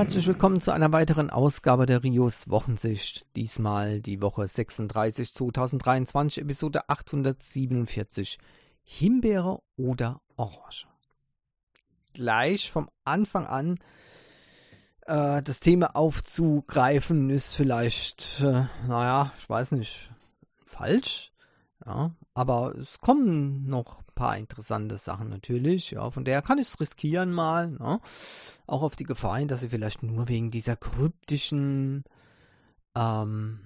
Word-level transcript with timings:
herzlich 0.00 0.26
willkommen 0.26 0.62
zu 0.62 0.72
einer 0.72 0.92
weiteren 0.92 1.28
Ausgabe 1.28 1.84
der 1.84 2.02
Rios 2.02 2.48
Wochensicht. 2.48 3.26
Diesmal 3.36 4.00
die 4.00 4.22
Woche 4.22 4.48
36 4.48 5.34
2023, 5.34 6.42
Episode 6.42 6.88
847. 6.88 8.38
Himbeere 8.80 9.60
oder 9.76 10.22
Orange? 10.36 10.88
Gleich 12.14 12.70
vom 12.70 12.88
Anfang 13.04 13.44
an 13.44 13.78
äh, 15.04 15.42
das 15.42 15.60
Thema 15.60 15.94
aufzugreifen 15.94 17.28
ist 17.28 17.54
vielleicht, 17.54 18.40
äh, 18.40 18.64
naja, 18.88 19.34
ich 19.36 19.50
weiß 19.50 19.72
nicht, 19.72 20.10
falsch. 20.64 21.30
Ja, 21.84 22.14
aber 22.32 22.74
es 22.74 23.00
kommen 23.00 23.66
noch 23.66 23.99
paar 24.20 24.36
interessante 24.36 24.98
Sachen 24.98 25.30
natürlich. 25.30 25.92
Ja, 25.92 26.10
von 26.10 26.26
daher 26.26 26.42
kann 26.42 26.58
ich 26.58 26.68
es 26.68 26.78
riskieren 26.78 27.32
mal. 27.32 27.70
Ne? 27.70 28.00
Auch 28.66 28.82
auf 28.82 28.94
die 28.94 29.04
Gefahr 29.04 29.38
hin, 29.38 29.48
dass 29.48 29.62
ihr 29.62 29.70
vielleicht 29.70 30.02
nur 30.02 30.28
wegen 30.28 30.50
dieser 30.50 30.76
kryptischen, 30.76 32.04
ähm, 32.94 33.60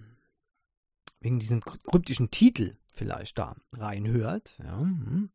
wegen 1.18 1.40
diesem 1.40 1.60
kryptischen 1.60 2.30
Titel 2.30 2.76
vielleicht 2.86 3.36
da 3.36 3.56
reinhört. 3.72 4.56
Ja. 4.62 4.78
Hm. 4.78 5.30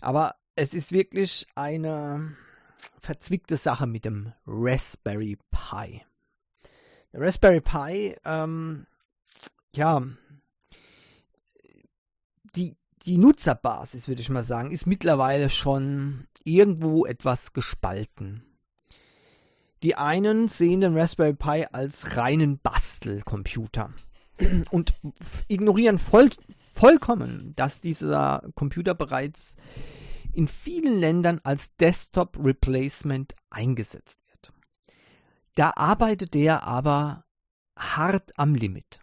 Aber 0.00 0.36
es 0.56 0.72
ist 0.72 0.90
wirklich 0.90 1.46
eine 1.54 2.34
verzwickte 3.00 3.58
Sache 3.58 3.86
mit 3.86 4.06
dem 4.06 4.32
Raspberry 4.46 5.36
Pi. 5.50 6.02
Der 7.12 7.20
Raspberry 7.20 7.60
Pi, 7.60 8.16
ähm, 8.24 8.86
ja, 9.76 10.02
die, 13.02 13.18
Nutzerbasis, 13.18 14.08
würde 14.08 14.22
ich 14.22 14.30
mal 14.30 14.44
sagen, 14.44 14.70
ist 14.70 14.86
mittlerweile 14.86 15.48
schon 15.50 16.26
irgendwo 16.42 17.06
etwas 17.06 17.52
gespalten. 17.52 18.42
Die 19.82 19.96
einen 19.96 20.48
sehen 20.48 20.80
den 20.80 20.96
Raspberry 20.96 21.34
Pi 21.34 21.66
als 21.70 22.16
reinen 22.16 22.58
Bastelcomputer 22.58 23.92
und 24.70 24.94
ignorieren 25.48 25.98
voll, 25.98 26.30
vollkommen, 26.58 27.52
dass 27.56 27.80
dieser 27.80 28.48
Computer 28.54 28.94
bereits 28.94 29.56
in 30.32 30.48
vielen 30.48 30.98
Ländern 30.98 31.40
als 31.44 31.74
Desktop 31.76 32.38
Replacement 32.42 33.34
eingesetzt 33.50 34.20
wird. 34.30 34.52
Da 35.54 35.72
arbeitet 35.76 36.34
der 36.34 36.64
aber 36.64 37.24
hart 37.78 38.32
am 38.38 38.54
Limit. 38.54 39.00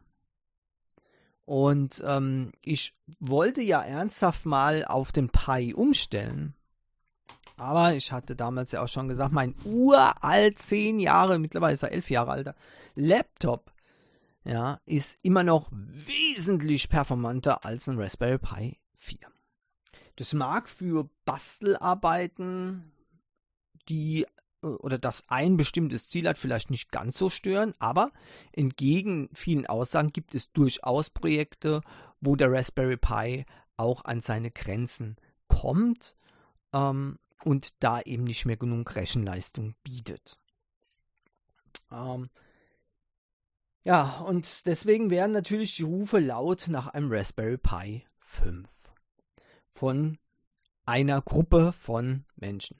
Und 1.51 2.01
ähm, 2.07 2.53
ich 2.61 2.95
wollte 3.19 3.61
ja 3.61 3.81
ernsthaft 3.81 4.45
mal 4.45 4.85
auf 4.85 5.11
den 5.11 5.27
Pi 5.27 5.73
umstellen. 5.73 6.55
Aber 7.57 7.93
ich 7.93 8.13
hatte 8.13 8.37
damals 8.37 8.71
ja 8.71 8.81
auch 8.81 8.87
schon 8.87 9.09
gesagt, 9.09 9.33
mein 9.33 9.53
uralt, 9.65 10.59
zehn 10.59 11.01
Jahre, 11.01 11.39
mittlerweile 11.39 11.73
ist 11.73 11.83
er 11.83 11.91
elf 11.91 12.09
Jahre 12.09 12.31
alter 12.31 12.55
Laptop, 12.95 13.73
ja, 14.45 14.79
ist 14.85 15.19
immer 15.23 15.43
noch 15.43 15.67
wesentlich 15.73 16.87
performanter 16.87 17.65
als 17.65 17.89
ein 17.89 17.99
Raspberry 17.99 18.37
Pi 18.37 18.77
4. 18.95 19.17
Das 20.15 20.31
mag 20.31 20.69
für 20.69 21.09
Bastelarbeiten, 21.25 22.93
die 23.89 24.25
oder 24.61 24.97
das 24.97 25.23
ein 25.27 25.57
bestimmtes 25.57 26.07
Ziel 26.07 26.27
hat, 26.27 26.37
vielleicht 26.37 26.69
nicht 26.69 26.91
ganz 26.91 27.17
so 27.17 27.29
stören, 27.29 27.73
aber 27.79 28.11
entgegen 28.51 29.29
vielen 29.33 29.65
Aussagen 29.65 30.11
gibt 30.11 30.35
es 30.35 30.51
durchaus 30.51 31.09
Projekte, 31.09 31.81
wo 32.19 32.35
der 32.35 32.51
Raspberry 32.51 32.97
Pi 32.97 33.45
auch 33.77 34.05
an 34.05 34.21
seine 34.21 34.51
Grenzen 34.51 35.17
kommt 35.47 36.15
ähm, 36.73 37.17
und 37.43 37.83
da 37.83 38.01
eben 38.01 38.23
nicht 38.23 38.45
mehr 38.45 38.57
genug 38.57 38.95
Rechenleistung 38.95 39.75
bietet. 39.83 40.37
Ähm, 41.91 42.29
ja, 43.83 44.19
und 44.19 44.67
deswegen 44.67 45.09
werden 45.09 45.31
natürlich 45.31 45.75
die 45.75 45.83
Rufe 45.83 46.19
laut 46.19 46.67
nach 46.67 46.87
einem 46.87 47.11
Raspberry 47.11 47.57
Pi 47.57 48.05
5 48.19 48.69
von 49.73 50.19
einer 50.85 51.21
Gruppe 51.21 51.71
von 51.71 52.25
Menschen. 52.35 52.79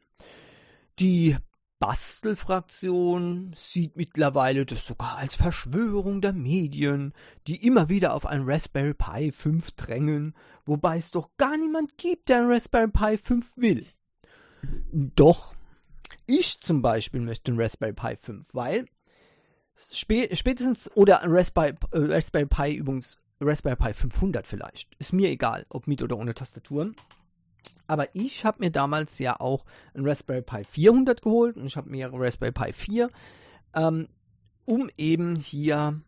Die 0.99 1.37
Bastelfraktion 1.81 3.53
sieht 3.55 3.97
mittlerweile 3.97 4.67
das 4.67 4.85
sogar 4.85 5.17
als 5.17 5.35
Verschwörung 5.35 6.21
der 6.21 6.31
Medien, 6.31 7.11
die 7.47 7.65
immer 7.65 7.89
wieder 7.89 8.13
auf 8.13 8.27
ein 8.27 8.43
Raspberry 8.43 8.93
Pi 8.93 9.31
5 9.31 9.71
drängen, 9.71 10.35
wobei 10.63 10.99
es 10.99 11.09
doch 11.09 11.31
gar 11.37 11.57
niemand 11.57 11.97
gibt, 11.97 12.29
der 12.29 12.41
ein 12.41 12.51
Raspberry 12.51 12.87
Pi 12.87 13.17
5 13.17 13.57
will. 13.57 13.83
Doch, 14.91 15.55
ich 16.27 16.61
zum 16.61 16.83
Beispiel 16.83 17.19
möchte 17.19 17.51
ein 17.51 17.59
Raspberry 17.59 17.93
Pi 17.93 18.15
5, 18.15 18.45
weil 18.53 18.85
spätestens, 19.75 20.91
oder 20.93 21.23
ein 21.23 21.31
Raspberry, 21.31 21.73
äh, 21.93 21.97
Raspberry 22.13 22.45
Pi 22.45 22.75
übrigens, 22.75 23.17
Raspberry 23.39 23.75
Pi 23.75 23.93
500 23.95 24.45
vielleicht, 24.45 24.93
ist 24.99 25.13
mir 25.13 25.29
egal, 25.29 25.65
ob 25.69 25.87
mit 25.87 26.03
oder 26.03 26.15
ohne 26.19 26.35
Tastatur. 26.35 26.91
Aber 27.87 28.07
ich 28.15 28.45
habe 28.45 28.59
mir 28.59 28.71
damals 28.71 29.19
ja 29.19 29.39
auch 29.39 29.65
ein 29.93 30.07
Raspberry 30.07 30.41
Pi 30.41 30.63
400 30.63 31.21
geholt 31.21 31.57
und 31.57 31.65
ich 31.65 31.75
habe 31.75 31.89
mir 31.89 32.09
Raspberry 32.13 32.51
Pi 32.53 32.73
4, 32.73 33.09
ähm, 33.75 34.07
um 34.65 34.89
eben 34.97 35.35
hier 35.35 36.01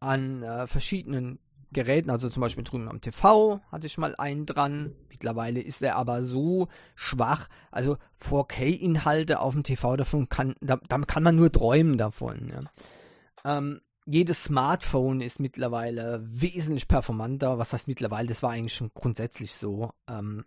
an 0.00 0.42
äh, 0.42 0.66
verschiedenen 0.66 1.38
Geräten, 1.74 2.08
also 2.08 2.30
zum 2.30 2.40
Beispiel 2.40 2.64
drüben 2.64 2.88
am 2.88 3.00
TV 3.00 3.60
hatte 3.70 3.86
ich 3.86 3.98
mal 3.98 4.14
einen 4.16 4.46
dran. 4.46 4.94
Mittlerweile 5.10 5.60
ist 5.60 5.82
er 5.82 5.96
aber 5.96 6.24
so 6.24 6.68
schwach, 6.94 7.48
also 7.70 7.98
4K-Inhalte 8.22 9.40
auf 9.40 9.52
dem 9.52 9.62
TV 9.62 9.96
davon 9.96 10.28
kann, 10.28 10.54
da, 10.60 10.78
da, 10.88 10.98
kann 10.98 11.22
man 11.22 11.36
nur 11.36 11.52
träumen 11.52 11.98
davon. 11.98 12.50
Ja. 12.52 13.58
Ähm, 13.58 13.80
jedes 14.06 14.44
Smartphone 14.44 15.20
ist 15.20 15.40
mittlerweile 15.40 16.22
wesentlich 16.24 16.88
performanter. 16.88 17.58
Was 17.58 17.72
heißt 17.72 17.88
mittlerweile? 17.88 18.28
Das 18.28 18.42
war 18.42 18.50
eigentlich 18.50 18.74
schon 18.74 18.90
grundsätzlich 18.94 19.54
so. 19.54 19.92
Ähm, 20.08 20.44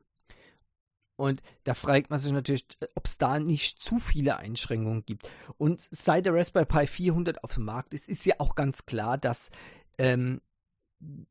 und 1.17 1.41
da 1.63 1.73
fragt 1.73 2.11
man 2.11 2.19
sich 2.19 2.31
natürlich, 2.31 2.65
ob 2.95 3.05
es 3.05 3.17
da 3.17 3.39
nicht 3.39 3.81
zu 3.81 3.99
viele 3.99 4.37
Einschränkungen 4.37 5.03
gibt. 5.03 5.29
Und 5.57 5.87
seit 5.91 6.27
der 6.27 6.35
Raspberry 6.35 6.65
Pi 6.65 6.87
400 6.87 7.43
auf 7.43 7.55
dem 7.55 7.65
Markt 7.65 7.93
ist, 7.95 8.07
ist 8.07 8.25
ja 8.25 8.35
auch 8.37 8.53
ganz 8.53 8.85
klar, 8.85 9.17
dass, 9.17 9.49
ähm, 9.97 10.41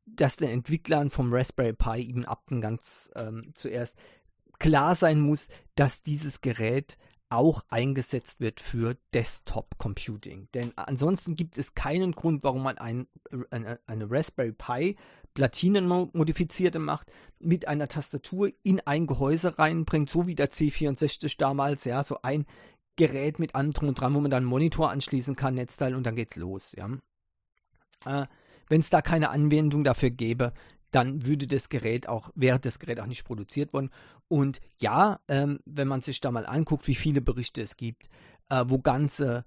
dass 0.05 0.37
den 0.37 0.51
Entwicklern 0.51 1.11
vom 1.11 1.33
Raspberry 1.33 1.73
Pi 1.73 2.01
eben 2.01 2.25
ab 2.25 2.43
ganz 2.61 3.11
ähm, 3.15 3.53
zuerst 3.55 3.97
klar 4.59 4.97
sein 4.97 5.21
muss, 5.21 5.49
dass 5.77 6.03
dieses 6.03 6.41
Gerät 6.41 6.99
auch 7.29 7.65
eingesetzt 7.69 8.41
wird 8.41 8.61
für 8.61 8.97
Desktop 9.15 9.79
Computing. 9.79 10.49
Denn 10.53 10.73
ansonsten 10.77 11.37
gibt 11.37 11.59
es 11.59 11.75
keinen 11.75 12.13
Grund, 12.13 12.43
warum 12.45 12.63
man 12.63 12.79
ein, 12.79 13.07
eine, 13.51 13.81
eine 13.87 14.11
Raspberry 14.11 14.53
Pi 14.53 14.97
Platinenmodifizierte 15.37 16.79
macht, 16.79 17.13
mit 17.39 17.69
einer 17.69 17.89
Tastatur 17.89 18.51
in 18.63 18.81
ein 18.81 19.07
Gehäuse 19.07 19.59
reinbringt, 19.59 20.09
so 20.09 20.27
wie 20.27 20.35
der 20.35 20.51
C64 20.51 21.37
damals, 21.37 21.85
ja, 21.85 22.03
so 22.03 22.19
ein 22.23 22.47
Gerät 22.97 23.39
mit 23.39 23.53
drum 23.53 23.89
und 23.89 24.01
dran, 24.01 24.15
wo 24.15 24.21
man 24.21 24.31
dann 24.31 24.45
einen 24.45 24.51
Monitor 24.51 24.91
anschließen 24.91 25.37
kann, 25.37 25.55
Netzteil 25.55 25.95
und 25.95 26.05
dann 26.05 26.17
geht's 26.17 26.37
los, 26.37 26.75
ja. 26.75 26.89
Äh, 28.07 28.27
Wenn 28.69 28.81
es 28.81 28.89
da 28.89 29.03
keine 29.03 29.29
Anwendung 29.29 29.85
dafür 29.85 30.11
gäbe, 30.11 30.55
dann 30.91 31.27
würde 31.27 31.47
das 31.47 31.69
Gerät 31.69 32.09
auch, 32.09 32.31
wäre 32.35 32.59
das 32.59 32.79
Gerät 32.79 32.99
auch 33.01 33.07
nicht 33.07 33.25
produziert 33.25 33.75
worden. 33.75 33.91
Und 34.29 34.60
ja, 34.78 35.21
ähm, 35.28 35.60
wenn 35.66 35.87
man 35.87 36.01
sich 36.01 36.22
da 36.22 36.31
mal 36.31 36.47
anguckt, 36.47 36.89
wie 36.89 36.95
viele 36.95 37.21
Berichte 37.21 37.60
es 37.60 37.77
gibt, 37.77 38.09
äh, 38.49 38.65
wo 38.66 38.78
ganze 38.78 39.45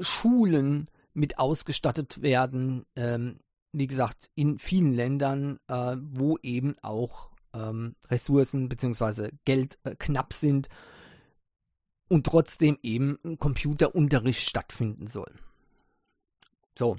Schulen 0.00 0.90
mit 1.14 1.38
ausgestattet 1.38 2.22
werden, 2.22 2.84
ähm, 2.96 3.38
wie 3.72 3.86
gesagt, 3.86 4.30
in 4.34 4.58
vielen 4.58 4.92
Ländern, 4.92 5.58
äh, 5.68 5.96
wo 5.98 6.38
eben 6.42 6.76
auch 6.82 7.30
ähm, 7.54 7.96
Ressourcen 8.10 8.68
bzw. 8.68 9.30
Geld 9.44 9.78
äh, 9.84 9.94
knapp 9.96 10.32
sind 10.32 10.68
und 12.08 12.26
trotzdem 12.26 12.78
eben 12.82 13.18
Computerunterricht 13.38 14.48
stattfinden 14.48 15.06
soll. 15.06 15.34
So. 16.78 16.96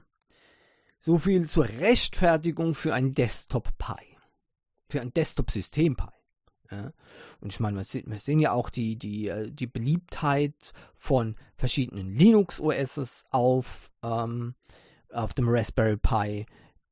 So 1.00 1.18
viel 1.18 1.48
zur 1.48 1.66
Rechtfertigung 1.66 2.76
für 2.76 2.94
ein 2.94 3.14
Desktop-Pi. 3.14 4.18
Für 4.90 5.02
ein 5.02 5.14
Desktop-System-Pi. 5.14 6.08
Ja. 6.72 6.94
Und 7.42 7.54
ich 7.54 7.60
meine, 7.60 7.78
wir 7.78 7.84
sehen, 7.84 8.06
wir 8.08 8.18
sehen 8.18 8.40
ja 8.40 8.54
auch 8.54 8.70
die, 8.70 8.96
die, 8.96 9.28
äh, 9.28 9.52
die 9.52 9.68
Beliebtheit 9.68 10.74
von 10.96 11.36
verschiedenen 11.56 12.16
Linux-OSs 12.16 13.26
auf, 13.30 13.92
ähm, 14.02 14.56
auf 15.14 15.34
dem 15.34 15.48
Raspberry 15.48 15.98
Pi 15.98 16.46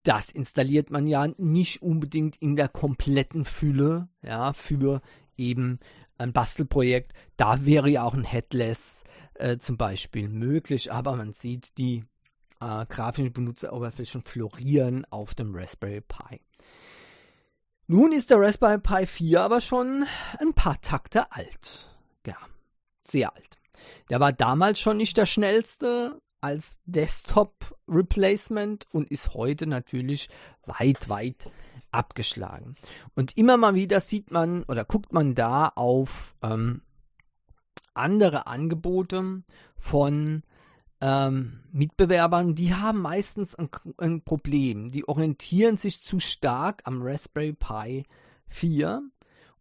das 0.03 0.31
installiert 0.31 0.89
man 0.89 1.07
ja 1.07 1.27
nicht 1.37 1.81
unbedingt 1.81 2.37
in 2.37 2.55
der 2.55 2.67
kompletten 2.67 3.45
Fülle, 3.45 4.09
ja, 4.23 4.53
für 4.53 5.01
eben 5.37 5.79
ein 6.17 6.33
Bastelprojekt. 6.33 7.13
Da 7.37 7.65
wäre 7.65 7.89
ja 7.89 8.03
auch 8.03 8.13
ein 8.13 8.23
Headless 8.23 9.03
äh, 9.35 9.57
zum 9.57 9.77
Beispiel 9.77 10.27
möglich, 10.27 10.91
aber 10.91 11.15
man 11.15 11.33
sieht 11.33 11.77
die 11.77 12.03
äh, 12.59 12.85
grafischen 12.87 13.33
Benutzeroberflächen 13.33 14.23
florieren 14.23 15.05
auf 15.09 15.35
dem 15.35 15.55
Raspberry 15.55 16.01
Pi. 16.01 16.41
Nun 17.87 18.11
ist 18.11 18.29
der 18.29 18.39
Raspberry 18.39 18.79
Pi 18.79 19.05
4 19.05 19.41
aber 19.41 19.61
schon 19.61 20.05
ein 20.39 20.53
paar 20.53 20.79
Takte 20.81 21.31
alt. 21.31 21.89
Ja, 22.25 22.37
sehr 23.03 23.35
alt. 23.35 23.59
Der 24.09 24.19
war 24.19 24.31
damals 24.33 24.79
schon 24.79 24.97
nicht 24.97 25.17
der 25.17 25.25
schnellste 25.25 26.21
als 26.41 26.79
Desktop 26.85 27.75
Replacement 27.87 28.87
und 28.91 29.09
ist 29.11 29.33
heute 29.33 29.67
natürlich 29.67 30.29
weit, 30.65 31.09
weit 31.09 31.49
abgeschlagen. 31.91 32.75
Und 33.15 33.37
immer 33.37 33.57
mal 33.57 33.75
wieder 33.75 34.01
sieht 34.01 34.31
man 34.31 34.63
oder 34.63 34.85
guckt 34.85 35.13
man 35.13 35.35
da 35.35 35.67
auf 35.75 36.35
ähm, 36.41 36.81
andere 37.93 38.47
Angebote 38.47 39.41
von 39.75 40.43
ähm, 41.01 41.59
Mitbewerbern, 41.71 42.53
die 42.53 42.75
haben 42.75 43.01
meistens 43.01 43.55
ein, 43.55 43.69
ein, 43.97 44.21
Problem. 44.21 44.91
Die 44.91 45.07
orientieren 45.07 45.77
sich 45.77 46.01
zu 46.01 46.19
stark 46.19 46.81
am 46.85 47.01
Raspberry 47.01 47.53
Pi 47.53 48.05
4 48.47 49.01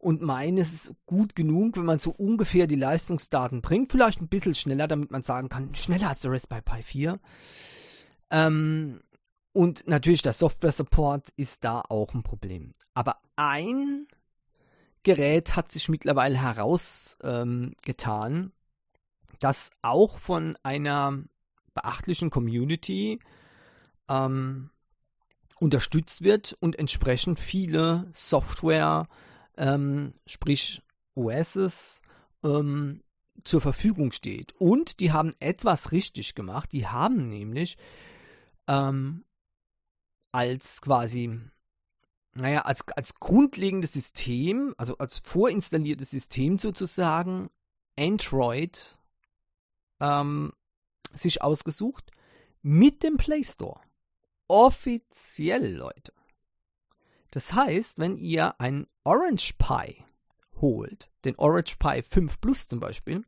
und 0.01 0.23
meinen, 0.23 0.59
es 0.59 0.73
ist 0.73 0.95
gut 1.07 1.37
genug, 1.37 1.77
wenn 1.77 1.85
man 1.85 1.99
so 1.99 2.11
ungefähr 2.11 2.67
die 2.67 2.77
Leistungsdaten 2.77 3.61
bringt. 3.61 3.93
Vielleicht 3.93 4.21
ein 4.21 4.29
bisschen 4.29 4.55
schneller, 4.55 4.89
damit 4.89 5.11
man 5.11 5.23
sagen 5.23 5.49
kann, 5.49 5.75
schneller 5.75 6.09
als 6.09 6.23
der 6.23 6.33
Raspberry 6.33 6.63
Pi 6.63 6.83
4. 6.83 7.21
Ähm, 8.31 9.01
und 9.53 9.87
natürlich 9.87 10.23
der 10.23 10.33
Software-Support 10.33 11.31
ist 11.37 11.65
da 11.65 11.83
auch 11.89 12.15
ein 12.15 12.23
Problem. 12.23 12.75
Aber 12.95 13.17
ein 13.37 14.07
Gerät 15.03 15.57
hat 15.57 15.71
sich 15.71 15.89
mittlerweile 15.89 16.41
herausgetan, 16.41 18.35
ähm, 18.35 18.53
das 19.39 19.71
auch 19.83 20.19
von 20.19 20.57
einer 20.63 21.25
beachtlichen 21.75 22.31
Community 22.31 23.19
ähm, 24.09 24.71
unterstützt 25.59 26.23
wird 26.23 26.57
und 26.61 26.79
entsprechend 26.79 27.39
viele 27.39 28.09
Software, 28.13 29.09
ähm, 29.61 30.15
sprich 30.27 30.83
OSs, 31.15 32.01
ähm, 32.43 33.03
zur 33.45 33.61
Verfügung 33.61 34.11
steht. 34.11 34.53
Und 34.59 35.01
die 35.01 35.13
haben 35.13 35.35
etwas 35.39 35.93
richtig 35.93 36.35
gemacht. 36.35 36.73
Die 36.73 36.87
haben 36.87 37.29
nämlich 37.29 37.77
ähm, 38.67 39.25
als 40.33 40.81
quasi, 40.81 41.39
naja, 42.35 42.63
als, 42.63 42.87
als 42.89 43.15
grundlegendes 43.15 43.93
System, 43.93 44.75
also 44.79 44.97
als 44.99 45.19
vorinstalliertes 45.19 46.11
System 46.11 46.59
sozusagen, 46.59 47.51
Android 47.99 48.99
ähm, 50.01 50.53
sich 51.13 51.43
ausgesucht 51.43 52.11
mit 52.63 53.03
dem 53.03 53.17
Play 53.17 53.45
Store. 53.45 53.81
Offiziell, 54.49 55.77
Leute. 55.77 56.13
Das 57.31 57.53
heißt, 57.53 57.99
wenn 57.99 58.17
ihr 58.17 58.61
einen 58.61 58.87
Orange 59.05 59.55
Pi 59.59 60.05
holt, 60.61 61.11
den 61.25 61.37
Orange 61.39 61.77
Pi 61.79 62.03
5 62.03 62.41
Plus 62.41 62.69
zum 62.69 62.81
Beispiel, 62.81 63.25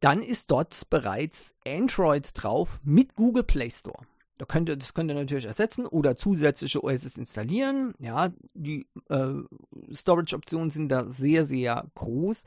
dann 0.00 0.20
ist 0.20 0.50
dort 0.50 0.90
bereits 0.90 1.54
Android 1.66 2.28
drauf 2.34 2.80
mit 2.82 3.14
Google 3.14 3.44
Play 3.44 3.70
Store. 3.70 4.04
Da 4.38 4.46
könnt 4.46 4.68
ihr, 4.68 4.76
das 4.76 4.94
könnt 4.94 5.10
ihr 5.10 5.14
natürlich 5.14 5.44
ersetzen 5.44 5.86
oder 5.86 6.16
zusätzliche 6.16 6.82
OSs 6.82 7.16
installieren. 7.16 7.94
Ja, 8.00 8.32
die 8.54 8.88
äh, 9.08 9.34
Storage-Optionen 9.92 10.70
sind 10.70 10.88
da 10.88 11.08
sehr, 11.08 11.44
sehr 11.44 11.88
groß. 11.94 12.42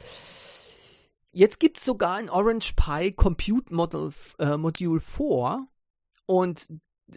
Jetzt 1.31 1.59
gibt 1.59 1.77
es 1.77 1.85
sogar 1.85 2.15
ein 2.15 2.29
Orange 2.29 2.73
Pi 2.75 3.13
Compute 3.13 3.73
Model, 3.73 4.11
äh, 4.39 4.57
Module 4.57 4.99
4 4.99 5.67
und 6.25 6.67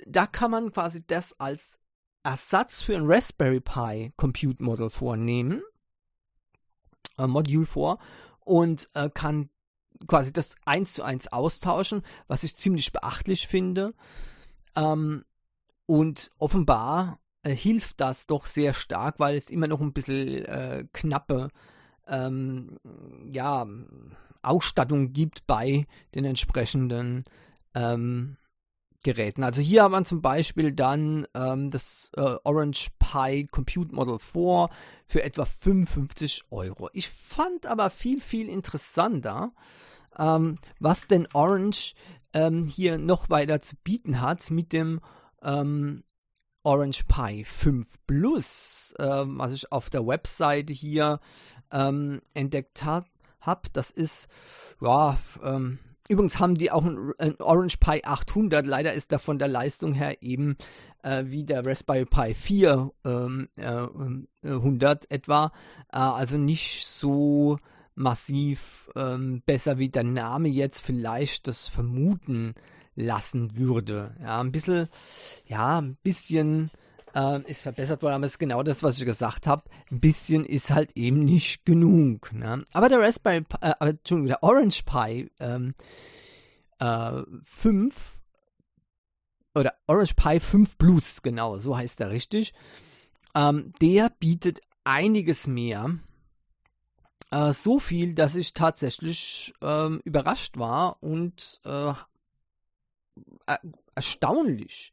da 0.06 0.26
kann 0.26 0.50
man 0.50 0.72
quasi 0.72 1.04
das 1.04 1.34
als 1.40 1.78
Ersatz 2.22 2.82
für 2.82 2.96
ein 2.96 3.06
Raspberry 3.06 3.60
Pi 3.60 4.12
Compute 4.16 4.62
Model 4.62 4.90
4 4.90 5.16
nehmen, 5.16 5.62
äh, 7.18 7.26
Module 7.26 7.66
4, 7.66 7.98
und 8.44 8.90
äh, 8.94 9.08
kann 9.10 9.50
quasi 10.06 10.32
das 10.32 10.56
eins 10.64 10.94
zu 10.94 11.02
eins 11.02 11.28
austauschen, 11.28 12.02
was 12.26 12.44
ich 12.44 12.56
ziemlich 12.56 12.92
beachtlich 12.92 13.46
finde. 13.46 13.94
Ähm, 14.76 15.24
und 15.86 16.30
offenbar 16.38 17.18
äh, 17.42 17.54
hilft 17.54 18.00
das 18.00 18.26
doch 18.26 18.46
sehr 18.46 18.74
stark, 18.74 19.18
weil 19.18 19.36
es 19.36 19.50
immer 19.50 19.68
noch 19.68 19.80
ein 19.80 19.92
bisschen 19.92 20.44
äh, 20.44 20.84
knappe 20.92 21.50
ähm, 22.06 22.78
ja, 23.30 23.66
Ausstattung 24.42 25.12
gibt 25.12 25.46
bei 25.46 25.86
den 26.14 26.24
entsprechenden 26.24 27.24
ähm, 27.74 28.36
Geräten. 29.04 29.44
Also 29.44 29.60
hier 29.60 29.84
haben 29.84 29.92
wir 29.92 30.04
zum 30.04 30.20
Beispiel 30.20 30.72
dann 30.72 31.26
ähm, 31.34 31.70
das 31.70 32.10
äh, 32.16 32.34
Orange 32.44 32.88
Pi 32.98 33.46
Compute 33.46 33.94
Model 33.94 34.18
4 34.18 34.68
für 35.06 35.22
etwa 35.22 35.44
55 35.44 36.44
Euro. 36.50 36.90
Ich 36.92 37.08
fand 37.08 37.66
aber 37.66 37.90
viel, 37.90 38.20
viel 38.20 38.48
interessanter, 38.48 39.52
ähm, 40.18 40.58
was 40.80 41.06
denn 41.06 41.28
Orange 41.32 41.94
ähm, 42.34 42.64
hier 42.64 42.98
noch 42.98 43.30
weiter 43.30 43.60
zu 43.60 43.76
bieten 43.76 44.20
hat 44.20 44.50
mit 44.50 44.72
dem 44.72 45.00
ähm, 45.42 46.02
Orange 46.64 47.04
Pi 47.04 47.44
5 47.44 47.86
Plus, 48.06 48.94
ähm, 48.98 49.38
was 49.38 49.52
ich 49.52 49.70
auf 49.72 49.90
der 49.90 50.06
Webseite 50.06 50.72
hier 50.72 51.20
ähm, 51.70 52.20
entdeckt 52.34 52.84
habe. 52.84 53.06
Das 53.72 53.90
ist, 53.90 54.28
ja, 54.80 55.16
ähm, 55.42 55.78
übrigens 56.08 56.38
haben 56.38 56.54
die 56.54 56.70
auch 56.70 56.84
ein, 56.84 57.14
Orange 57.38 57.78
Pi 57.78 58.02
800. 58.02 58.66
Leider 58.66 58.92
ist 58.92 59.12
da 59.12 59.18
von 59.18 59.38
der 59.38 59.48
Leistung 59.48 59.92
her 59.94 60.22
eben 60.22 60.56
äh, 61.02 61.24
wie 61.26 61.44
der 61.44 61.64
Raspberry 61.64 62.04
Pi 62.04 62.34
4 62.34 62.90
ähm, 63.04 63.48
äh, 63.56 63.86
100 64.42 65.10
etwa. 65.10 65.52
Äh, 65.92 65.98
also 65.98 66.36
nicht 66.36 66.86
so 66.86 67.58
massiv 67.94 68.90
ähm, 68.96 69.42
besser, 69.44 69.78
wie 69.78 69.88
der 69.88 70.04
Name 70.04 70.48
jetzt 70.48 70.80
vielleicht 70.80 71.48
das 71.48 71.68
vermuten 71.68 72.54
lassen 72.94 73.56
würde. 73.56 74.14
Ja, 74.20 74.40
ein 74.40 74.52
bisschen, 74.52 74.88
ja, 75.46 75.80
ein 75.80 75.96
bisschen 76.02 76.70
äh, 77.18 77.40
ist 77.50 77.62
verbessert 77.62 78.02
worden, 78.02 78.14
aber 78.14 78.26
es 78.26 78.32
ist 78.32 78.38
genau 78.38 78.62
das, 78.62 78.82
was 78.82 78.98
ich 78.98 79.04
gesagt 79.04 79.46
habe. 79.46 79.64
Ein 79.90 80.00
bisschen 80.00 80.44
ist 80.44 80.70
halt 80.70 80.96
eben 80.96 81.24
nicht 81.24 81.64
genug. 81.64 82.32
Ne? 82.32 82.64
Aber 82.72 82.88
der 82.88 83.00
Raspberry, 83.00 83.44
äh, 83.60 83.94
der 84.04 84.42
Orange 84.42 84.84
Pi 84.84 85.30
ähm, 85.40 85.74
äh, 86.78 87.22
5 87.42 88.22
oder 89.54 89.74
Orange 89.86 90.14
Pi 90.14 90.38
5 90.38 90.78
Plus, 90.78 91.22
genau, 91.22 91.58
so 91.58 91.76
heißt 91.76 92.00
er 92.00 92.10
richtig. 92.10 92.54
Ähm, 93.34 93.72
der 93.80 94.10
bietet 94.10 94.60
einiges 94.84 95.46
mehr 95.46 95.98
äh, 97.30 97.52
so 97.52 97.80
viel, 97.80 98.14
dass 98.14 98.36
ich 98.36 98.54
tatsächlich 98.54 99.52
ähm, 99.60 100.00
überrascht 100.04 100.56
war 100.56 101.02
und 101.02 101.60
äh, 101.64 101.92
erstaunlich 103.94 104.92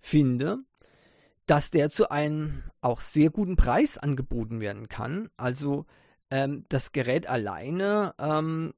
finde, 0.00 0.64
dass 1.48 1.70
der 1.70 1.88
zu 1.88 2.10
einem 2.10 2.62
auch 2.82 3.00
sehr 3.00 3.30
guten 3.30 3.56
Preis 3.56 3.96
angeboten 3.98 4.60
werden 4.60 4.88
kann. 4.88 5.30
Also 5.36 5.86
ähm, 6.30 6.64
das 6.68 6.92
Gerät 6.92 7.26
alleine, 7.26 8.14
ähm, 8.18 8.74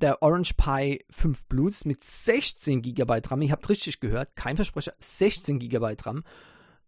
der 0.00 0.22
Orange 0.22 0.54
Pi 0.54 1.04
5 1.10 1.46
Plus 1.48 1.84
mit 1.84 2.02
16 2.02 2.80
GB 2.80 3.20
RAM, 3.26 3.42
ich 3.42 3.52
habe 3.52 3.68
richtig 3.68 4.00
gehört, 4.00 4.34
kein 4.34 4.56
Versprecher, 4.56 4.94
16 4.98 5.58
GB 5.58 5.96
RAM, 6.02 6.24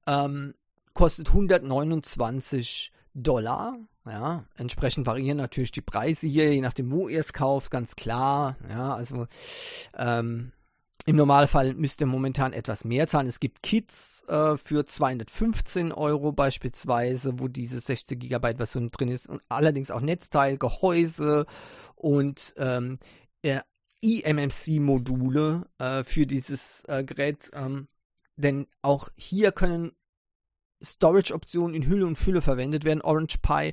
ähm, 0.07 0.54
kostet 0.95 1.28
129 1.28 2.90
Dollar. 3.14 3.76
Ja, 4.07 4.45
entsprechend 4.57 5.07
variieren 5.07 5.37
natürlich 5.37 5.73
die 5.73 5.83
Preise 5.83 6.26
hier, 6.26 6.52
je 6.54 6.62
nachdem, 6.62 6.90
wo 6.90 7.09
ihr 7.09 7.21
es 7.21 7.35
kauft, 7.35 7.71
ganz 7.71 7.97
klar. 7.97 8.57
Ja, 8.69 8.95
also 8.95 9.26
ähm, 9.97 10.52
im 11.04 11.16
Normalfall 11.16 11.75
müsst 11.75 12.00
ihr 12.00 12.06
momentan 12.06 12.52
etwas 12.52 12.85
mehr 12.85 13.09
zahlen. 13.09 13.26
Es 13.26 13.40
gibt 13.40 13.62
Kits 13.62 14.25
äh, 14.28 14.56
für 14.56 14.87
215 14.87 15.90
Euro 15.92 16.32
beispielsweise, 16.32 17.40
wo 17.40 17.49
diese 17.49 17.80
60 17.80 18.21
GB 18.21 18.54
Version 18.56 18.90
drin 18.90 19.09
ist 19.09 19.28
und 19.28 19.42
allerdings 19.49 19.90
auch 19.90 20.00
Netzteil, 20.00 20.59
Gehäuse 20.59 21.47
und 21.97 22.54
ähm, 22.56 22.99
äh, 23.42 23.61
eMMC-Module 24.02 25.66
äh, 25.78 26.04
für 26.04 26.26
dieses 26.26 26.82
äh, 26.87 27.02
Gerät. 27.02 27.50
Ähm, 27.52 27.88
denn 28.37 28.66
auch 28.80 29.09
hier 29.16 29.52
können 29.52 29.92
Storage-Optionen 30.82 31.75
in 31.75 31.87
Hülle 31.87 32.06
und 32.06 32.16
Fülle 32.16 32.42
verwendet 32.42 32.85
werden. 32.85 33.02
Orange 33.02 33.38
Pi 33.38 33.73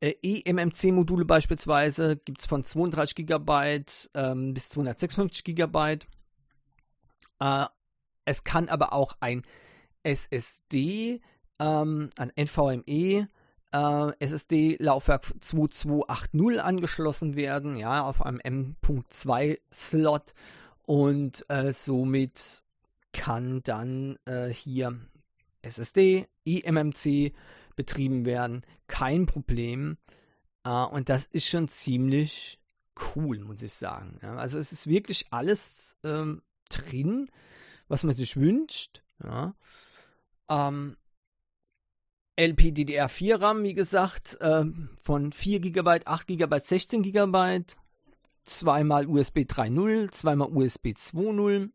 äh, 0.00 0.14
eMMC-Module 0.22 1.24
beispielsweise 1.24 2.16
gibt 2.16 2.40
es 2.40 2.46
von 2.46 2.64
32 2.64 3.26
GB 3.26 3.84
ähm, 4.14 4.54
bis 4.54 4.70
256 4.70 5.44
GB. 5.54 5.98
Äh, 7.40 7.66
es 8.24 8.44
kann 8.44 8.68
aber 8.68 8.92
auch 8.92 9.16
ein 9.20 9.42
SSD, 10.02 11.20
ähm, 11.58 12.10
ein 12.16 12.32
NVMe 12.36 13.28
äh, 13.72 14.12
SSD-Laufwerk 14.18 15.32
2280 15.40 16.62
angeschlossen 16.62 17.36
werden, 17.36 17.76
ja, 17.76 18.02
auf 18.02 18.24
einem 18.24 18.40
M.2-Slot 18.40 20.34
und 20.86 21.44
äh, 21.48 21.72
somit 21.72 22.62
kann 23.12 23.62
dann 23.62 24.18
äh, 24.24 24.48
hier 24.48 24.98
SSD, 25.62 26.26
eMMC 26.44 27.32
betrieben 27.76 28.24
werden, 28.24 28.64
kein 28.86 29.26
Problem. 29.26 29.96
Uh, 30.66 30.84
und 30.90 31.08
das 31.08 31.24
ist 31.24 31.46
schon 31.46 31.68
ziemlich 31.68 32.60
cool, 33.16 33.38
muss 33.38 33.62
ich 33.62 33.72
sagen. 33.72 34.18
Ja, 34.20 34.36
also 34.36 34.58
es 34.58 34.72
ist 34.72 34.86
wirklich 34.86 35.26
alles 35.30 35.96
ähm, 36.04 36.42
drin, 36.70 37.30
was 37.88 38.04
man 38.04 38.16
sich 38.16 38.36
wünscht. 38.36 39.02
Ja. 39.22 39.54
Ähm, 40.48 40.96
LPDDR4 42.38 43.40
RAM, 43.40 43.62
wie 43.64 43.74
gesagt, 43.74 44.38
ähm, 44.40 44.88
von 45.02 45.32
4 45.32 45.60
GB, 45.60 46.00
8 46.06 46.26
GB, 46.26 46.60
16 46.62 47.02
GB, 47.02 47.64
zweimal 48.44 49.06
USB 49.06 49.40
3.0, 49.40 50.10
zweimal 50.10 50.48
USB 50.50 50.88
2.0, 50.88 51.70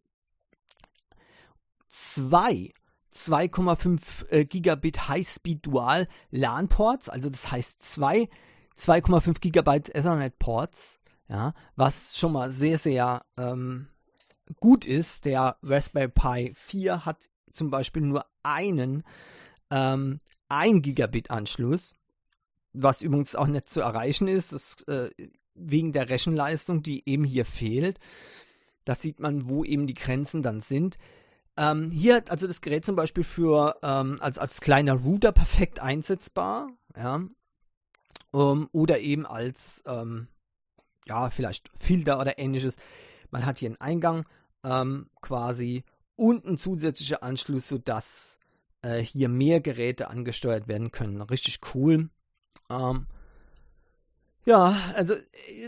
zwei 1.90 2.74
2,5 3.14 4.30
äh, 4.30 4.46
Gigabit 4.46 5.08
High-Speed 5.08 5.66
Dual 5.66 6.08
LAN 6.32 6.68
Ports, 6.68 7.08
also 7.08 7.30
das 7.30 7.50
heißt 7.50 7.82
zwei 7.82 8.28
2,5 8.78 9.40
Gigabyte 9.40 9.96
Ethernet 9.96 10.38
Ports, 10.38 11.00
ja, 11.30 11.54
was 11.78 12.18
schon 12.18 12.34
mal 12.34 12.52
sehr, 12.52 12.78
sehr 12.78 13.26
ähm, 13.38 13.88
gut 14.60 14.86
ist. 14.86 15.26
Der 15.26 15.58
Raspberry 15.64 16.10
Pi 16.10 16.54
4 16.56 17.06
hat 17.06 17.30
zum 17.52 17.70
Beispiel 17.70 18.02
nur 18.02 18.26
einen 18.44 19.04
ähm, 19.72 20.20
1 20.50 20.82
Gigabit 20.84 21.32
Anschluss, 21.32 21.94
was 22.74 23.02
übrigens 23.02 23.36
auch 23.36 23.48
nicht 23.48 23.70
zu 23.70 23.82
erreichen 23.82 24.28
ist, 24.28 24.54
das, 24.54 24.84
äh, 24.88 25.10
wegen 25.56 25.94
der 25.94 26.10
Rechenleistung, 26.10 26.84
die 26.84 27.08
eben 27.08 27.24
hier 27.24 27.46
fehlt. 27.46 28.00
Da 28.84 28.94
sieht 28.94 29.20
man, 29.20 29.48
wo 29.48 29.64
eben 29.64 29.88
die 29.88 29.94
Grenzen 29.94 30.44
dann 30.44 30.62
sind. 30.62 30.98
Ähm, 31.58 31.90
hier 31.92 32.16
hat 32.16 32.30
also 32.30 32.48
das 32.48 32.62
Gerät 32.62 32.86
zum 32.86 32.96
Beispiel 32.96 33.24
für 33.24 33.78
ähm, 33.82 34.18
als, 34.20 34.38
als 34.38 34.60
kleiner 34.62 34.94
Router 34.94 35.32
perfekt 35.32 35.80
einsetzbar, 35.80 36.70
ja. 36.96 37.22
Um, 38.32 38.68
oder 38.74 39.00
eben 39.00 39.26
als 39.26 39.82
ähm, 39.88 40.28
ja, 41.06 41.30
vielleicht 41.30 41.72
Filter 41.78 42.20
oder 42.20 42.38
ähnliches. 42.38 42.76
Man 43.36 43.46
hat 43.46 43.60
hier 43.60 43.68
einen 43.68 43.82
Eingang 43.82 44.26
ähm, 44.64 45.10
quasi 45.20 45.84
und 46.16 46.46
einen 46.46 46.58
zusätzlichen 46.58 47.18
Anschluss, 47.18 47.68
sodass 47.68 48.40
äh, 48.82 49.00
hier 49.00 49.28
mehr 49.28 49.60
Geräte 49.60 50.10
angesteuert 50.10 50.70
werden 50.70 50.92
können. 50.92 51.22
Richtig 51.22 51.60
cool. 51.74 52.08
Ähm, 52.70 53.08
ja, 54.46 54.78
also 54.94 55.16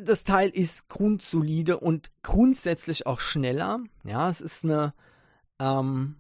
das 0.01 0.23
Teil 0.23 0.47
ist 0.47 0.87
grundsolide 0.87 1.77
und 1.77 2.09
grundsätzlich 2.23 3.05
auch 3.05 3.19
schneller. 3.19 3.81
Ja, 4.05 4.29
es 4.29 4.39
ist 4.39 4.63
eine 4.63 4.93
ähm, 5.59 6.15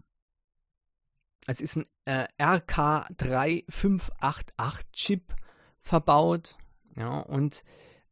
es 1.45 1.61
ist 1.61 1.77
ein 1.77 1.85
äh, 2.03 2.27
RK3588-Chip 2.41 5.33
verbaut. 5.79 6.57
Ja, 6.97 7.19
und 7.19 7.63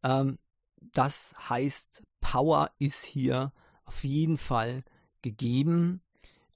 ähm, 0.03 0.39
das 0.97 1.33
heißt, 1.49 2.03
Power 2.21 2.71
ist 2.79 3.03
hier 3.05 3.53
auf 3.85 4.03
jeden 4.03 4.37
Fall 4.37 4.83
gegeben. 5.21 6.01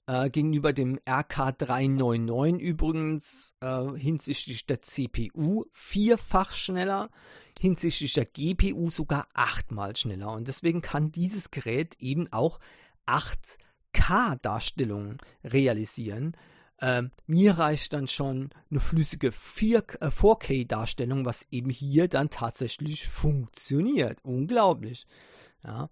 Äh, 0.06 0.30
gegenüber 0.30 0.72
dem 0.72 0.98
RK399 1.00 2.58
übrigens 2.58 3.54
äh, 3.60 3.90
hinsichtlich 3.96 4.66
der 4.66 4.82
CPU 4.82 5.66
vierfach 5.72 6.52
schneller, 6.52 7.10
hinsichtlich 7.60 8.14
der 8.14 8.24
GPU 8.24 8.90
sogar 8.90 9.28
achtmal 9.34 9.94
schneller. 9.94 10.32
Und 10.32 10.48
deswegen 10.48 10.82
kann 10.82 11.12
dieses 11.12 11.52
Gerät 11.52 11.94
eben 12.00 12.26
auch 12.32 12.58
8 13.06 13.58
K-Darstellung 13.92 15.18
realisieren. 15.44 16.36
Ähm, 16.82 17.10
mir 17.26 17.58
reicht 17.58 17.92
dann 17.92 18.06
schon 18.06 18.50
eine 18.70 18.80
flüssige 18.80 19.32
4, 19.32 19.84
äh, 20.00 20.06
4K-Darstellung, 20.10 21.24
was 21.26 21.46
eben 21.50 21.70
hier 21.70 22.08
dann 22.08 22.30
tatsächlich 22.30 23.06
funktioniert. 23.06 24.18
Unglaublich. 24.24 25.06
Ja. 25.62 25.90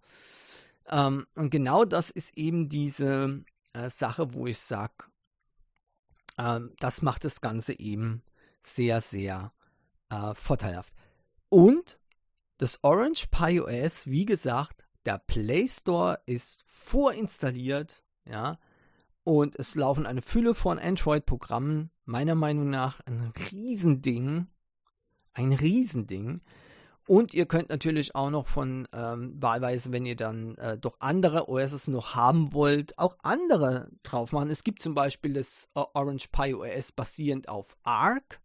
Ähm, 0.88 1.26
und 1.35 1.50
genau 1.50 1.85
das 1.85 2.11
ist 2.11 2.37
eben 2.38 2.68
diese 2.68 3.45
äh, 3.75 3.90
Sache, 3.90 4.33
wo 4.33 4.47
ich 4.47 4.59
sage, 4.59 4.95
ähm, 6.38 6.73
das 6.78 7.02
macht 7.02 7.25
das 7.25 7.42
Ganze 7.42 7.78
eben 7.78 8.23
sehr, 8.62 9.02
sehr 9.02 9.52
äh, 10.11 10.35
vorteilhaft. 10.35 10.95
Und 11.50 11.99
das 12.59 12.78
Orange 12.83 13.28
Pi 13.30 13.61
OS, 13.61 14.07
wie 14.07 14.25
gesagt, 14.25 14.85
der 15.04 15.18
Play 15.18 15.68
Store 15.68 16.21
ist 16.26 16.62
vorinstalliert, 16.64 18.04
ja, 18.25 18.59
und 19.29 19.57
es 19.59 19.75
laufen 19.75 20.07
eine 20.07 20.23
Fülle 20.23 20.55
von 20.55 20.79
Android-Programmen. 20.79 21.91
Meiner 22.07 22.35
Meinung 22.35 22.71
nach 22.71 23.01
ein 23.05 23.31
Riesending. 23.53 24.47
Ein 25.35 25.53
Riesending. 25.53 26.41
Und 27.07 27.35
ihr 27.35 27.45
könnt 27.45 27.69
natürlich 27.69 28.15
auch 28.15 28.31
noch 28.31 28.47
von 28.47 28.89
ähm, 28.95 29.35
wahlweise, 29.37 29.93
wenn 29.93 30.07
ihr 30.07 30.17
dann 30.17 30.55
äh, 30.57 30.79
doch 30.79 30.97
andere 31.01 31.51
OSs 31.51 31.89
noch 31.89 32.15
haben 32.15 32.55
wollt, 32.55 32.99
auch 32.99 33.19
andere 33.23 33.91
drauf 34.03 34.33
machen. 34.33 34.49
Es 34.49 34.65
gibt 34.65 34.81
zum 34.81 34.95
Beispiel 34.95 35.35
das 35.35 35.69
äh, 35.75 35.83
Orange 35.93 36.29
Pi 36.33 36.55
OS 36.55 36.93
basierend 36.93 37.51
auf 37.51 37.77
Arc. 37.83 38.41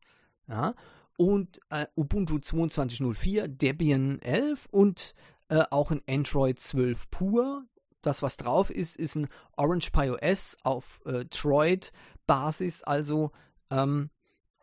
Ja, 0.50 0.76
und 1.16 1.62
äh, 1.70 1.86
Ubuntu 1.96 2.40
22.04, 2.40 3.48
Debian 3.48 4.20
11 4.20 4.68
und 4.70 5.14
äh, 5.48 5.64
auch 5.70 5.92
ein 5.92 6.02
Android 6.10 6.60
12 6.60 7.10
pur. 7.10 7.64
Das, 8.04 8.22
was 8.22 8.38
drauf 8.38 8.70
ist, 8.70 8.96
ist 8.98 9.16
ein 9.16 9.30
Orange 9.58 9.90
Pi 9.92 10.12
OS 10.12 10.58
auf 10.64 11.02
äh, 11.06 11.26
Droid-Basis, 11.26 12.84
also. 12.84 13.32
Ähm, 13.72 14.12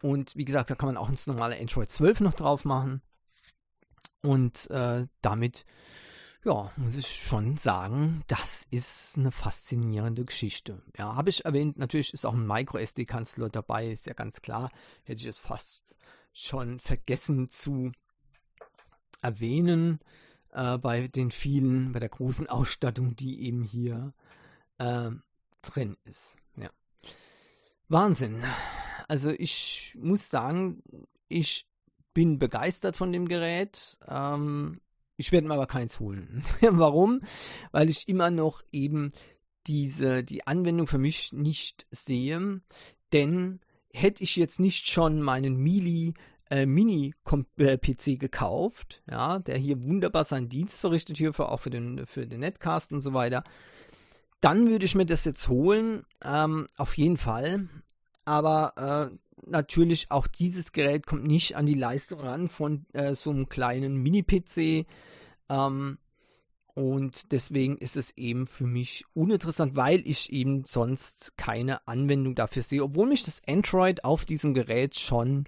und 0.03 0.37
wie 0.37 0.45
gesagt, 0.45 0.71
da 0.71 0.75
kann 0.75 0.87
man 0.87 0.97
auch 0.97 1.09
ins 1.09 1.27
normale 1.27 1.59
Android 1.59 1.91
12 1.91 2.21
noch 2.21 2.35
drauf 2.35 2.65
machen. 2.65 3.03
Und 4.23 4.71
äh, 4.71 5.07
damit, 5.23 5.65
ja, 6.45 6.71
muss 6.77 6.95
ich 6.95 7.07
schon 7.07 7.57
sagen, 7.57 8.23
das 8.27 8.67
ist 8.71 9.17
eine 9.17 9.33
faszinierende 9.33 10.27
Geschichte. 10.27 10.83
Ja, 10.99 11.17
habe 11.17 11.31
ich 11.31 11.45
erwähnt, 11.47 11.79
natürlich 11.79 12.13
ist 12.13 12.27
auch 12.27 12.35
ein 12.35 12.47
Micro-SD-Kanzler 12.47 13.49
dabei, 13.49 13.91
ist 13.91 14.07
ja 14.07 14.13
ganz 14.13 14.43
klar. 14.43 14.71
Hätte 15.05 15.23
ich 15.23 15.27
es 15.27 15.39
fast 15.39 15.97
schon 16.33 16.79
vergessen 16.79 17.49
zu 17.49 17.93
erwähnen 19.23 20.01
äh, 20.53 20.79
bei 20.79 21.09
den 21.09 21.31
vielen, 21.31 21.93
bei 21.93 22.01
der 22.01 22.09
großen 22.09 22.49
Ausstattung, 22.49 23.17
die 23.17 23.43
eben 23.45 23.63
hier 23.63 24.13
äh, 24.79 25.11
drin 25.63 25.97
ist. 26.05 26.37
Ja. 26.57 26.71
Wahnsinn. 27.89 28.43
Also 29.09 29.31
ich 29.31 29.97
muss 29.99 30.29
sagen, 30.29 30.83
ich 31.29 31.67
bin 32.15 32.39
begeistert 32.39 32.97
von 32.97 33.13
dem 33.13 33.29
Gerät. 33.29 33.99
Ähm, 34.09 34.81
ich 35.17 35.33
werde 35.33 35.49
mir 35.49 35.55
aber 35.55 35.67
keins 35.67 36.01
holen. 36.01 36.43
Warum? 36.61 37.21
Weil 37.73 37.91
ich 37.91 38.09
immer 38.09 38.31
noch 38.31 38.63
eben 38.73 39.13
diese, 39.67 40.25
die 40.25 40.47
Anwendung 40.47 40.87
für 40.87 40.99
mich 40.99 41.33
nicht 41.33 41.87
sehe. 41.91 42.61
Denn 43.13 43.61
hätte 43.93 44.23
ich 44.23 44.37
jetzt 44.37 44.61
nicht 44.61 44.89
schon 44.89 45.21
meinen 45.21 45.57
Mili 45.57 46.15
äh, 46.51 46.67
Mini-PC 46.67 48.07
äh, 48.09 48.17
gekauft, 48.17 49.03
ja, 49.09 49.39
der 49.39 49.57
hier 49.57 49.83
wunderbar 49.83 50.25
seinen 50.25 50.49
Dienst 50.49 50.81
verrichtet, 50.81 51.17
hier 51.17 51.33
für, 51.33 51.49
auch 51.49 51.61
für 51.61 51.71
den, 51.71 52.07
für 52.07 52.27
den 52.27 52.41
Netcast 52.41 52.93
und 52.93 53.01
so 53.01 53.15
weiter. 53.15 53.45
Dann 54.41 54.69
würde 54.69 54.85
ich 54.85 54.95
mir 54.95 55.07
das 55.07 55.25
jetzt 55.25 55.49
holen, 55.49 56.05
ähm, 56.25 56.67
auf 56.77 56.97
jeden 56.97 57.17
Fall. 57.17 57.69
Aber 58.25 59.11
äh, 59.11 59.17
natürlich 59.47 60.11
auch 60.11 60.27
dieses 60.27 60.73
Gerät 60.73 61.07
kommt 61.07 61.25
nicht 61.25 61.57
an 61.57 61.67
die 61.67 61.75
Leistung 61.75 62.21
ran 62.21 62.49
von 62.49 62.87
äh, 62.93 63.15
so 63.15 63.31
einem 63.31 63.49
kleinen 63.49 63.97
Mini-PC. 63.97 64.87
Ähm, 65.49 65.99
und 66.75 67.33
deswegen 67.33 67.77
ist 67.77 67.97
es 67.97 68.17
eben 68.17 68.47
für 68.47 68.67
mich 68.67 69.05
uninteressant, 69.13 69.77
weil 69.77 70.03
ich 70.07 70.33
eben 70.33 70.65
sonst 70.65 71.37
keine 71.37 71.87
Anwendung 71.87 72.35
dafür 72.35 72.63
sehe, 72.63 72.83
obwohl 72.83 73.09
mich 73.09 73.23
das 73.23 73.43
Android 73.47 74.05
auf 74.05 74.25
diesem 74.25 74.55
Gerät 74.55 74.99
schon 74.99 75.45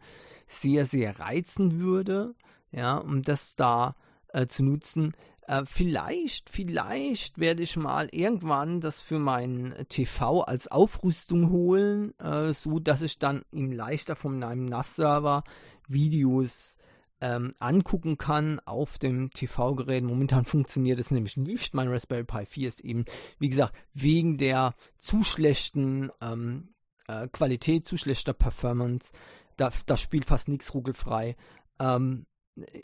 sehr, 0.53 0.87
sehr 0.87 1.19
reizen 1.19 1.81
würde, 1.81 2.35
ja, 2.71 2.97
um 2.97 3.23
das 3.23 3.57
da 3.57 3.95
äh, 4.29 4.47
zu 4.47 4.63
nutzen. 4.65 5.15
Äh, 5.47 5.65
vielleicht, 5.67 6.51
vielleicht 6.51 7.39
werde 7.39 7.63
ich 7.63 7.77
mal 7.77 8.09
irgendwann 8.13 8.81
das 8.81 9.03
für 9.03 9.19
meinen 9.19 9.75
TV 9.89 10.43
als 10.43 10.69
Aufrüstung 10.69 11.51
holen, 11.51 12.19
äh, 12.19 12.53
so 12.53 12.79
dass 12.79 13.03
ich 13.03 13.19
dann 13.19 13.43
ihm 13.51 13.73
leichter 13.73 14.17
von 14.17 14.39
meinem 14.39 14.67
NAS-Server 14.67 15.43
Videos 15.89 16.77
ähm, 17.21 17.53
angucken 17.59 18.19
kann 18.19 18.61
auf 18.65 18.99
dem 18.99 19.31
TV-Gerät. 19.31 20.05
Momentan 20.05 20.45
funktioniert 20.45 20.99
es 20.99 21.11
nämlich 21.11 21.37
nicht. 21.37 21.75
Mein 21.75 21.89
Raspberry 21.89 22.25
Pi 22.25 22.47
4 22.47 22.69
ist 22.69 22.81
eben, 22.81 23.05
wie 23.39 23.49
gesagt, 23.49 23.75
wegen 23.95 24.39
der 24.39 24.75
zu 24.99 25.23
schlechten 25.23 26.11
ähm, 26.21 26.75
äh, 27.09 27.29
Qualität, 27.29 27.87
zu 27.87 27.97
schlechter 27.97 28.33
Performance 28.33 29.13
da, 29.57 29.71
da 29.87 29.97
spielt 29.97 30.27
fast 30.27 30.49
nichts 30.49 30.75
ruckelfrei, 30.75 31.37
ähm, 31.79 32.27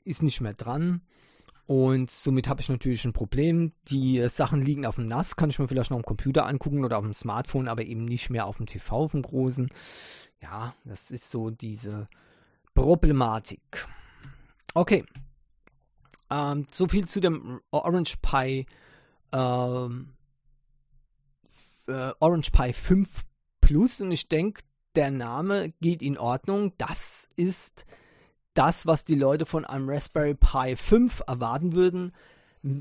ist 0.05 0.23
nicht 0.23 0.41
mehr 0.41 0.55
dran. 0.55 1.03
Und 1.67 2.11
somit 2.11 2.49
habe 2.49 2.63
ich 2.63 2.71
natürlich 2.71 3.05
ein 3.05 3.13
Problem. 3.13 3.73
Die 3.89 4.27
Sachen 4.31 4.63
liegen 4.63 4.87
auf 4.87 4.95
dem 4.95 5.07
NAS, 5.07 5.37
kann 5.37 5.51
ich 5.51 5.59
mir 5.59 5.69
vielleicht 5.69 5.91
noch 5.91 5.99
am 5.99 6.05
Computer 6.05 6.47
angucken 6.47 6.83
oder 6.85 6.97
auf 6.97 7.05
dem 7.05 7.13
Smartphone, 7.13 7.69
aber 7.69 7.85
eben 7.85 8.07
nicht 8.07 8.31
mehr 8.31 8.47
auf 8.47 8.57
dem 8.57 8.67
TV, 8.67 8.97
auf 8.97 9.13
dem 9.13 9.23
großen. 9.23 9.69
Ja, 10.41 10.75
das 10.85 11.11
ist 11.11 11.31
so 11.31 11.51
diese 11.51 12.09
Problematik. 12.75 13.87
Okay. 14.73 15.05
Ähm, 16.31 16.67
so 16.71 16.89
viel 16.89 17.07
zu 17.07 17.21
dem 17.21 17.61
Orange 17.71 18.17
Pi 18.23 18.67
ähm, 19.33 20.15
äh, 21.87 22.13
Orange 22.21 22.51
Pi 22.51 22.73
5 22.73 23.25
Plus 23.61 24.01
und 24.01 24.13
ich 24.13 24.29
denke, 24.29 24.63
der 24.95 25.11
Name 25.11 25.73
geht 25.81 26.03
in 26.03 26.19
Ordnung. 26.19 26.73
Das 26.79 27.29
ist 27.37 27.87
das, 28.55 28.87
was 28.87 29.05
die 29.05 29.15
Leute 29.15 29.47
von 29.47 29.65
einem 29.65 29.89
Raspberry 29.89 30.35
Pi 30.35 30.77
5 30.77 31.23
erwarten 31.27 31.75
würden. 31.75 32.13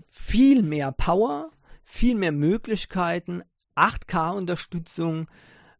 Viel 0.08 0.64
mehr 0.64 0.92
Power, 0.92 1.52
viel 1.84 2.16
mehr 2.16 2.32
Möglichkeiten, 2.32 3.44
8K-Unterstützung, 3.76 5.28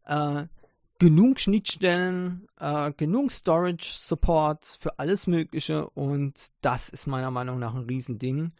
äh, 0.04 0.44
genug 0.98 1.40
Schnittstellen, 1.40 2.46
äh, 2.58 2.92
genug 2.92 3.30
Storage 3.30 3.98
Support 3.98 4.66
für 4.80 4.98
alles 4.98 5.26
Mögliche 5.26 5.88
und 5.90 6.48
das 6.60 6.88
ist 6.88 7.06
meiner 7.06 7.30
Meinung 7.30 7.58
nach 7.58 7.74
ein 7.74 7.84
Riesending. 7.84 8.52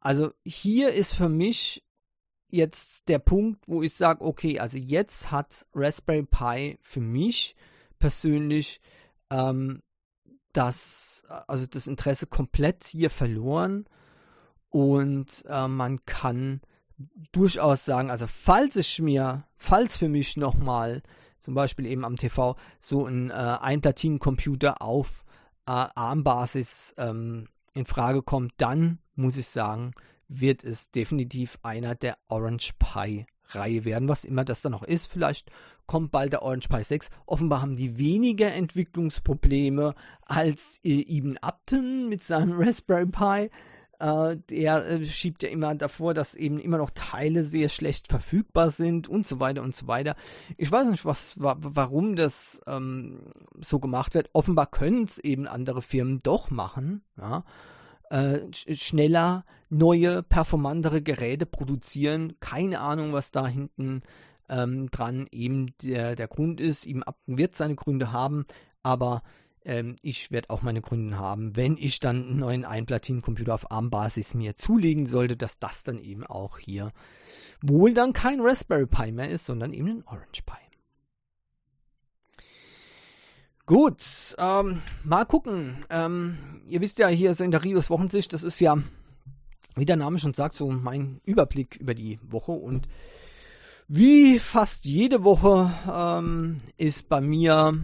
Also 0.00 0.32
hier 0.44 0.92
ist 0.92 1.14
für 1.14 1.28
mich 1.28 1.82
jetzt 2.52 3.08
der 3.08 3.18
Punkt, 3.18 3.66
wo 3.66 3.82
ich 3.82 3.94
sage, 3.94 4.24
okay, 4.24 4.60
also 4.60 4.78
jetzt 4.78 5.30
hat 5.30 5.66
Raspberry 5.74 6.24
Pi 6.24 6.78
für 6.82 7.00
mich 7.00 7.56
persönlich 7.98 8.80
ähm, 9.30 9.82
das, 10.52 11.22
also 11.48 11.66
das 11.66 11.86
Interesse 11.86 12.26
komplett 12.26 12.84
hier 12.84 13.10
verloren. 13.10 13.86
Und 14.68 15.44
äh, 15.48 15.66
man 15.66 16.04
kann 16.04 16.60
durchaus 17.32 17.84
sagen, 17.84 18.10
also 18.10 18.26
falls 18.26 18.76
ich 18.76 19.00
mir, 19.00 19.44
falls 19.54 19.96
für 19.96 20.08
mich 20.08 20.36
nochmal 20.36 21.02
zum 21.40 21.54
Beispiel 21.54 21.86
eben 21.86 22.04
am 22.04 22.16
TV 22.16 22.56
so 22.80 23.06
ein 23.06 23.30
äh, 23.30 23.32
Einplatinencomputer 23.32 24.80
auf 24.80 25.24
äh, 25.66 25.70
ARM-Basis 25.72 26.94
ähm, 26.98 27.48
in 27.74 27.86
Frage 27.86 28.22
kommt, 28.22 28.52
dann 28.58 28.98
muss 29.14 29.36
ich 29.36 29.48
sagen, 29.48 29.92
wird 30.28 30.64
es 30.64 30.90
definitiv 30.90 31.58
einer 31.62 31.94
der 31.94 32.16
Orange 32.28 32.72
Pi 32.78 33.26
Reihe 33.54 33.84
werden, 33.84 34.08
was 34.08 34.24
immer 34.24 34.44
das 34.44 34.62
dann 34.62 34.72
noch 34.72 34.82
ist. 34.82 35.06
Vielleicht 35.06 35.50
kommt 35.86 36.10
bald 36.10 36.32
der 36.32 36.42
Orange 36.42 36.68
Pi 36.68 36.82
6. 36.82 37.10
Offenbar 37.26 37.62
haben 37.62 37.76
die 37.76 37.98
weniger 37.98 38.52
Entwicklungsprobleme 38.52 39.94
als 40.22 40.80
äh, 40.84 41.16
Ibn 41.18 41.38
Upton 41.38 42.08
mit 42.08 42.22
seinem 42.22 42.52
Raspberry 42.58 43.06
Pi. 43.06 43.50
Äh, 43.98 44.36
der 44.48 44.86
äh, 44.86 45.04
schiebt 45.04 45.42
ja 45.42 45.48
immer 45.48 45.74
davor, 45.74 46.14
dass 46.14 46.34
eben 46.34 46.58
immer 46.58 46.78
noch 46.78 46.90
Teile 46.90 47.44
sehr 47.44 47.68
schlecht 47.68 48.08
verfügbar 48.08 48.70
sind 48.70 49.08
und 49.08 49.26
so 49.26 49.38
weiter 49.40 49.62
und 49.62 49.76
so 49.76 49.86
weiter. 49.86 50.16
Ich 50.56 50.70
weiß 50.70 50.88
nicht, 50.88 51.04
was, 51.04 51.38
wa 51.40 51.56
warum 51.58 52.16
das 52.16 52.60
ähm, 52.66 53.20
so 53.60 53.78
gemacht 53.78 54.14
wird. 54.14 54.30
Offenbar 54.32 54.66
können 54.66 55.04
es 55.04 55.18
eben 55.18 55.46
andere 55.46 55.82
Firmen 55.82 56.20
doch 56.22 56.50
machen. 56.50 57.02
Ja 57.18 57.44
äh, 58.12 58.40
schneller 58.52 59.44
neue, 59.70 60.22
performantere 60.22 61.00
Geräte 61.00 61.46
produzieren. 61.46 62.34
Keine 62.40 62.80
Ahnung, 62.80 63.14
was 63.14 63.30
da 63.30 63.46
hinten 63.46 64.02
ähm, 64.50 64.90
dran 64.90 65.26
eben 65.30 65.74
der, 65.82 66.14
der 66.14 66.28
Grund 66.28 66.60
ist. 66.60 66.86
Eben 66.86 67.02
Upton 67.02 67.38
wird 67.38 67.54
seine 67.54 67.74
Gründe 67.74 68.12
haben, 68.12 68.44
aber 68.82 69.22
ähm, 69.64 69.96
ich 70.02 70.30
werde 70.30 70.50
auch 70.50 70.60
meine 70.60 70.82
Gründe 70.82 71.18
haben, 71.18 71.56
wenn 71.56 71.78
ich 71.78 72.00
dann 72.00 72.22
einen 72.22 72.38
neuen 72.38 72.64
Einplatinencomputer 72.66 73.54
auf 73.54 73.70
ARM-Basis 73.70 74.34
mir 74.34 74.56
zulegen 74.56 75.06
sollte, 75.06 75.36
dass 75.36 75.58
das 75.58 75.82
dann 75.82 75.98
eben 75.98 76.26
auch 76.26 76.58
hier 76.58 76.92
wohl 77.62 77.94
dann 77.94 78.12
kein 78.12 78.40
Raspberry 78.40 78.86
Pi 78.86 79.10
mehr 79.12 79.30
ist, 79.30 79.46
sondern 79.46 79.72
eben 79.72 79.88
ein 79.88 80.04
Orange 80.06 80.42
Pi. 80.44 80.61
Gut, 83.72 84.34
ähm, 84.36 84.82
mal 85.02 85.24
gucken. 85.24 85.82
Ähm, 85.88 86.36
ihr 86.68 86.82
wisst 86.82 86.98
ja, 86.98 87.08
hier 87.08 87.34
so 87.34 87.42
in 87.42 87.50
der 87.50 87.64
Rios 87.64 87.88
Wochensicht, 87.88 88.34
das 88.34 88.42
ist 88.42 88.60
ja, 88.60 88.76
wie 89.76 89.86
der 89.86 89.96
Name 89.96 90.18
schon 90.18 90.34
sagt, 90.34 90.56
so 90.56 90.70
mein 90.70 91.22
Überblick 91.24 91.76
über 91.76 91.94
die 91.94 92.20
Woche. 92.22 92.52
Und 92.52 92.86
wie 93.88 94.38
fast 94.40 94.84
jede 94.84 95.24
Woche 95.24 95.72
ähm, 95.90 96.58
ist 96.76 97.08
bei 97.08 97.22
mir 97.22 97.82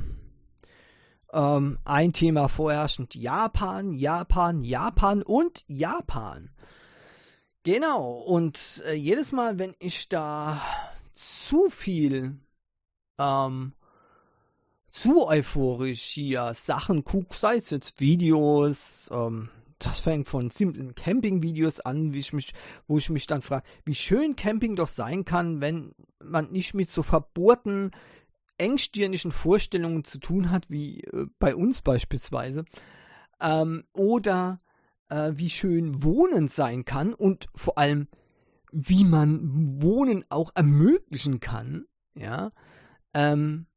ähm, 1.33 1.79
ein 1.87 2.13
Thema 2.13 2.49
vorherrschend. 2.49 3.15
Japan, 3.15 3.95
Japan, 3.95 4.65
Japan 4.65 5.23
und 5.23 5.65
Japan. 5.69 6.51
Genau, 7.63 8.13
und 8.13 8.83
äh, 8.87 8.93
jedes 8.93 9.33
Mal, 9.33 9.59
wenn 9.59 9.75
ich 9.79 10.11
da 10.11 10.61
zu 11.15 11.71
viel 11.71 12.37
ähm, 13.19 13.73
zu 14.91 15.27
euphorisch 15.27 16.03
hier 16.03 16.53
Sachen 16.55 17.05
gucke, 17.05 17.35
sei 17.35 17.57
es 17.57 17.71
jetzt 17.71 18.01
Videos, 18.01 19.09
ähm, 19.13 19.51
das 19.79 20.01
fängt 20.01 20.27
von 20.27 20.51
simplen 20.51 20.95
Camping-Videos 20.95 21.81
an, 21.81 22.13
wie 22.13 22.19
ich 22.19 22.33
mich, 22.33 22.53
wo 22.87 22.99
ich 22.99 23.11
mich 23.11 23.27
dann 23.27 23.43
frage, 23.43 23.65
wie 23.85 23.95
schön 23.95 24.35
Camping 24.35 24.77
doch 24.77 24.89
sein 24.89 25.25
kann, 25.25 25.61
wenn 25.61 25.95
man 26.23 26.51
nicht 26.51 26.75
mit 26.75 26.91
so 26.91 27.03
verbohrten, 27.03 27.93
engstirnigen 28.59 29.31
Vorstellungen 29.31 30.05
zu 30.05 30.19
tun 30.19 30.51
hat, 30.51 30.69
wie 30.69 31.03
äh, 31.05 31.27
bei 31.39 31.55
uns 31.55 31.81
beispielsweise. 31.83 32.65
Ähm, 33.41 33.85
oder 33.93 34.61
äh, 35.11 35.33
wie 35.35 35.51
schön 35.51 36.03
Wohnen 36.03 36.49
sein 36.49 36.85
kann 36.85 37.15
und 37.15 37.47
vor 37.55 37.79
allem, 37.79 38.09
wie 38.73 39.05
man 39.05 39.81
Wohnen 39.81 40.25
auch 40.29 40.51
ermöglichen 40.57 41.39
kann, 41.39 41.87
ja. 42.15 42.51
Ähm, 43.15 43.68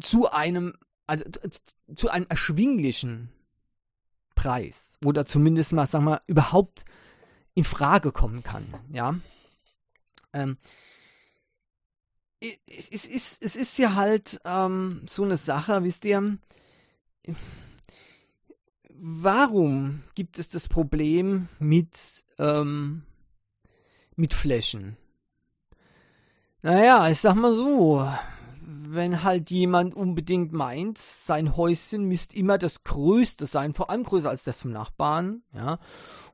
zu 0.00 0.30
einem, 0.30 0.74
also 1.06 1.24
zu 1.94 2.08
einem 2.08 2.26
erschwinglichen 2.28 3.30
Preis, 4.34 4.98
wo 5.00 5.12
da 5.12 5.24
zumindest 5.24 5.72
mal, 5.72 5.86
sag 5.86 6.02
mal, 6.02 6.20
überhaupt 6.26 6.84
in 7.54 7.64
Frage 7.64 8.12
kommen 8.12 8.42
kann, 8.42 8.66
ja. 8.92 9.14
Ähm, 10.32 10.58
es, 12.40 13.06
ist, 13.06 13.42
es 13.42 13.56
ist 13.56 13.78
ja 13.78 13.94
halt 13.94 14.40
ähm, 14.44 15.02
so 15.08 15.24
eine 15.24 15.38
Sache, 15.38 15.82
wisst 15.84 16.04
ihr, 16.04 16.38
warum 18.90 20.02
gibt 20.14 20.38
es 20.38 20.50
das 20.50 20.68
Problem 20.68 21.48
mit, 21.58 22.24
ähm, 22.38 23.02
mit 24.16 24.34
Flächen? 24.34 24.96
Naja, 26.62 27.08
ich 27.08 27.20
sag 27.20 27.34
mal 27.34 27.54
so, 27.54 28.12
wenn 28.88 29.22
halt 29.22 29.50
jemand 29.50 29.94
unbedingt 29.94 30.52
meint, 30.52 30.98
sein 30.98 31.56
Häuschen 31.56 32.04
müsste 32.04 32.36
immer 32.36 32.58
das 32.58 32.84
größte 32.84 33.46
sein, 33.46 33.74
vor 33.74 33.90
allem 33.90 34.04
größer 34.04 34.30
als 34.30 34.44
das 34.44 34.62
vom 34.62 34.72
Nachbarn, 34.72 35.42
ja. 35.52 35.78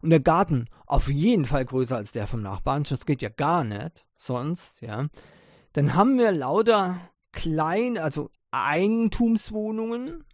Und 0.01 0.11
der 0.11 0.21
Garten 0.21 0.67
auf 0.87 1.09
jeden 1.09 1.45
Fall 1.45 1.65
größer 1.65 1.97
als 1.97 2.13
der 2.13 2.27
vom 2.27 2.43
Nachbarn, 2.43 2.85
das 2.85 3.07
geht 3.07 3.23
ja 3.23 3.29
gar 3.29 3.65
nicht, 3.65 4.07
sonst, 4.17 4.81
ja. 4.81 5.09
Dann 5.73 5.95
haben 5.95 6.19
wir 6.19 6.33
lauter 6.33 7.01
klein, 7.33 7.99
also 7.99 8.31
Eigentumswohnungen, 8.51 10.25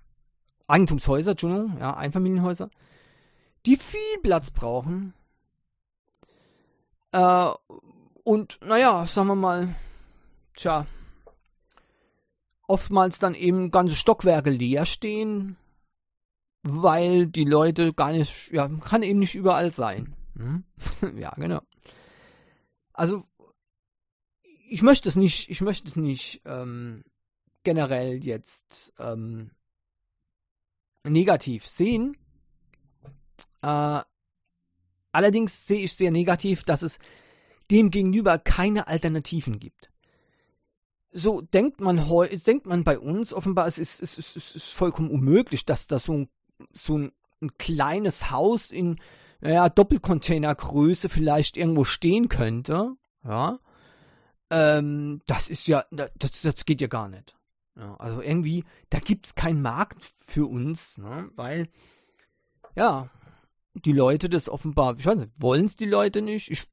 Eigentumshäuser, 0.66 1.32
Entschuldigung, 1.32 1.78
ja, 1.78 1.96
Einfamilienhäuser, 1.96 2.70
die 3.66 3.76
viel 3.76 4.18
Platz 4.22 4.50
brauchen. 4.50 5.14
Äh, 7.12 7.48
und 8.24 8.58
naja, 8.66 9.06
sagen 9.06 9.28
wir 9.28 9.34
mal, 9.34 9.74
tja, 10.54 10.86
oftmals 12.68 13.18
dann 13.18 13.34
eben 13.34 13.72
ganze 13.72 13.96
Stockwerke 13.96 14.50
leer 14.50 14.84
stehen, 14.84 15.56
weil 16.62 17.26
die 17.26 17.44
Leute 17.44 17.92
gar 17.92 18.12
nicht, 18.12 18.52
ja, 18.52 18.68
kann 18.68 19.02
eben 19.02 19.18
nicht 19.18 19.34
überall 19.34 19.72
sein. 19.72 20.14
Hm? 20.36 20.64
ja, 21.16 21.30
genau. 21.30 21.62
Also, 22.92 23.24
ich 24.68 24.82
möchte 24.82 25.08
es 25.08 25.16
nicht, 25.16 25.48
ich 25.48 25.62
möchte 25.62 25.88
es 25.88 25.96
nicht 25.96 26.42
ähm, 26.44 27.02
generell 27.64 28.22
jetzt 28.22 28.92
ähm, 28.98 29.50
negativ 31.04 31.66
sehen. 31.66 32.16
Äh, 33.62 34.02
allerdings 35.10 35.66
sehe 35.66 35.84
ich 35.84 35.94
sehr 35.94 36.10
negativ, 36.10 36.64
dass 36.64 36.82
es 36.82 36.98
dem 37.70 37.90
gegenüber 37.90 38.38
keine 38.38 38.88
Alternativen 38.88 39.58
gibt 39.58 39.90
so 41.10 41.40
denkt 41.40 41.80
man 41.80 42.08
heu, 42.08 42.28
denkt 42.28 42.66
man 42.66 42.84
bei 42.84 42.98
uns 42.98 43.32
offenbar, 43.32 43.66
es 43.66 43.78
ist, 43.78 44.02
es 44.02 44.18
ist, 44.18 44.36
es 44.36 44.56
ist 44.56 44.72
vollkommen 44.72 45.10
unmöglich, 45.10 45.64
dass 45.64 45.86
da 45.86 45.98
so 45.98 46.12
ein, 46.12 46.28
so 46.72 46.98
ein, 46.98 47.12
ein 47.40 47.56
kleines 47.56 48.30
Haus 48.30 48.72
in 48.72 49.00
naja, 49.40 49.68
Doppelcontainergröße 49.68 51.08
vielleicht 51.08 51.56
irgendwo 51.56 51.84
stehen 51.84 52.28
könnte. 52.28 52.96
Ja. 53.24 53.60
Ähm, 54.50 55.20
das 55.26 55.48
ist 55.48 55.66
ja, 55.66 55.84
das, 55.90 56.10
das 56.42 56.64
geht 56.64 56.80
ja 56.80 56.88
gar 56.88 57.08
nicht. 57.08 57.36
Ja, 57.76 57.94
also 57.96 58.20
irgendwie, 58.20 58.64
da 58.90 58.98
gibt 58.98 59.26
es 59.26 59.34
keinen 59.34 59.62
Markt 59.62 60.02
für 60.18 60.46
uns, 60.46 60.98
ne? 60.98 61.30
weil, 61.36 61.68
ja, 62.74 63.08
die 63.74 63.92
Leute 63.92 64.28
das 64.28 64.48
offenbar, 64.48 64.96
ich 64.98 65.06
weiß 65.06 65.20
nicht, 65.20 65.40
wollen 65.40 65.66
es 65.66 65.76
die 65.76 65.86
Leute 65.86 66.22
nicht? 66.22 66.50
Ich, 66.50 66.66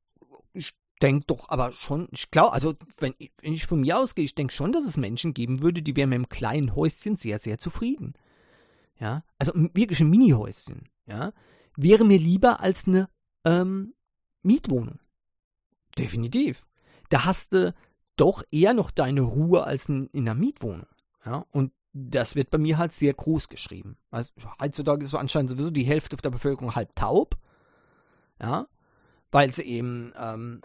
ich 0.53 0.73
denke 1.01 1.25
doch 1.27 1.49
aber 1.49 1.71
schon, 1.71 2.07
ich 2.11 2.31
glaube, 2.31 2.53
also 2.53 2.75
wenn, 2.99 3.13
wenn, 3.41 3.53
ich 3.53 3.65
von 3.65 3.81
mir 3.81 3.97
ausgehe, 3.97 4.25
ich 4.25 4.35
denke 4.35 4.53
schon, 4.53 4.71
dass 4.71 4.85
es 4.85 4.97
Menschen 4.97 5.33
geben 5.33 5.61
würde, 5.61 5.81
die 5.81 5.95
wären 5.95 6.09
mit 6.09 6.15
einem 6.17 6.29
kleinen 6.29 6.75
Häuschen 6.75 7.15
sehr, 7.15 7.39
sehr 7.39 7.59
zufrieden. 7.59 8.13
ja, 8.99 9.23
also 9.37 9.51
wirklich 9.73 9.99
ein 9.99 10.09
Mini-Häuschen, 10.09 10.89
ja, 11.05 11.33
wäre 11.75 12.05
mir 12.05 12.17
lieber 12.17 12.61
als 12.61 12.87
eine 12.87 13.09
ähm, 13.43 13.93
Mietwohnung. 14.41 14.99
Definitiv. 15.97 16.67
Da 17.09 17.25
hast 17.25 17.53
du 17.53 17.73
doch 18.15 18.43
eher 18.51 18.73
noch 18.73 18.91
deine 18.91 19.21
Ruhe 19.21 19.63
als 19.63 19.87
in, 19.87 20.07
in 20.07 20.27
einer 20.27 20.35
Mietwohnung. 20.39 20.87
Ja, 21.25 21.45
und 21.51 21.71
das 21.93 22.35
wird 22.35 22.49
bei 22.49 22.57
mir 22.57 22.77
halt 22.77 22.93
sehr 22.93 23.13
groß 23.13 23.49
geschrieben. 23.49 23.97
Also 24.11 24.31
heutzutage 24.59 25.05
ist 25.05 25.11
so 25.11 25.17
anscheinend 25.17 25.51
sowieso 25.51 25.71
die 25.71 25.83
Hälfte 25.85 26.17
der 26.17 26.29
Bevölkerung 26.29 26.75
halb 26.75 26.95
taub. 26.95 27.37
Ja, 28.41 28.67
weil 29.31 29.53
sie 29.53 29.63
eben 29.63 30.13
ähm, 30.17 30.61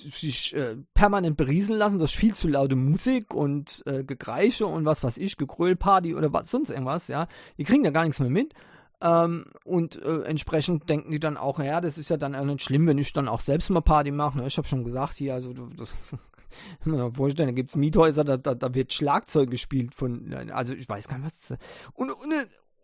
sich 0.00 0.54
äh, 0.54 0.76
permanent 0.94 1.36
berieseln 1.36 1.78
lassen 1.78 1.98
durch 1.98 2.16
viel 2.16 2.34
zu 2.34 2.48
laute 2.48 2.76
Musik 2.76 3.34
und 3.34 3.82
äh, 3.86 4.04
Gegreische 4.04 4.66
und 4.66 4.84
was 4.84 5.04
weiß 5.04 5.18
ich, 5.18 5.36
Gegröllparty 5.36 6.14
oder 6.14 6.32
was 6.32 6.50
sonst 6.50 6.70
irgendwas, 6.70 7.08
ja. 7.08 7.28
Die 7.58 7.64
kriegen 7.64 7.84
da 7.84 7.90
gar 7.90 8.04
nichts 8.04 8.20
mehr 8.20 8.30
mit. 8.30 8.54
Ähm, 9.00 9.44
und 9.64 10.02
äh, 10.02 10.22
entsprechend 10.22 10.88
denken 10.88 11.12
die 11.12 11.20
dann 11.20 11.36
auch, 11.36 11.60
ja, 11.60 11.80
das 11.80 11.98
ist 11.98 12.10
ja 12.10 12.16
dann 12.16 12.34
auch 12.34 12.44
nicht 12.44 12.62
schlimm, 12.62 12.86
wenn 12.86 12.98
ich 12.98 13.12
dann 13.12 13.28
auch 13.28 13.40
selbst 13.40 13.70
mal 13.70 13.80
Party 13.80 14.10
mache. 14.10 14.38
Ne? 14.38 14.46
Ich 14.46 14.56
habe 14.58 14.66
schon 14.66 14.82
gesagt, 14.82 15.14
hier, 15.14 15.34
also 15.34 15.52
du, 15.52 15.68
du 15.68 17.10
vorstellen, 17.10 17.48
da 17.48 17.54
gibt 17.54 17.68
es 17.68 17.76
Miethäuser, 17.76 18.24
da, 18.24 18.36
da, 18.36 18.54
da, 18.54 18.74
wird 18.74 18.92
Schlagzeug 18.92 19.50
gespielt 19.50 19.94
von, 19.94 20.34
also 20.52 20.74
ich 20.74 20.88
weiß 20.88 21.06
gar 21.06 21.18
nicht, 21.18 21.26
was 21.26 21.38
das, 21.38 21.58
und, 21.94 22.10
und, 22.10 22.32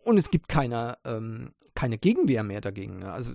und 0.05 0.17
es 0.17 0.29
gibt 0.29 0.47
keine, 0.47 0.97
ähm, 1.03 1.51
keine 1.73 1.97
Gegenwehr 1.97 2.43
mehr 2.43 2.61
dagegen. 2.61 2.99
Ne? 2.99 3.11
Also 3.11 3.33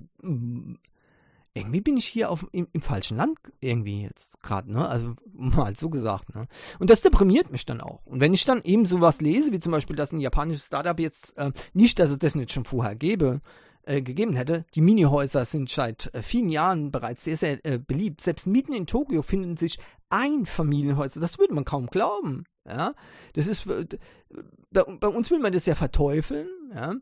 irgendwie 1.55 1.81
bin 1.81 1.97
ich 1.97 2.07
hier 2.07 2.31
auf, 2.31 2.47
im, 2.53 2.69
im 2.73 2.81
falschen 2.81 3.17
Land 3.17 3.39
irgendwie 3.61 4.03
jetzt 4.03 4.41
gerade, 4.43 4.73
ne? 4.73 4.89
Also 4.89 5.15
mal 5.33 5.77
so 5.77 5.91
gesagt, 5.91 6.35
ne? 6.35 6.47
Und 6.79 6.91
das 6.91 7.01
deprimiert 7.01 7.51
mich 7.51 7.67
dann 7.67 7.81
auch. 7.81 8.05
Und 8.07 8.21
wenn 8.21 8.35
ich 8.35 8.45
dann 8.45 8.63
eben 8.63 8.87
sowas 8.87 9.21
lese, 9.21 9.53
wie 9.53 9.59
zum 9.59 9.73
Beispiel, 9.73 9.97
dass 9.97 10.13
ein 10.13 10.21
japanisches 10.21 10.67
Startup 10.67 10.99
jetzt, 10.99 11.37
äh, 11.39 11.53
nicht, 11.73 11.99
dass 11.99 12.11
es 12.11 12.19
das 12.19 12.35
nicht 12.35 12.53
schon 12.53 12.65
vorher 12.65 12.95
gäbe, 12.95 13.41
äh, 13.83 14.03
gegeben 14.03 14.35
hätte. 14.35 14.65
Die 14.75 14.83
Minihäuser 14.83 15.45
sind 15.45 15.71
seit 15.71 16.15
äh, 16.15 16.23
vielen 16.23 16.51
Jahren 16.51 16.93
bereits 16.93 17.25
sehr, 17.25 17.37
sehr 17.37 17.65
äh, 17.65 17.79
beliebt. 17.79 18.21
Selbst 18.21 18.47
mitten 18.47 18.73
in 18.73 18.87
Tokio 18.87 19.23
finden 19.23 19.57
sich 19.57 19.79
Einfamilienhäuser. 20.11 21.19
Das 21.19 21.39
würde 21.39 21.55
man 21.55 21.65
kaum 21.65 21.87
glauben. 21.87 22.45
Ja, 22.67 22.95
das 23.33 23.47
ist, 23.47 23.65
bei, 23.67 24.83
bei, 24.83 25.09
uns 25.09 25.31
will 25.31 25.39
man 25.39 25.53
das 25.53 25.65
ja 25.67 25.75
verteufeln, 25.75 26.47
ja. 26.75 26.95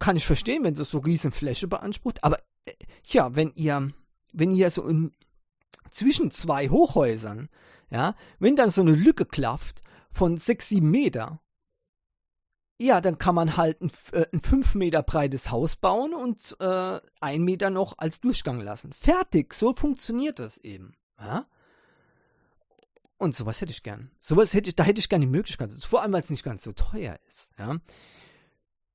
Kann 0.00 0.16
ich 0.16 0.26
verstehen, 0.26 0.64
wenn 0.64 0.74
es 0.74 0.90
so 0.90 0.98
riesen 0.98 1.30
Fläche 1.30 1.68
beansprucht, 1.68 2.22
aber 2.24 2.38
ja, 3.04 3.34
wenn 3.34 3.52
ihr, 3.54 3.92
wenn 4.32 4.52
ihr 4.52 4.70
so 4.70 4.86
in, 4.86 5.12
zwischen 5.90 6.30
zwei 6.30 6.68
Hochhäusern, 6.68 7.48
ja, 7.90 8.14
wenn 8.38 8.56
dann 8.56 8.70
so 8.70 8.80
eine 8.80 8.92
Lücke 8.92 9.26
klafft 9.26 9.82
von 10.10 10.38
sechs, 10.38 10.68
sieben 10.68 10.90
Meter, 10.90 11.40
ja, 12.78 13.00
dann 13.00 13.18
kann 13.18 13.34
man 13.34 13.56
halt 13.56 13.80
ein, 13.80 13.92
äh, 14.12 14.26
ein 14.32 14.40
fünf 14.40 14.74
Meter 14.74 15.02
breites 15.02 15.50
Haus 15.50 15.76
bauen 15.76 16.14
und 16.14 16.56
äh, 16.58 17.00
ein 17.20 17.42
Meter 17.42 17.70
noch 17.70 17.98
als 17.98 18.20
Durchgang 18.20 18.60
lassen. 18.60 18.92
Fertig, 18.92 19.54
so 19.54 19.72
funktioniert 19.72 20.38
das 20.38 20.58
eben. 20.58 20.94
Ja? 21.20 21.46
Und 23.18 23.36
sowas 23.36 23.60
hätte 23.60 23.70
ich 23.70 23.84
gern. 23.84 24.10
Sowas 24.18 24.52
hätte 24.52 24.68
ich, 24.68 24.74
da 24.74 24.82
hätte 24.82 24.98
ich 24.98 25.08
gerne 25.08 25.26
die 25.26 25.30
Möglichkeit. 25.30 25.70
Vor 25.84 26.02
allem, 26.02 26.12
weil 26.12 26.22
es 26.22 26.30
nicht 26.30 26.42
ganz 26.42 26.64
so 26.64 26.72
teuer 26.72 27.16
ist. 27.28 27.50
Ja? 27.56 27.76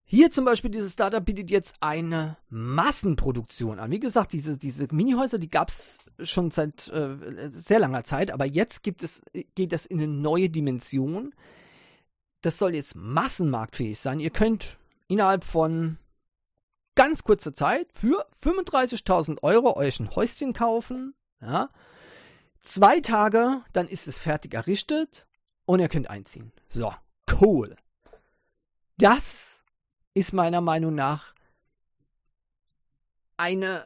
Hier 0.09 0.31
zum 0.31 0.45
Beispiel, 0.45 0.71
dieses 0.71 0.93
Startup 0.93 1.23
bietet 1.23 1.51
jetzt 1.51 1.75
eine 1.81 2.37
Massenproduktion 2.49 3.77
an. 3.77 3.91
Wie 3.91 3.99
gesagt, 3.99 4.31
diese, 4.31 4.57
diese 4.57 4.87
Minihäuser, 4.89 5.37
die 5.37 5.49
gab 5.49 5.67
es 5.67 5.99
schon 6.23 6.49
seit 6.49 6.87
äh, 6.87 7.49
sehr 7.51 7.79
langer 7.79 8.05
Zeit, 8.05 8.31
aber 8.31 8.45
jetzt 8.45 8.83
gibt 8.83 9.03
es, 9.03 9.21
geht 9.55 9.73
das 9.73 9.85
in 9.85 9.99
eine 9.99 10.07
neue 10.07 10.49
Dimension. 10.49 11.35
Das 12.39 12.57
soll 12.57 12.73
jetzt 12.73 12.95
massenmarktfähig 12.95 13.99
sein. 13.99 14.21
Ihr 14.21 14.29
könnt 14.29 14.77
innerhalb 15.09 15.43
von 15.43 15.97
ganz 16.95 17.25
kurzer 17.25 17.53
Zeit 17.53 17.89
für 17.91 18.25
35.000 18.41 19.43
Euro 19.43 19.75
euch 19.75 19.99
ein 19.99 20.15
Häuschen 20.15 20.53
kaufen. 20.53 21.15
Ja. 21.41 21.69
Zwei 22.61 23.01
Tage, 23.01 23.61
dann 23.73 23.89
ist 23.89 24.07
es 24.07 24.19
fertig 24.19 24.53
errichtet 24.53 25.27
und 25.65 25.81
ihr 25.81 25.89
könnt 25.89 26.09
einziehen. 26.09 26.53
So, 26.69 26.93
cool. 27.41 27.75
Das 28.97 29.46
ist 30.17 30.33
meiner 30.33 30.61
Meinung 30.61 30.95
nach 30.95 31.35
eine 33.37 33.85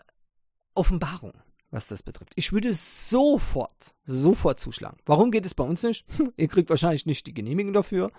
Offenbarung, 0.73 1.33
was 1.71 1.87
das 1.87 2.03
betrifft. 2.03 2.31
Ich 2.35 2.53
würde 2.53 2.73
sofort, 2.73 3.93
sofort 4.05 4.59
zuschlagen. 4.59 4.97
Warum 5.05 5.31
geht 5.31 5.45
es 5.45 5.53
bei 5.53 5.65
uns 5.65 5.83
nicht? 5.83 6.05
Ihr 6.37 6.47
kriegt 6.47 6.69
wahrscheinlich 6.69 7.05
nicht 7.05 7.27
die 7.27 7.33
Genehmigung 7.33 7.73
dafür, 7.73 8.11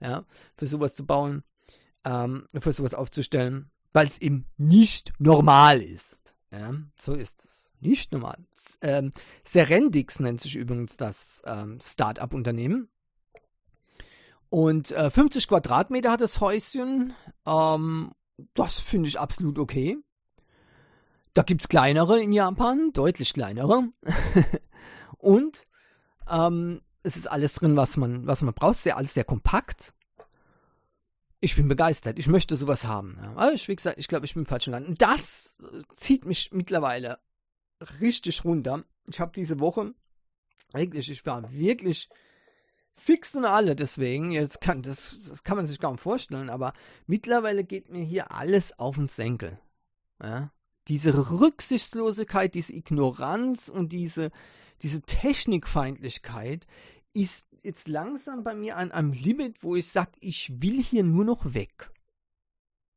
ja, 0.00 0.24
für 0.56 0.66
sowas 0.66 0.94
zu 0.94 1.04
bauen, 1.04 1.42
ähm, 2.04 2.46
für 2.54 2.72
sowas 2.72 2.94
aufzustellen, 2.94 3.70
weil 3.92 4.06
es 4.06 4.18
eben 4.18 4.46
nicht 4.56 5.12
normal 5.18 5.82
ist. 5.82 6.34
Ja, 6.52 6.72
so 6.96 7.14
ist 7.14 7.44
es. 7.44 7.72
Nicht 7.80 8.12
normal. 8.12 8.38
Ähm, 8.82 9.12
Serendix 9.44 10.18
nennt 10.18 10.40
sich 10.40 10.56
übrigens 10.56 10.96
das 10.96 11.42
ähm, 11.44 11.78
Start-up-Unternehmen. 11.80 12.88
Und 14.50 14.92
äh, 14.92 15.10
50 15.10 15.48
Quadratmeter 15.48 16.12
hat 16.12 16.20
das 16.20 16.40
Häuschen. 16.40 17.12
Ähm, 17.46 18.12
das 18.54 18.80
finde 18.80 19.08
ich 19.08 19.20
absolut 19.20 19.58
okay. 19.58 19.98
Da 21.34 21.42
gibt 21.42 21.62
es 21.62 21.68
kleinere 21.68 22.20
in 22.20 22.32
Japan, 22.32 22.92
deutlich 22.92 23.34
kleinere. 23.34 23.90
und 25.18 25.66
ähm, 26.28 26.80
es 27.02 27.16
ist 27.16 27.26
alles 27.26 27.54
drin, 27.54 27.76
was 27.76 27.96
man, 27.96 28.26
was 28.26 28.42
man 28.42 28.54
braucht. 28.54 28.78
Sehr, 28.78 28.96
alles 28.96 29.14
sehr 29.14 29.24
kompakt. 29.24 29.94
Ich 31.40 31.54
bin 31.54 31.68
begeistert. 31.68 32.18
Ich 32.18 32.26
möchte 32.26 32.56
sowas 32.56 32.84
haben. 32.84 33.18
Aber 33.36 33.52
ich, 33.52 33.68
wie 33.68 33.76
gesagt, 33.76 33.98
ich 33.98 34.08
glaube, 34.08 34.26
ich 34.26 34.34
bin 34.34 34.42
im 34.42 34.46
falschen 34.46 34.72
Land. 34.72 34.88
Und 34.88 35.00
das 35.00 35.54
zieht 35.96 36.24
mich 36.24 36.50
mittlerweile 36.52 37.18
richtig 38.00 38.44
runter. 38.44 38.84
Ich 39.06 39.20
habe 39.20 39.32
diese 39.34 39.60
Woche, 39.60 39.94
wirklich, 40.72 41.10
ich 41.10 41.24
war 41.24 41.52
wirklich 41.52 42.08
fix 42.98 43.34
und 43.34 43.44
alle 43.44 43.76
deswegen. 43.76 44.32
Jetzt 44.32 44.60
kann, 44.60 44.82
das, 44.82 45.18
das 45.28 45.42
kann 45.44 45.56
man 45.56 45.66
sich 45.66 45.80
kaum 45.80 45.98
vorstellen, 45.98 46.50
aber 46.50 46.72
mittlerweile 47.06 47.64
geht 47.64 47.90
mir 47.90 48.02
hier 48.02 48.32
alles 48.32 48.78
auf 48.78 48.96
den 48.96 49.08
Senkel. 49.08 49.58
Ja? 50.22 50.52
Diese 50.88 51.30
Rücksichtslosigkeit, 51.30 52.54
diese 52.54 52.74
Ignoranz 52.74 53.68
und 53.68 53.92
diese, 53.92 54.30
diese 54.82 55.02
Technikfeindlichkeit 55.02 56.66
ist 57.12 57.46
jetzt 57.62 57.88
langsam 57.88 58.44
bei 58.44 58.54
mir 58.54 58.76
an 58.76 58.92
einem 58.92 59.12
Limit, 59.12 59.62
wo 59.62 59.76
ich 59.76 59.88
sage, 59.88 60.12
ich 60.20 60.60
will 60.62 60.82
hier 60.82 61.04
nur 61.04 61.24
noch 61.24 61.54
weg. 61.54 61.90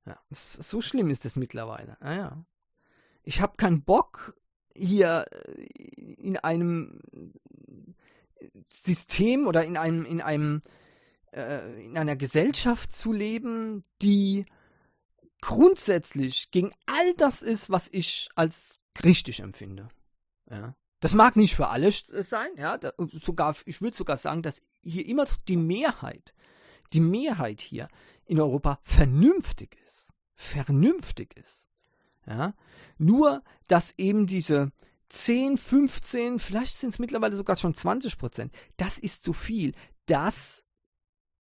Ja, 0.06 0.18
so 0.30 0.82
schlimm 0.82 1.10
ist 1.10 1.26
es 1.26 1.36
mittlerweile. 1.36 1.98
Ja, 2.04 2.44
Ich 3.24 3.42
habe 3.42 3.58
keinen 3.58 3.84
Bock, 3.84 4.36
hier 4.76 5.26
in 5.98 6.38
einem 6.38 7.00
System 8.70 9.48
oder 9.48 9.64
in 9.64 9.78
einem, 9.78 10.06
in 10.06 10.22
einem, 10.22 10.62
äh, 11.32 11.86
in 11.86 11.98
einer 11.98 12.16
Gesellschaft 12.16 12.94
zu 12.94 13.12
leben, 13.12 13.84
die 14.02 14.46
grundsätzlich 15.42 16.52
gegen 16.52 16.72
all 16.86 17.14
das 17.16 17.42
ist, 17.42 17.70
was 17.70 17.90
ich 17.92 18.30
als 18.36 18.80
richtig 19.04 19.40
empfinde. 19.40 19.90
Ja. 20.50 20.76
Das 21.00 21.14
mag 21.14 21.36
nicht 21.36 21.56
für 21.56 21.70
alle 21.70 21.92
sein, 21.92 22.50
ja, 22.58 22.78
da, 22.78 22.92
sogar, 23.12 23.56
ich 23.66 23.82
würde 23.82 23.98
sogar 23.98 24.18
sagen, 24.18 24.44
dass 24.44 24.62
hier 24.84 25.08
immer 25.08 25.26
die 25.48 25.58
Mehrheit, 25.58 26.36
die 26.94 27.00
Mehrheit 27.00 27.60
hier 27.60 27.88
in 28.26 28.40
Europa 28.40 28.80
vernünftig 28.84 29.78
ist. 29.86 30.10
Vernünftig 30.36 31.36
ist. 31.36 31.68
Ja. 32.28 32.54
Nur, 33.00 33.44
dass 33.68 33.98
eben 33.98 34.28
diese, 34.28 34.72
10, 35.12 35.58
15, 35.58 36.39
vielleicht 36.39 36.76
sind 36.76 36.89
es 36.91 37.00
mittlerweile 37.00 37.36
sogar 37.36 37.58
schon 37.58 37.74
20 37.74 38.17
Prozent. 38.17 38.54
Das 38.78 38.97
ist 38.97 39.24
zu 39.24 39.34
viel. 39.34 39.74
Das, 40.06 40.63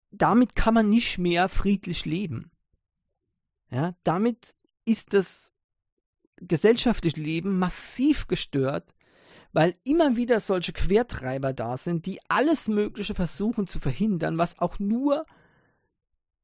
damit 0.09 0.55
kann 0.55 0.73
man 0.73 0.89
nicht 0.89 1.19
mehr 1.19 1.49
friedlich 1.49 2.05
leben. 2.05 2.51
Ja, 3.69 3.93
damit 4.03 4.55
ist 4.85 5.13
das 5.13 5.53
gesellschaftliche 6.37 7.19
Leben 7.19 7.59
massiv 7.59 8.27
gestört, 8.27 8.95
weil 9.51 9.75
immer 9.83 10.15
wieder 10.15 10.39
solche 10.39 10.73
Quertreiber 10.73 11.53
da 11.53 11.77
sind, 11.77 12.07
die 12.07 12.19
alles 12.27 12.67
Mögliche 12.67 13.13
versuchen 13.13 13.67
zu 13.67 13.79
verhindern, 13.79 14.39
was 14.39 14.57
auch 14.57 14.79
nur, 14.79 15.25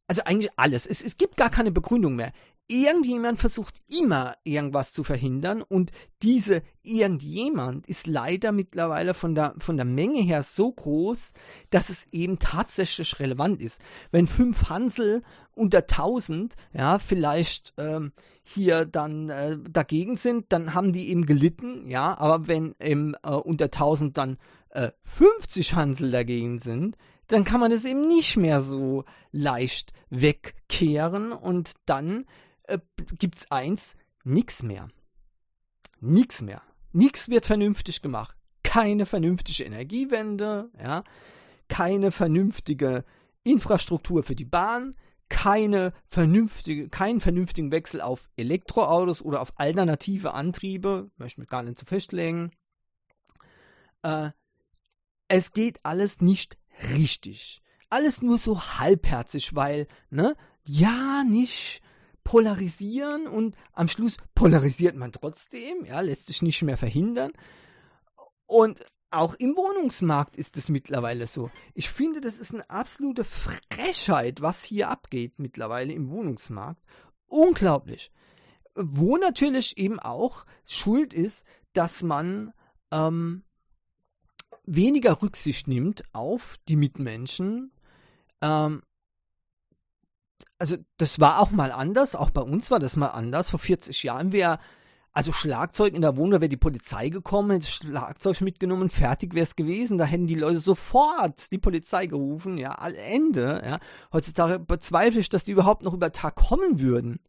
also 0.07 0.21
eigentlich 0.25 0.51
alles. 0.57 0.85
Es, 0.85 1.01
es 1.01 1.17
gibt 1.17 1.37
gar 1.37 1.49
keine 1.49 1.71
Begründung 1.71 2.15
mehr 2.15 2.33
irgendjemand 2.67 3.39
versucht 3.39 3.81
immer 3.87 4.35
irgendwas 4.43 4.91
zu 4.91 5.03
verhindern 5.03 5.61
und 5.61 5.91
diese 6.23 6.63
irgendjemand 6.81 7.87
ist 7.87 8.07
leider 8.07 8.51
mittlerweile 8.51 9.13
von 9.13 9.35
der, 9.35 9.53
von 9.59 9.77
der 9.77 9.85
Menge 9.85 10.21
her 10.21 10.43
so 10.43 10.71
groß, 10.71 11.33
dass 11.69 11.89
es 11.89 12.05
eben 12.11 12.39
tatsächlich 12.39 13.19
relevant 13.19 13.61
ist. 13.61 13.79
Wenn 14.11 14.27
fünf 14.27 14.69
Hansel 14.69 15.23
unter 15.53 15.85
tausend, 15.85 16.55
ja, 16.73 16.97
vielleicht 16.97 17.73
ähm, 17.77 18.13
hier 18.43 18.85
dann 18.85 19.29
äh, 19.29 19.57
dagegen 19.69 20.17
sind, 20.17 20.45
dann 20.49 20.73
haben 20.73 20.93
die 20.93 21.09
eben 21.09 21.25
gelitten, 21.25 21.89
ja, 21.89 22.17
aber 22.17 22.47
wenn 22.47 22.75
eben 22.81 23.13
äh, 23.23 23.29
unter 23.29 23.69
tausend 23.69 24.17
dann 24.17 24.37
äh, 24.69 24.91
50 25.01 25.73
Hansel 25.73 26.11
dagegen 26.11 26.59
sind, 26.59 26.97
dann 27.27 27.43
kann 27.43 27.59
man 27.59 27.71
das 27.71 27.85
eben 27.85 28.07
nicht 28.07 28.37
mehr 28.37 28.61
so 28.61 29.03
leicht 29.31 29.93
wegkehren 30.09 31.31
und 31.31 31.73
dann 31.85 32.25
äh, 32.67 32.79
gibt's 33.17 33.49
eins, 33.51 33.95
nix 34.23 34.63
mehr. 34.63 34.89
Nix 35.99 36.41
mehr. 36.41 36.61
Nix 36.91 37.29
wird 37.29 37.45
vernünftig 37.45 38.01
gemacht. 38.01 38.35
Keine 38.63 39.05
vernünftige 39.05 39.63
Energiewende, 39.63 40.69
ja, 40.81 41.03
keine 41.67 42.11
vernünftige 42.11 43.03
Infrastruktur 43.43 44.23
für 44.23 44.35
die 44.35 44.45
Bahn, 44.45 44.95
keine 45.29 45.93
vernünftige, 46.07 46.89
keinen 46.89 47.21
vernünftigen 47.21 47.71
Wechsel 47.71 48.01
auf 48.01 48.29
Elektroautos 48.37 49.21
oder 49.21 49.41
auf 49.41 49.53
alternative 49.59 50.33
Antriebe, 50.33 51.09
möchte 51.17 51.41
mich 51.41 51.49
gar 51.49 51.63
nicht 51.63 51.79
zu 51.79 51.85
festlegen. 51.85 52.51
Äh, 54.03 54.31
es 55.27 55.51
geht 55.51 55.79
alles 55.83 56.21
nicht 56.21 56.57
richtig. 56.93 57.61
Alles 57.89 58.21
nur 58.21 58.37
so 58.37 58.61
halbherzig, 58.61 59.55
weil, 59.55 59.87
ne, 60.09 60.35
ja, 60.63 61.23
nicht 61.23 61.81
polarisieren 62.25 63.27
und 63.27 63.55
am 63.71 63.87
Schluss 63.87 64.17
polarisiert 64.33 64.97
man 64.97 65.13
trotzdem, 65.13 65.85
ja, 65.85 66.01
lässt 66.01 66.25
sich 66.25 66.41
nicht 66.41 66.61
mehr 66.63 66.75
verhindern. 66.75 67.31
Und 68.47 68.85
auch 69.11 69.35
im 69.35 69.55
Wohnungsmarkt 69.55 70.35
ist 70.35 70.57
es 70.57 70.67
mittlerweile 70.67 71.27
so. 71.27 71.49
Ich 71.73 71.89
finde, 71.89 72.19
das 72.19 72.37
ist 72.37 72.53
eine 72.53 72.69
absolute 72.69 73.23
Frechheit, 73.23 74.41
was 74.41 74.65
hier 74.65 74.89
abgeht 74.89 75.39
mittlerweile 75.39 75.93
im 75.93 76.09
Wohnungsmarkt. 76.09 76.81
Unglaublich. 77.29 78.11
Wo 78.73 79.15
natürlich 79.15 79.77
eben 79.77 79.99
auch 79.99 80.45
Schuld 80.65 81.13
ist, 81.13 81.45
dass 81.73 82.01
man 82.01 82.53
ähm, 82.91 83.43
weniger 84.65 85.21
Rücksicht 85.21 85.67
nimmt 85.67 86.03
auf 86.11 86.57
die 86.67 86.75
Mitmenschen. 86.75 87.71
Ähm, 88.41 88.81
also 90.57 90.77
das 90.97 91.19
war 91.19 91.39
auch 91.39 91.51
mal 91.51 91.71
anders, 91.71 92.15
auch 92.15 92.29
bei 92.29 92.41
uns 92.41 92.71
war 92.71 92.79
das 92.79 92.95
mal 92.95 93.09
anders. 93.09 93.49
Vor 93.49 93.59
40 93.59 94.03
Jahren 94.03 94.31
wäre 94.31 94.59
also 95.15 95.31
Schlagzeug 95.31 95.93
in 95.93 96.01
der 96.01 96.17
Wohnung, 96.17 96.41
wäre 96.41 96.49
die 96.49 96.57
Polizei 96.57 97.07
gekommen, 97.07 97.51
hätte 97.51 97.67
Schlagzeug 97.67 98.41
mitgenommen, 98.41 98.89
fertig 98.89 99.33
wäre 99.33 99.45
es 99.45 99.55
gewesen. 99.55 99.97
Da 99.97 100.03
hätten 100.03 100.27
die 100.27 100.35
Leute 100.35 100.59
sofort 100.59 101.53
die 101.53 101.57
Polizei 101.57 102.05
gerufen, 102.07 102.57
ja, 102.57 102.71
all 102.71 102.95
Ende. 102.95 103.61
Ja. 103.65 103.79
Heutzutage 104.11 104.59
bezweifle 104.59 105.21
ich, 105.21 105.29
dass 105.29 105.45
die 105.45 105.53
überhaupt 105.53 105.83
noch 105.83 105.93
über 105.93 106.11
Tag 106.11 106.35
kommen 106.35 106.81
würden, 106.81 107.21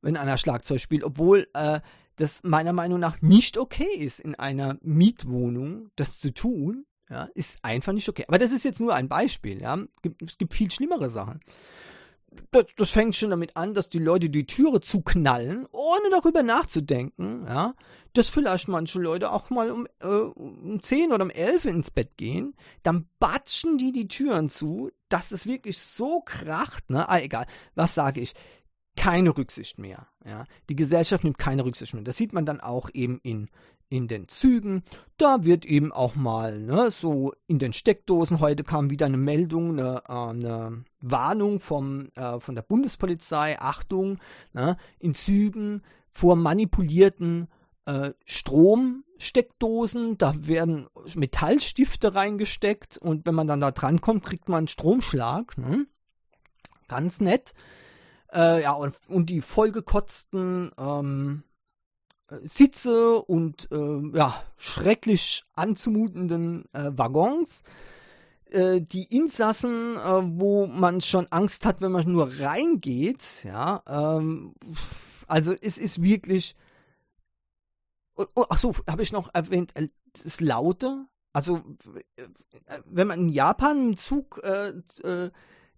wenn 0.00 0.16
einer 0.16 0.38
Schlagzeug 0.38 0.80
spielt, 0.80 1.04
obwohl 1.04 1.46
äh, 1.52 1.80
das 2.16 2.40
meiner 2.42 2.72
Meinung 2.72 2.98
nach 2.98 3.20
nicht 3.20 3.58
okay 3.58 3.98
ist, 3.98 4.20
in 4.20 4.34
einer 4.34 4.78
Mietwohnung 4.80 5.90
das 5.96 6.20
zu 6.20 6.32
tun. 6.32 6.86
Ja, 7.10 7.28
ist 7.34 7.58
einfach 7.62 7.92
nicht 7.92 8.08
okay. 8.08 8.24
Aber 8.28 8.38
das 8.38 8.52
ist 8.52 8.64
jetzt 8.64 8.80
nur 8.80 8.94
ein 8.94 9.08
Beispiel. 9.08 9.60
Ja. 9.60 9.78
Es 10.22 10.38
gibt 10.38 10.54
viel 10.54 10.70
schlimmere 10.70 11.10
Sachen. 11.10 11.40
Das, 12.52 12.66
das, 12.76 12.90
fängt 12.90 13.16
schon 13.16 13.30
damit 13.30 13.56
an, 13.56 13.74
dass 13.74 13.88
die 13.88 13.98
Leute 13.98 14.30
die 14.30 14.46
Türe 14.46 14.80
zuknallen, 14.80 15.66
ohne 15.72 16.10
darüber 16.10 16.42
nachzudenken, 16.44 17.44
ja, 17.46 17.74
dass 18.12 18.28
vielleicht 18.28 18.68
manche 18.68 19.00
Leute 19.00 19.32
auch 19.32 19.50
mal 19.50 19.70
um, 19.70 19.88
äh, 20.00 20.06
um 20.06 20.80
10 20.80 21.12
oder 21.12 21.24
um 21.24 21.30
11 21.30 21.64
ins 21.64 21.90
Bett 21.90 22.16
gehen, 22.16 22.54
dann 22.82 23.08
batschen 23.18 23.78
die 23.78 23.90
die 23.90 24.06
Türen 24.06 24.48
zu, 24.48 24.90
dass 25.08 25.32
es 25.32 25.46
wirklich 25.46 25.78
so 25.78 26.20
kracht, 26.20 26.88
ne, 26.88 27.08
ah, 27.08 27.18
egal, 27.18 27.46
was 27.74 27.94
sage 27.94 28.20
ich, 28.20 28.34
keine 28.96 29.36
Rücksicht 29.36 29.78
mehr. 29.78 30.06
Ja. 30.24 30.44
Die 30.68 30.76
Gesellschaft 30.76 31.24
nimmt 31.24 31.38
keine 31.38 31.64
Rücksicht 31.64 31.94
mehr. 31.94 32.04
Das 32.04 32.16
sieht 32.16 32.32
man 32.32 32.46
dann 32.46 32.60
auch 32.60 32.90
eben 32.92 33.18
in, 33.22 33.48
in 33.90 34.08
den 34.08 34.28
Zügen. 34.28 34.82
Da 35.18 35.44
wird 35.44 35.66
eben 35.66 35.92
auch 35.92 36.14
mal 36.14 36.58
ne, 36.58 36.90
so 36.90 37.34
in 37.46 37.58
den 37.58 37.74
Steckdosen. 37.74 38.40
Heute 38.40 38.64
kam 38.64 38.88
wieder 38.88 39.06
eine 39.06 39.18
Meldung, 39.18 39.78
eine, 39.78 40.08
eine 40.08 40.84
Warnung 41.00 41.60
vom, 41.60 42.08
äh, 42.14 42.40
von 42.40 42.54
der 42.54 42.62
Bundespolizei. 42.62 43.58
Achtung, 43.60 44.18
ne, 44.54 44.78
in 44.98 45.14
Zügen 45.14 45.82
vor 46.08 46.36
manipulierten 46.36 47.48
äh, 47.84 48.12
Stromsteckdosen. 48.24 50.16
Da 50.18 50.34
werden 50.46 50.86
Metallstifte 51.16 52.14
reingesteckt 52.14 52.96
und 52.96 53.26
wenn 53.26 53.34
man 53.34 53.48
dann 53.48 53.60
da 53.60 53.72
dran 53.72 54.00
kommt, 54.00 54.24
kriegt 54.24 54.48
man 54.48 54.58
einen 54.58 54.68
Stromschlag. 54.68 55.58
Ne? 55.58 55.86
Ganz 56.88 57.20
nett. 57.20 57.52
Äh, 58.32 58.62
ja, 58.62 58.72
und, 58.72 58.94
und 59.08 59.30
die 59.30 59.40
vollgekotzten 59.40 60.70
ähm, 60.78 61.42
Sitze 62.44 63.20
und 63.22 63.68
äh, 63.72 64.16
ja, 64.16 64.42
schrecklich 64.56 65.44
anzumutenden 65.54 66.64
äh, 66.72 66.90
Waggons. 66.92 67.62
Äh, 68.50 68.80
die 68.82 69.04
Insassen, 69.04 69.96
äh, 69.96 70.22
wo 70.24 70.66
man 70.66 71.00
schon 71.00 71.26
Angst 71.30 71.64
hat, 71.64 71.80
wenn 71.80 71.92
man 71.92 72.10
nur 72.10 72.40
reingeht, 72.40 73.44
ja, 73.44 73.82
ähm, 73.86 74.54
also 75.26 75.52
es 75.60 75.78
ist 75.78 76.02
wirklich. 76.02 76.56
Oh, 78.16 78.26
oh, 78.34 78.46
ach 78.50 78.58
so, 78.58 78.74
habe 78.88 79.02
ich 79.02 79.12
noch 79.12 79.32
erwähnt, 79.32 79.76
äh, 79.76 79.88
das 80.24 80.40
Laute. 80.40 81.06
Also, 81.32 81.62
wenn 82.86 83.06
man 83.06 83.20
in 83.20 83.28
Japan 83.28 83.90
im 83.90 83.96
Zug 83.96 84.42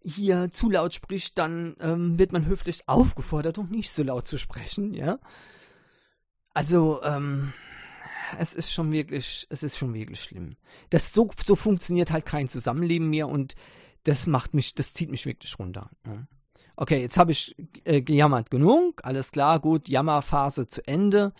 hier 0.02 0.50
zu 0.50 0.70
laut 0.70 0.94
spricht, 0.94 1.36
dann 1.36 1.76
ähm, 1.78 2.18
wird 2.18 2.32
man 2.32 2.46
höflich 2.46 2.88
aufgefordert, 2.88 3.58
um 3.58 3.68
nicht 3.68 3.92
so 3.92 4.02
laut 4.02 4.26
zu 4.26 4.38
sprechen, 4.38 4.94
ja. 4.94 5.18
Also, 6.54 7.02
ähm, 7.02 7.52
es 8.38 8.54
ist 8.54 8.72
schon 8.72 8.92
wirklich, 8.92 9.46
es 9.50 9.62
ist 9.62 9.76
schon 9.76 9.94
wirklich 9.94 10.22
schlimm. 10.22 10.56
Das 10.90 11.12
so, 11.12 11.30
so 11.44 11.56
funktioniert 11.56 12.10
halt 12.10 12.26
kein 12.26 12.48
Zusammenleben 12.48 13.10
mehr 13.10 13.28
und 13.28 13.54
das 14.04 14.26
macht 14.26 14.54
mich, 14.54 14.74
das 14.74 14.92
zieht 14.92 15.10
mich 15.10 15.26
wirklich 15.26 15.58
runter. 15.58 15.90
Ja. 16.06 16.26
Okay, 16.76 17.00
jetzt 17.00 17.18
habe 17.18 17.32
ich 17.32 17.54
äh, 17.84 18.00
gejammert 18.00 18.50
genug, 18.50 19.02
alles 19.04 19.30
klar, 19.30 19.60
gut, 19.60 19.88
Jammerphase 19.88 20.66
zu 20.66 20.86
Ende. 20.86 21.32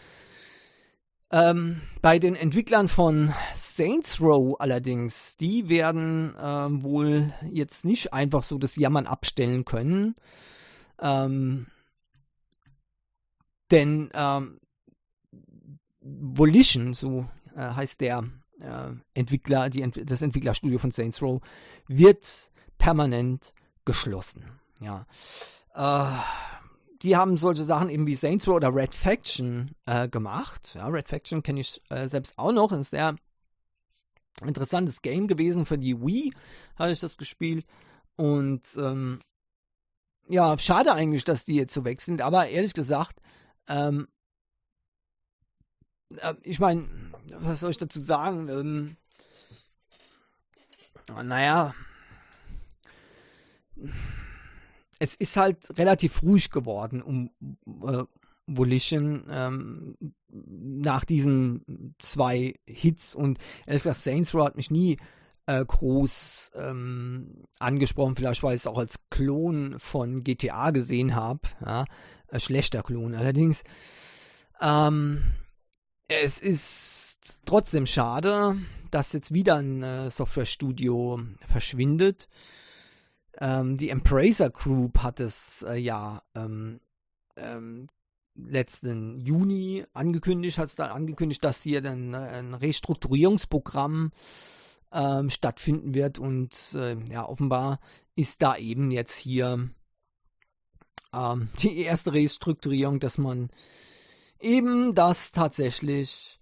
Ähm, 1.30 1.80
bei 2.02 2.18
den 2.18 2.36
Entwicklern 2.36 2.88
von 2.88 3.32
Saints 3.54 4.20
Row 4.20 4.54
allerdings, 4.60 5.38
die 5.38 5.70
werden 5.70 6.34
ähm, 6.38 6.82
wohl 6.82 7.32
jetzt 7.50 7.86
nicht 7.86 8.12
einfach 8.12 8.42
so 8.42 8.58
das 8.58 8.76
Jammern 8.76 9.06
abstellen 9.06 9.64
können. 9.64 10.14
Ähm, 11.00 11.66
denn 13.70 14.10
ähm, 14.12 14.60
Volition, 16.02 16.94
so 16.94 17.26
äh, 17.54 17.60
heißt 17.60 18.00
der 18.00 18.24
äh, 18.60 18.90
Entwickler, 19.14 19.70
die 19.70 19.88
das 20.04 20.22
Entwicklerstudio 20.22 20.78
von 20.78 20.90
Saints 20.90 21.22
Row, 21.22 21.40
wird 21.86 22.50
permanent 22.78 23.52
geschlossen. 23.84 24.44
Ja. 24.80 25.06
Äh, 25.74 26.18
die 27.02 27.16
haben 27.16 27.36
solche 27.36 27.64
Sachen 27.64 27.88
eben 27.88 28.06
wie 28.06 28.14
Saints 28.14 28.46
Row 28.46 28.56
oder 28.56 28.74
Red 28.74 28.94
Faction 28.94 29.74
äh, 29.86 30.08
gemacht. 30.08 30.74
Ja, 30.74 30.86
Red 30.86 31.08
Faction 31.08 31.42
kenne 31.42 31.60
ich 31.60 31.80
äh, 31.90 32.08
selbst 32.08 32.38
auch 32.38 32.52
noch. 32.52 32.72
Ist 32.72 32.90
sehr 32.90 33.16
interessantes 34.44 35.02
Game 35.02 35.26
gewesen 35.26 35.66
für 35.66 35.78
die 35.78 36.00
Wii, 36.00 36.32
habe 36.76 36.92
ich 36.92 37.00
das 37.00 37.16
gespielt. 37.16 37.66
Und 38.16 38.62
ähm, 38.76 39.20
ja, 40.28 40.56
schade 40.58 40.92
eigentlich, 40.92 41.24
dass 41.24 41.44
die 41.44 41.56
jetzt 41.56 41.74
so 41.74 41.84
weg 41.84 42.00
sind. 42.00 42.22
Aber 42.22 42.48
ehrlich 42.48 42.74
gesagt, 42.74 43.20
ähm, 43.68 44.08
äh, 46.20 46.34
ich 46.42 46.58
meine, 46.58 46.88
was 47.38 47.60
soll 47.60 47.70
ich 47.70 47.78
dazu 47.78 48.00
sagen? 48.00 48.48
Ähm, 48.48 48.96
naja, 51.24 51.74
es 54.98 55.14
ist 55.14 55.36
halt 55.36 55.78
relativ 55.78 56.22
ruhig 56.22 56.50
geworden 56.50 57.02
um 57.02 57.30
äh, 57.84 58.04
Volition 58.46 59.26
ähm, 59.30 59.96
nach 60.28 61.04
diesen 61.04 61.94
zwei 61.98 62.54
Hits 62.66 63.14
und 63.14 63.38
ehrlich 63.66 63.82
gesagt, 63.82 64.00
Saints 64.00 64.34
Row 64.34 64.44
hat 64.44 64.56
mich 64.56 64.70
nie 64.70 64.98
äh, 65.46 65.64
groß 65.64 66.52
ähm, 66.54 67.44
angesprochen, 67.58 68.14
vielleicht 68.14 68.42
weil 68.42 68.54
ich 68.54 68.62
es 68.62 68.66
auch 68.66 68.78
als 68.78 69.00
Klon 69.10 69.78
von 69.78 70.22
GTA 70.24 70.70
gesehen 70.70 71.14
habe, 71.14 71.40
ja, 71.64 71.84
ein 72.28 72.40
schlechter 72.40 72.82
Klon 72.82 73.14
allerdings. 73.14 73.62
Ähm, 74.60 75.22
es 76.22 76.38
ist 76.38 77.42
trotzdem 77.44 77.86
schade, 77.86 78.56
dass 78.90 79.12
jetzt 79.12 79.32
wieder 79.32 79.56
ein 79.56 79.82
äh, 79.82 80.10
Softwarestudio 80.10 81.20
verschwindet. 81.48 82.28
Ähm, 83.38 83.76
die 83.76 83.88
Embracer 83.88 84.50
Group 84.50 84.98
hat 84.98 85.20
es 85.20 85.64
äh, 85.66 85.76
ja 85.76 86.22
ähm, 86.34 86.80
ähm, 87.36 87.88
letzten 88.34 89.18
Juni 89.20 89.84
angekündigt, 89.92 90.58
hat 90.58 90.68
es 90.68 90.76
dann 90.76 90.90
angekündigt, 90.90 91.42
dass 91.44 91.62
hier 91.62 91.80
dann 91.80 92.14
äh, 92.14 92.18
ein 92.18 92.54
Restrukturierungsprogramm 92.54 94.12
ähm, 94.92 95.30
stattfinden 95.30 95.94
wird 95.94 96.18
und 96.18 96.54
äh, 96.74 96.96
ja, 97.10 97.26
offenbar 97.26 97.80
ist 98.14 98.42
da 98.42 98.56
eben 98.56 98.90
jetzt 98.90 99.16
hier 99.16 99.70
ähm, 101.14 101.48
die 101.58 101.80
erste 101.80 102.12
Restrukturierung, 102.12 103.00
dass 103.00 103.18
man 103.18 103.50
eben 104.42 104.94
das 104.94 105.32
tatsächlich 105.32 106.40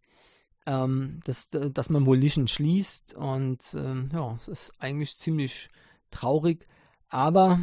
ähm, 0.67 1.21
dass, 1.25 1.49
dass 1.51 1.91
man 1.91 2.07
Volition 2.07 2.47
schließt 2.47 3.15
und 3.15 3.75
ähm, 3.75 4.11
ja, 4.13 4.35
es 4.35 4.49
ist 4.49 4.73
eigentlich 4.79 5.17
ziemlich 5.17 5.71
traurig, 6.11 6.67
aber 7.09 7.61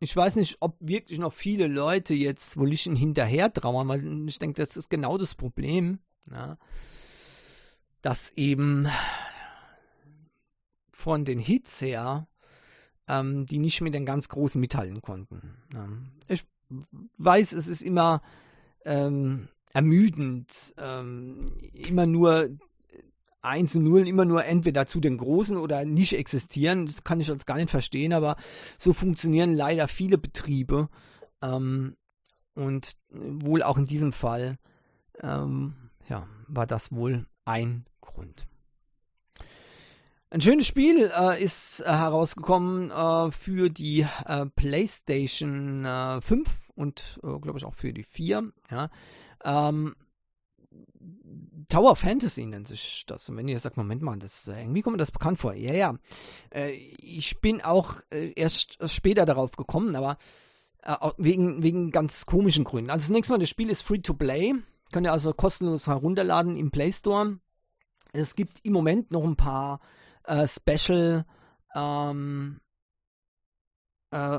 ich 0.00 0.14
weiß 0.14 0.36
nicht, 0.36 0.58
ob 0.60 0.76
wirklich 0.80 1.18
noch 1.18 1.32
viele 1.32 1.66
Leute 1.66 2.14
jetzt 2.14 2.56
Volition 2.56 2.94
hinterher 2.94 3.52
trauern, 3.52 3.88
weil 3.88 4.28
ich 4.28 4.38
denke, 4.38 4.62
das 4.64 4.76
ist 4.76 4.90
genau 4.90 5.18
das 5.18 5.34
Problem, 5.34 5.98
ja, 6.30 6.56
dass 8.00 8.30
eben 8.36 8.86
von 10.92 11.24
den 11.24 11.38
Hits 11.38 11.80
her 11.80 12.28
ähm, 13.08 13.46
die 13.46 13.58
nicht 13.58 13.80
mit 13.80 13.94
den 13.94 14.06
ganz 14.06 14.28
Großen 14.28 14.60
mithalten 14.60 15.02
konnten. 15.02 15.56
Ja. 15.74 15.88
Ich 16.28 16.44
weiß, 17.16 17.52
es 17.52 17.66
ist 17.66 17.82
immer 17.82 18.22
ähm, 18.88 19.48
ermüdend, 19.72 20.74
ähm, 20.78 21.46
immer 21.72 22.06
nur 22.06 22.48
1 23.42 23.76
und 23.76 23.84
0 23.84 24.08
immer 24.08 24.24
nur 24.24 24.44
entweder 24.44 24.86
zu 24.86 25.00
den 25.00 25.18
Großen 25.18 25.56
oder 25.56 25.84
nicht 25.84 26.14
existieren. 26.14 26.86
Das 26.86 27.04
kann 27.04 27.20
ich 27.20 27.30
als 27.30 27.46
gar 27.46 27.56
nicht 27.56 27.70
verstehen, 27.70 28.12
aber 28.12 28.36
so 28.78 28.92
funktionieren 28.92 29.54
leider 29.54 29.86
viele 29.88 30.18
Betriebe. 30.18 30.88
Ähm, 31.42 31.96
und 32.54 32.94
wohl 33.10 33.62
auch 33.62 33.78
in 33.78 33.86
diesem 33.86 34.12
Fall 34.12 34.56
ähm, 35.20 35.74
ja, 36.08 36.26
war 36.48 36.66
das 36.66 36.90
wohl 36.90 37.26
ein 37.44 37.84
Grund. 38.00 38.48
Ein 40.30 40.40
schönes 40.40 40.66
Spiel 40.66 41.10
äh, 41.16 41.42
ist 41.42 41.80
äh, 41.80 41.84
herausgekommen 41.84 42.90
äh, 42.90 43.30
für 43.30 43.70
die 43.70 44.06
äh, 44.26 44.46
PlayStation 44.46 45.84
5 46.20 46.48
äh, 46.48 46.67
und 46.78 47.20
äh, 47.22 47.38
glaube 47.38 47.58
ich 47.58 47.64
auch 47.64 47.74
für 47.74 47.92
die 47.92 48.04
4. 48.04 48.52
Ja. 48.70 48.90
Ähm, 49.44 49.96
Tower 51.68 51.96
Fantasy 51.96 52.46
nennt 52.46 52.68
sich 52.68 53.04
das. 53.06 53.28
Und 53.28 53.36
wenn 53.36 53.48
ihr 53.48 53.58
sagt, 53.58 53.76
Moment 53.76 54.02
mal, 54.02 54.18
das, 54.18 54.46
irgendwie 54.46 54.80
kommt 54.80 54.94
mir 54.94 54.98
das 54.98 55.10
bekannt 55.10 55.38
vor. 55.38 55.54
Ja, 55.54 55.74
ja. 55.74 55.94
ich 56.98 57.40
bin 57.40 57.60
auch 57.60 57.96
erst 58.10 58.78
später 58.88 59.26
darauf 59.26 59.52
gekommen, 59.52 59.94
aber 59.94 60.16
wegen, 61.18 61.62
wegen 61.62 61.90
ganz 61.90 62.24
komischen 62.26 62.64
Gründen. 62.64 62.90
Also 62.90 63.08
zunächst 63.08 63.30
mal, 63.30 63.38
das 63.38 63.50
Spiel 63.50 63.70
ist 63.70 63.82
free 63.82 63.98
to 63.98 64.14
play. 64.14 64.54
Könnt 64.92 65.06
ihr 65.06 65.12
also 65.12 65.32
kostenlos 65.34 65.86
herunterladen 65.86 66.56
im 66.56 66.70
Play 66.70 66.92
Store. 66.92 67.38
Es 68.12 68.34
gibt 68.34 68.64
im 68.64 68.72
Moment 68.72 69.10
noch 69.10 69.24
ein 69.24 69.36
paar 69.36 69.80
äh, 70.24 70.46
Special 70.48 71.26
ähm, 71.74 72.60
äh, 74.10 74.38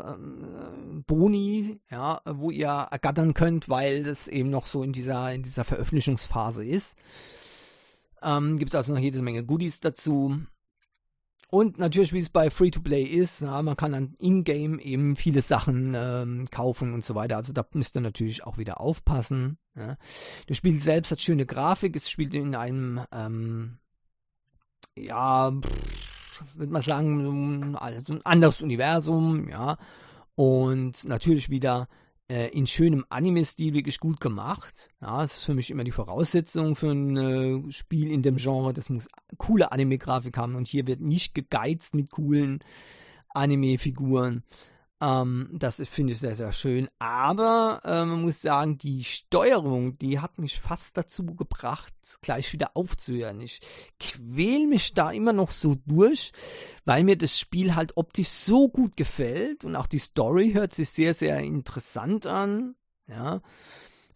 Boni, 1.06 1.80
ja, 1.90 2.22
wo 2.26 2.52
ihr 2.52 2.68
ergattern 2.68 3.34
könnt, 3.34 3.70
weil 3.70 4.04
das 4.04 4.28
eben 4.28 4.50
noch 4.50 4.68
so 4.68 4.84
in 4.84 4.94
dieser, 4.94 5.34
in 5.34 5.44
dieser 5.44 5.64
Veröffentlichungsphase 5.64 6.66
ist. 6.66 6.96
Ähm, 8.22 8.58
Gibt 8.58 8.70
es 8.70 8.76
also 8.76 8.94
noch 8.94 9.00
jede 9.00 9.22
Menge 9.22 9.44
Goodies 9.44 9.80
dazu. 9.80 10.40
Und 11.52 11.80
natürlich, 11.80 12.14
wie 12.14 12.20
es 12.20 12.30
bei 12.30 12.52
Free-to-Play 12.52 13.04
ist, 13.04 13.42
ja, 13.42 13.62
man 13.64 13.76
kann 13.76 13.92
dann 13.92 14.14
in-game 14.20 14.78
eben 14.78 15.16
viele 15.16 15.42
Sachen 15.42 15.94
ähm, 15.96 16.46
kaufen 16.52 16.94
und 16.94 17.04
so 17.04 17.16
weiter. 17.16 17.38
Also 17.38 17.54
da 17.54 17.66
müsst 17.74 17.98
ihr 17.98 18.02
natürlich 18.02 18.44
auch 18.44 18.60
wieder 18.60 18.80
aufpassen. 18.80 19.58
Ja. 19.76 19.98
Das 20.46 20.58
Spiel 20.58 20.80
selbst 20.80 21.12
hat 21.12 21.22
schöne 21.22 21.48
Grafik, 21.48 21.96
es 21.96 22.10
spielt 22.10 22.36
in 22.36 22.54
einem 22.54 23.02
ähm, 23.12 23.80
ja, 24.96 25.52
würde 26.56 26.72
man 26.72 26.82
sagen, 26.82 27.76
also 27.76 28.14
ein 28.14 28.26
anderes 28.26 28.62
Universum, 28.62 29.50
ja. 29.50 29.78
Und 30.36 31.06
natürlich 31.06 31.50
wieder 31.50 31.88
äh, 32.30 32.50
in 32.50 32.68
schönem 32.68 33.06
Anime-Stil 33.10 33.74
wirklich 33.74 34.00
gut 34.00 34.20
gemacht. 34.20 34.90
Ja, 35.02 35.22
das 35.22 35.38
ist 35.38 35.46
für 35.46 35.54
mich 35.54 35.72
immer 35.72 35.84
die 35.84 35.92
Voraussetzung 35.92 36.76
für 36.76 36.92
ein 36.92 37.18
äh, 37.18 37.72
Spiel 37.72 38.12
in 38.12 38.22
dem 38.22 38.38
Genre. 38.38 38.72
Das 38.72 38.90
muss 38.90 39.08
coole 39.38 39.72
Anime-Grafik 39.72 40.38
haben 40.38 40.56
und 40.56 40.68
hier 40.68 40.88
wird 40.88 41.02
nicht 41.02 41.34
gegeizt 41.34 41.96
mit 41.96 42.12
coolen 42.12 42.60
Anime-Figuren. 43.30 44.44
Ähm, 45.02 45.50
das 45.54 45.82
finde 45.88 46.14
ich 46.14 46.20
sehr, 46.20 46.36
sehr 46.36 46.52
schön. 46.52 46.90
Aber 47.00 47.82
äh, 47.86 48.06
man 48.06 48.22
muss 48.22 48.42
sagen, 48.42 48.78
die 48.78 49.04
Steuerung, 49.04 49.98
die 49.98 50.20
hat 50.20 50.40
mich 50.40 50.60
fast 50.60 50.98
dazu 50.98 51.26
gebracht, 51.26 51.94
gleich 52.22 52.52
wieder 52.52 52.72
aufzuhören. 52.76 53.40
Ich 53.40 53.62
quäl 54.00 54.68
mich 54.68 54.94
da 54.94 55.12
immer 55.12 55.34
noch 55.34 55.52
so 55.52 55.76
durch, 55.86 56.32
weil 56.86 57.04
mir 57.04 57.18
das 57.18 57.40
Spiel 57.40 57.76
halt 57.76 57.96
optisch 57.96 58.30
so 58.30 58.68
gut 58.68 58.98
gefällt 58.98 59.64
und 59.64 59.76
auch 59.76 59.88
die 59.88 60.00
Story 60.00 60.52
hört 60.52 60.74
sich 60.74 60.90
sehr, 60.90 61.14
sehr 61.14 61.40
interessant 61.40 62.28
an. 62.28 62.76
Ja. 63.08 63.42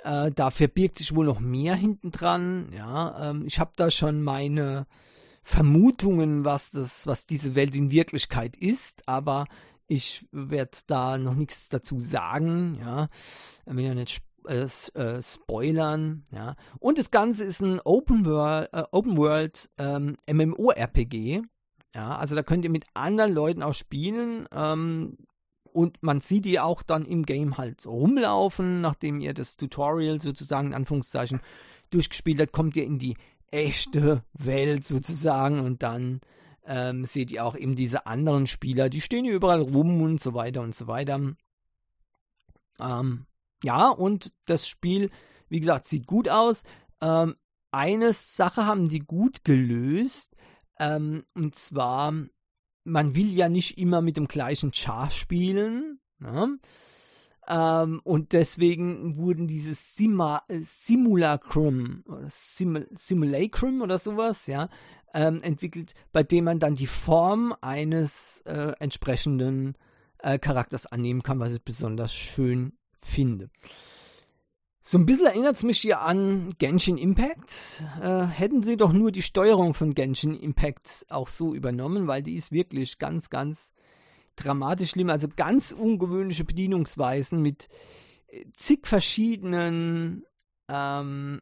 Äh, 0.04 0.32
da 0.32 0.52
verbirgt 0.52 0.98
sich 0.98 1.16
wohl 1.16 1.26
noch 1.26 1.40
mehr 1.40 1.76
hinten 1.76 2.12
dran. 2.12 2.70
Ja, 2.76 3.30
ähm, 3.30 3.46
ich 3.46 3.60
habe 3.60 3.72
da 3.78 3.90
schon 3.90 4.22
meine 4.22 4.86
Vermutungen, 5.42 6.44
was 6.44 6.72
das, 6.72 7.08
was 7.08 7.26
diese 7.26 7.56
Welt 7.56 7.76
in 7.76 7.92
Wirklichkeit 7.92 8.58
ist, 8.58 9.08
aber 9.08 9.46
ich 9.94 10.26
werde 10.32 10.78
da 10.88 11.18
noch 11.18 11.36
nichts 11.36 11.70
dazu 11.70 12.00
sagen, 12.00 12.78
ja. 12.80 13.10
Wenn 13.66 13.80
ja 13.80 13.94
nicht 13.94 14.24
äh, 14.48 14.68
äh, 15.00 15.22
spoilern, 15.22 16.26
ja. 16.32 16.56
Und 16.80 16.98
das 16.98 17.12
Ganze 17.12 17.44
ist 17.44 17.62
ein 17.62 17.80
Open 17.84 18.26
World, 18.26 18.70
äh, 18.74 18.84
Open 18.92 19.18
World 19.18 19.70
ähm, 19.78 20.18
MMORPG. 20.30 21.42
Ja, 21.96 22.18
also 22.18 22.36
da 22.36 22.42
könnt 22.42 22.64
ihr 22.64 22.72
mit 22.72 22.86
anderen 22.94 23.34
Leuten 23.34 23.62
auch 23.62 23.74
spielen. 23.74 24.48
Ähm, 24.52 25.18
und 25.72 26.02
man 26.02 26.22
sieht 26.22 26.46
die 26.46 26.60
auch 26.60 26.84
dann 26.84 27.06
im 27.06 27.26
Game 27.26 27.58
halt 27.58 27.86
rumlaufen, 27.86 28.82
nachdem 28.82 29.20
ihr 29.20 29.34
das 29.34 29.58
Tutorial 29.58 30.22
sozusagen 30.22 30.68
in 30.68 30.74
Anführungszeichen 30.74 31.42
durchgespielt 31.90 32.42
habt, 32.42 32.52
kommt 32.52 32.76
ihr 32.76 32.84
in 32.84 33.00
die 33.00 33.16
echte 33.52 34.24
Welt 34.34 34.84
sozusagen 34.84 35.60
und 35.60 35.84
dann 35.84 36.22
ähm, 36.66 37.06
seht 37.06 37.32
ihr 37.32 37.46
auch 37.46 37.56
eben 37.56 37.76
diese 37.76 38.06
anderen 38.06 38.48
Spieler, 38.48 38.90
die 38.90 39.02
stehen 39.02 39.26
hier 39.26 39.34
überall 39.34 39.62
rum 39.62 40.02
und 40.02 40.22
so 40.22 40.34
weiter 40.34 40.62
und 40.62 40.74
so 40.76 40.88
weiter. 40.88 41.20
Ähm, 42.80 43.26
ja, 43.64 43.90
und 43.90 44.34
das 44.46 44.68
Spiel, 44.68 45.10
wie 45.50 45.60
gesagt, 45.60 45.88
sieht 45.88 46.08
gut 46.08 46.30
aus. 46.30 46.64
Ähm, 47.02 47.36
eine 47.72 48.14
Sache 48.14 48.66
haben 48.66 48.88
die 48.88 49.00
gut 49.00 49.44
gelöst, 49.44 50.36
ähm, 50.80 51.24
und 51.34 51.56
zwar, 51.56 52.14
man 52.84 53.16
will 53.16 53.32
ja 53.32 53.50
nicht 53.50 53.78
immer 53.78 54.02
mit 54.02 54.18
dem 54.18 54.28
gleichen 54.28 54.74
Char 54.74 55.10
spielen. 55.10 56.00
Ne? 56.20 56.60
Ähm, 57.48 58.02
und 58.04 58.34
deswegen 58.34 59.18
wurden 59.18 59.48
diese 59.48 59.76
Sima, 59.76 60.44
Simulacrum 60.50 62.04
oder 62.08 62.30
Sim, 62.30 62.86
Simulacrum 62.96 63.82
oder 63.82 64.00
sowas, 64.00 64.48
ja, 64.48 64.70
ähm, 65.14 65.42
entwickelt, 65.42 65.94
bei 66.12 66.24
dem 66.24 66.46
man 66.46 66.60
dann 66.60 66.76
die 66.76 66.88
Form 66.88 67.56
eines 67.62 68.42
äh, 68.46 68.74
entsprechenden 68.80 69.76
äh, 70.20 70.40
Charakters 70.40 70.86
annehmen 70.86 71.24
kann, 71.24 71.40
was 71.40 71.54
ich 71.54 71.64
besonders 71.64 72.14
schön 72.14 72.74
finde. 72.94 73.50
So 74.86 74.98
ein 74.98 75.06
bisschen 75.06 75.28
erinnert 75.28 75.56
es 75.56 75.64
mich 75.64 75.80
hier 75.80 76.02
an 76.02 76.54
Genshin 76.58 76.98
Impact. 76.98 77.84
Äh, 78.02 78.26
hätten 78.26 78.64
sie 78.64 78.76
doch 78.76 78.92
nur 78.92 79.14
die 79.14 79.22
Steuerung 79.22 79.74
von 79.74 79.94
Genshin 79.94 80.36
Impact 80.36 81.06
auch 81.10 81.30
so 81.30 81.54
übernommen, 81.54 82.08
weil 82.08 82.22
die 82.22 82.36
ist 82.36 82.52
wirklich 82.52 83.00
ganz, 83.00 83.30
ganz 83.30 83.72
dramatisch 84.36 84.92
schlimm. 84.92 85.10
Also 85.10 85.30
ganz 85.34 85.72
ungewöhnliche 85.72 86.44
Bedienungsweisen 86.44 87.42
mit 87.42 87.70
äh, 88.28 88.44
zig 88.56 88.86
verschiedenen, 88.86 90.26
ähm, 90.68 91.40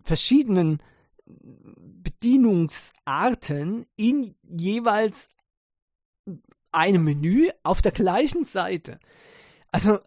verschiedenen 0.00 0.82
Bedienungsarten 1.26 3.86
in 3.96 4.34
jeweils 4.42 5.28
einem 6.72 7.04
Menü 7.04 7.48
auf 7.62 7.82
der 7.82 7.92
gleichen 7.92 8.44
Seite. 8.44 8.98
Also, 9.70 9.98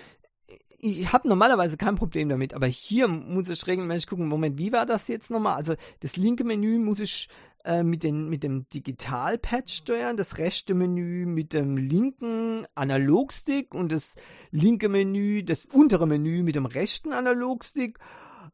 ich 0.78 1.12
habe 1.12 1.28
normalerweise 1.28 1.76
kein 1.76 1.96
Problem 1.96 2.28
damit, 2.28 2.54
aber 2.54 2.66
hier 2.66 3.08
muss 3.08 3.48
ich 3.48 3.66
regelmäßig 3.66 4.06
gucken, 4.06 4.28
Moment, 4.28 4.58
wie 4.58 4.72
war 4.72 4.86
das 4.86 5.08
jetzt 5.08 5.30
nochmal? 5.30 5.56
Also, 5.56 5.74
das 6.00 6.16
linke 6.16 6.44
Menü 6.44 6.78
muss 6.78 7.00
ich 7.00 7.28
äh, 7.64 7.82
mit, 7.82 8.04
den, 8.04 8.28
mit 8.28 8.44
dem 8.44 8.68
Digitalpad 8.68 9.68
steuern, 9.68 10.16
das 10.16 10.38
rechte 10.38 10.74
Menü 10.74 11.26
mit 11.26 11.52
dem 11.52 11.76
linken 11.76 12.66
Analogstick 12.74 13.74
und 13.74 13.90
das 13.90 14.14
linke 14.50 14.88
Menü, 14.88 15.42
das 15.42 15.66
untere 15.66 16.06
Menü 16.06 16.42
mit 16.42 16.54
dem 16.54 16.66
rechten 16.66 17.12
Analogstick. 17.12 17.98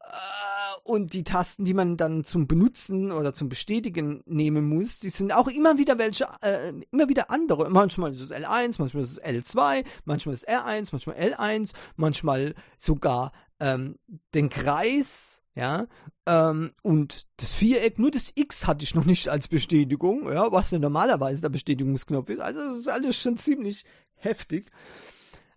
Äh, 0.00 0.51
und 0.84 1.12
die 1.12 1.24
Tasten, 1.24 1.64
die 1.64 1.74
man 1.74 1.96
dann 1.96 2.24
zum 2.24 2.46
Benutzen 2.46 3.12
oder 3.12 3.32
zum 3.32 3.48
Bestätigen 3.48 4.22
nehmen 4.26 4.68
muss, 4.68 4.98
die 4.98 5.10
sind 5.10 5.32
auch 5.32 5.48
immer 5.48 5.78
wieder 5.78 5.98
welche, 5.98 6.26
äh, 6.42 6.72
immer 6.90 7.08
wieder 7.08 7.30
andere. 7.30 7.70
Manchmal 7.70 8.12
ist 8.12 8.20
es 8.20 8.30
L1, 8.30 8.76
manchmal 8.78 9.02
ist 9.02 9.12
es 9.12 9.22
L2, 9.22 9.84
manchmal 10.04 10.34
ist 10.34 10.44
es 10.44 10.48
R1, 10.48 10.88
manchmal 10.92 11.16
L1, 11.16 11.72
manchmal 11.96 12.54
sogar 12.78 13.32
ähm, 13.60 13.98
den 14.34 14.48
Kreis, 14.48 15.42
ja, 15.54 15.86
ähm, 16.26 16.72
und 16.82 17.26
das 17.36 17.52
Viereck, 17.52 17.98
nur 17.98 18.10
das 18.10 18.32
X 18.34 18.66
hatte 18.66 18.84
ich 18.84 18.94
noch 18.94 19.04
nicht 19.04 19.28
als 19.28 19.48
Bestätigung, 19.48 20.32
ja, 20.32 20.50
was 20.52 20.70
denn 20.70 20.80
normalerweise 20.80 21.42
der 21.42 21.48
Bestätigungsknopf 21.48 22.28
ist. 22.28 22.40
Also 22.40 22.60
das 22.60 22.78
ist 22.78 22.88
alles 22.88 23.20
schon 23.20 23.36
ziemlich 23.36 23.84
heftig. 24.14 24.70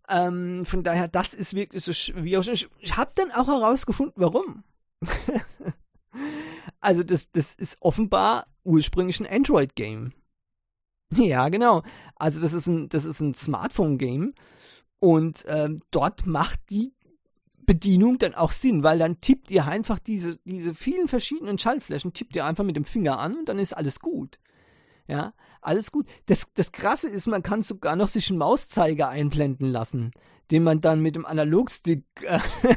Ähm, 0.09 0.65
von 0.65 0.83
daher, 0.83 1.07
das 1.07 1.33
ist 1.33 1.55
wirklich 1.55 1.83
so 1.83 1.93
schwierig. 1.93 2.47
Ich, 2.49 2.69
ich 2.79 2.97
habe 2.97 3.11
dann 3.15 3.31
auch 3.31 3.47
herausgefunden, 3.47 4.21
warum. 4.21 4.63
Also 6.79 7.03
das, 7.03 7.31
das 7.31 7.55
ist 7.55 7.77
offenbar 7.79 8.45
ursprünglich 8.63 9.19
ein 9.19 9.25
Android-Game. 9.25 10.13
Ja, 11.13 11.49
genau. 11.49 11.81
Also 12.15 12.39
das 12.39 12.53
ist 12.53 12.67
ein, 12.67 12.89
das 12.89 13.05
ist 13.05 13.21
ein 13.21 13.33
Smartphone-Game 13.33 14.33
und 14.99 15.45
ähm, 15.47 15.81
dort 15.89 16.25
macht 16.27 16.59
die 16.69 16.93
Bedienung 17.65 18.19
dann 18.19 18.35
auch 18.35 18.51
Sinn, 18.51 18.83
weil 18.83 18.99
dann 18.99 19.19
tippt 19.19 19.49
ihr 19.49 19.65
einfach 19.65 19.97
diese, 19.97 20.37
diese 20.45 20.75
vielen 20.75 21.07
verschiedenen 21.07 21.57
Schaltflächen, 21.57 22.13
tippt 22.13 22.35
ihr 22.35 22.45
einfach 22.45 22.63
mit 22.63 22.75
dem 22.75 22.85
Finger 22.85 23.17
an 23.17 23.37
und 23.37 23.49
dann 23.49 23.59
ist 23.59 23.75
alles 23.75 23.99
gut. 23.99 24.37
Ja, 25.07 25.33
alles 25.61 25.91
gut. 25.91 26.07
Das, 26.27 26.47
das 26.53 26.71
Krasse 26.71 27.07
ist, 27.07 27.27
man 27.27 27.43
kann 27.43 27.61
sogar 27.61 27.95
noch 27.95 28.07
sich 28.07 28.29
einen 28.29 28.39
Mauszeiger 28.39 29.09
einblenden 29.09 29.67
lassen, 29.67 30.11
den 30.51 30.63
man 30.63 30.81
dann 30.81 31.01
mit 31.01 31.15
dem 31.15 31.25
Analogstick 31.25 32.05
äh, 32.21 32.39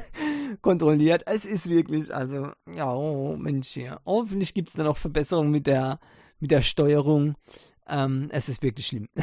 kontrolliert. 0.60 1.22
Es 1.26 1.44
ist 1.44 1.68
wirklich, 1.68 2.14
also, 2.14 2.52
ja, 2.74 2.92
oh 2.94 3.36
Mensch, 3.36 3.76
ja. 3.76 4.00
Hoffentlich 4.04 4.54
gibt 4.54 4.68
es 4.68 4.74
dann 4.74 4.86
auch 4.86 4.96
Verbesserungen 4.96 5.50
mit 5.50 5.66
der, 5.66 6.00
mit 6.40 6.50
der 6.50 6.62
Steuerung. 6.62 7.34
Ähm, 7.88 8.28
es 8.30 8.48
ist 8.48 8.62
wirklich 8.62 8.86
schlimm. 8.86 9.08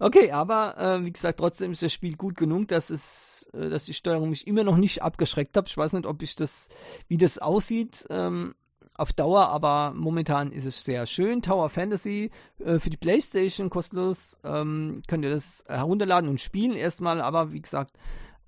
Okay, 0.00 0.30
aber 0.32 0.76
äh, 0.78 1.04
wie 1.04 1.12
gesagt, 1.12 1.38
trotzdem 1.38 1.72
ist 1.72 1.82
das 1.82 1.92
Spiel 1.92 2.16
gut 2.16 2.36
genug, 2.36 2.68
dass 2.68 2.90
es, 2.90 3.48
äh, 3.52 3.68
dass 3.70 3.84
die 3.84 3.94
Steuerung 3.94 4.30
mich 4.30 4.46
immer 4.46 4.64
noch 4.64 4.76
nicht 4.76 5.02
abgeschreckt 5.02 5.56
hat. 5.56 5.68
Ich 5.68 5.76
weiß 5.76 5.92
nicht, 5.92 6.06
ob 6.06 6.22
ich 6.22 6.34
das, 6.34 6.68
wie 7.08 7.18
das 7.18 7.38
aussieht 7.38 8.06
ähm, 8.10 8.54
auf 8.94 9.12
Dauer, 9.12 9.48
aber 9.48 9.92
momentan 9.94 10.52
ist 10.52 10.64
es 10.64 10.84
sehr 10.84 11.06
schön. 11.06 11.42
Tower 11.42 11.68
Fantasy 11.68 12.30
äh, 12.58 12.78
für 12.78 12.90
die 12.90 12.96
PlayStation 12.96 13.70
kostenlos 13.70 14.38
ähm, 14.44 15.02
könnt 15.08 15.24
ihr 15.24 15.30
das 15.30 15.64
herunterladen 15.68 16.30
und 16.30 16.40
spielen 16.40 16.76
erstmal, 16.76 17.20
aber 17.20 17.52
wie 17.52 17.60
gesagt, 17.60 17.98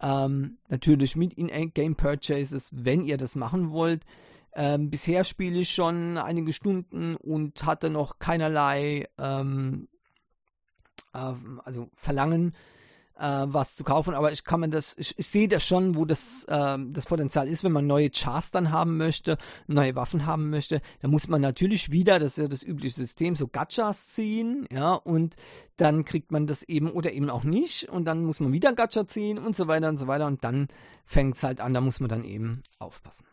ähm, 0.01 0.59
natürlich 0.69 1.17
mit 1.17 1.35
In-Game 1.35 1.97
Purchases, 1.97 2.71
wenn 2.73 3.05
ihr 3.05 3.17
das 3.17 3.35
machen 3.35 3.71
wollt. 3.71 4.05
Ähm, 4.55 4.89
bisher 4.89 5.25
spiele 5.25 5.59
ich 5.59 5.71
schon 5.71 6.17
einige 6.17 6.53
Stunden 6.53 7.17
und 7.17 7.65
hatte 7.65 7.91
noch 7.91 8.19
keinerlei 8.19 9.07
äh, 9.19 9.45
also 11.13 11.89
Verlangen, 11.93 12.55
äh, 13.19 13.45
was 13.47 13.77
zu 13.77 13.85
kaufen, 13.85 14.15
aber 14.15 14.33
ich 14.33 14.45
kann 14.45 14.61
mir 14.61 14.69
das, 14.69 14.95
ich, 14.99 15.15
ich 15.19 15.27
sehe 15.27 15.49
das 15.49 15.65
schon, 15.65 15.95
wo 15.95 16.05
das, 16.05 16.45
äh, 16.45 16.79
das 16.79 17.07
Potenzial 17.07 17.49
ist, 17.49 17.65
wenn 17.65 17.73
man 17.73 17.87
neue 17.87 18.11
Chars 18.11 18.51
dann 18.51 18.71
haben 18.73 18.97
möchte, 18.97 19.39
neue 19.67 19.95
Waffen 19.95 20.27
haben 20.27 20.51
möchte, 20.51 20.81
dann 21.01 21.11
muss 21.11 21.29
man 21.29 21.41
natürlich 21.41 21.91
wieder, 21.91 22.19
das 22.19 22.37
ist 22.37 22.39
ja 22.39 22.49
das 22.49 22.63
übliche 22.63 22.97
System, 22.97 23.37
so 23.37 23.49
Gachas 23.49 24.09
ziehen, 24.09 24.67
ja, 24.71 24.95
und 24.95 25.37
dann 25.77 26.05
kriegt 26.05 26.33
man 26.33 26.47
das 26.47 26.63
eben 26.63 26.91
oder 26.91 27.13
eben 27.13 27.31
auch 27.31 27.45
nicht 27.45 27.89
und 27.89 28.05
dann 28.05 28.25
muss 28.25 28.41
man 28.41 28.53
wieder 28.53 28.73
Gacha 28.73 29.07
ziehen 29.07 29.39
und 29.39 29.57
so 29.57 29.69
weiter 29.69 29.89
und 29.89 29.97
so 29.97 30.07
weiter 30.07 30.27
und 30.27 30.45
dann 30.45 30.69
fängt 31.05 31.37
es 31.37 31.43
halt 31.43 31.61
an, 31.61 31.75
da 31.75 31.81
muss 31.81 32.01
man 32.01 32.09
dann 32.09 32.25
eben 32.25 32.63
aufpassen. 32.79 33.27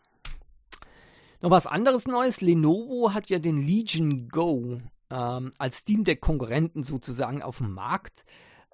Noch 1.40 1.50
was 1.50 1.66
anderes 1.66 2.06
Neues, 2.06 2.40
Lenovo 2.40 3.12
hat 3.12 3.28
ja 3.28 3.38
den 3.38 3.66
Legion 3.66 4.28
Go 4.28 4.80
ähm, 5.10 5.52
als 5.58 5.78
Steam 5.78 6.04
Deck 6.04 6.20
Konkurrenten 6.20 6.82
sozusagen 6.82 7.42
auf 7.42 7.58
den 7.58 7.70
Markt 7.70 8.24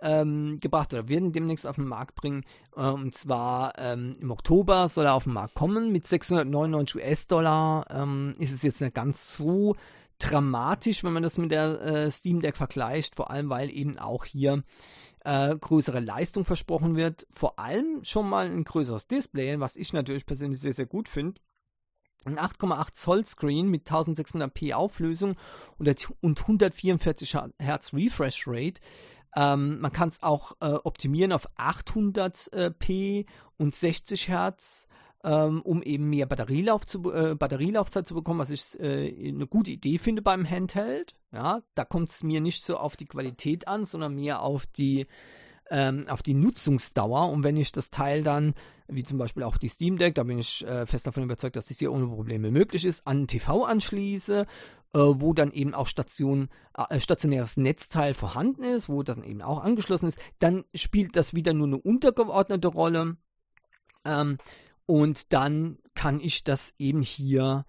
ähm, 0.03 0.59
gebracht 0.61 0.92
oder 0.92 1.09
werden 1.09 1.32
demnächst 1.32 1.66
auf 1.66 1.76
den 1.76 1.86
Markt 1.86 2.14
bringen. 2.14 2.44
Äh, 2.76 2.88
und 2.88 3.14
zwar 3.14 3.78
ähm, 3.78 4.16
im 4.20 4.30
Oktober 4.30 4.88
soll 4.88 5.07
er 5.07 5.14
auf 5.14 5.24
den 5.24 5.32
Markt 5.32 5.55
kommen 5.55 5.92
mit 5.92 6.07
699 6.07 6.96
US-Dollar. 6.96 7.86
Ähm, 7.90 8.34
ist 8.38 8.53
es 8.53 8.62
jetzt 8.62 8.80
nicht 8.80 8.94
ganz 8.94 9.36
so 9.36 9.76
dramatisch, 10.18 11.03
wenn 11.05 11.12
man 11.12 11.22
das 11.22 11.38
mit 11.38 11.51
der 11.51 11.80
äh, 11.80 12.11
Steam 12.11 12.40
Deck 12.40 12.57
vergleicht, 12.57 13.16
vor 13.16 13.30
allem 13.30 13.48
weil 13.48 13.70
eben 13.72 13.98
auch 13.98 14.24
hier 14.24 14.62
äh, 15.24 15.55
größere 15.57 16.01
Leistung 16.01 16.44
versprochen 16.44 16.96
wird. 16.96 17.26
Vor 17.30 17.59
allem 17.59 18.05
schon 18.05 18.28
mal 18.28 18.46
ein 18.46 18.64
größeres 18.64 19.07
Display, 19.07 19.61
was 19.61 19.76
ich 19.76 19.92
natürlich 19.92 20.26
persönlich 20.26 20.61
sehr, 20.61 20.74
sehr 20.74 20.86
gut 20.86 21.09
finde 21.09 21.40
ein 22.24 22.38
8,8 22.38 22.92
Zoll 22.92 23.26
Screen 23.26 23.68
mit 23.68 23.90
1600p 23.90 24.74
Auflösung 24.74 25.36
und 25.78 26.40
144 26.40 27.36
Hertz 27.59 27.94
Refresh 27.94 28.44
Rate. 28.46 28.80
Ähm, 29.36 29.80
man 29.80 29.92
kann 29.92 30.08
es 30.08 30.22
auch 30.22 30.52
äh, 30.60 30.72
optimieren 30.84 31.32
auf 31.32 31.48
800p 31.56 33.26
und 33.58 33.74
60 33.74 34.28
Hertz, 34.28 34.86
ähm, 35.22 35.62
um 35.62 35.82
eben 35.82 36.08
mehr 36.08 36.26
Batterielauf 36.26 36.86
zu, 36.86 37.12
äh, 37.12 37.34
Batterielaufzeit 37.34 38.08
zu 38.08 38.14
bekommen, 38.14 38.40
was 38.40 38.50
ich 38.50 38.78
äh, 38.80 39.28
eine 39.28 39.46
gute 39.46 39.70
Idee 39.70 39.98
finde 39.98 40.22
beim 40.22 40.48
Handheld. 40.48 41.14
Ja, 41.32 41.62
da 41.74 41.84
kommt 41.84 42.10
es 42.10 42.22
mir 42.22 42.40
nicht 42.40 42.64
so 42.64 42.78
auf 42.78 42.96
die 42.96 43.06
Qualität 43.06 43.68
an, 43.68 43.84
sondern 43.84 44.14
mehr 44.14 44.42
auf 44.42 44.66
die 44.66 45.06
ähm, 45.70 46.06
auf 46.08 46.22
die 46.22 46.34
Nutzungsdauer. 46.34 47.30
Und 47.30 47.44
wenn 47.44 47.56
ich 47.56 47.72
das 47.72 47.90
Teil 47.90 48.22
dann, 48.22 48.54
wie 48.91 49.03
zum 49.03 49.18
Beispiel 49.18 49.43
auch 49.43 49.57
die 49.57 49.68
Steam 49.68 49.99
Deck, 49.99 50.14
da 50.14 50.22
bin 50.22 50.38
ich 50.38 50.66
äh, 50.66 50.86
fest 50.86 51.07
davon 51.07 51.22
überzeugt, 51.22 51.57
dass 51.57 51.66
das 51.66 51.78
hier 51.78 51.93
ohne 51.93 52.07
Probleme 52.07 52.51
möglich 52.51 52.84
ist, 52.84 53.07
an 53.07 53.26
TV 53.26 53.64
anschließe, 53.64 54.47
äh, 54.93 54.99
wo 54.99 55.32
dann 55.32 55.53
eben 55.53 55.74
auch 55.74 55.86
Station, 55.86 56.49
äh, 56.76 57.01
stationäres 57.01 57.57
Netzteil 57.57 58.14
vorhanden 58.14 58.64
ist, 58.64 58.88
wo 58.88 59.03
dann 59.03 59.22
eben 59.22 59.43
auch 59.43 59.62
angeschlossen 59.62 60.09
ist, 60.09 60.18
dann 60.38 60.64
spielt 60.74 61.16
das 61.16 61.34
wieder 61.34 61.53
nur 61.53 61.66
eine 61.66 61.78
untergeordnete 61.78 62.68
Rolle. 62.68 63.16
Ähm, 64.05 64.38
und 64.86 65.32
dann 65.32 65.78
kann 65.95 66.20
ich 66.20 66.43
das 66.43 66.74
eben 66.78 67.03
hier 67.03 67.64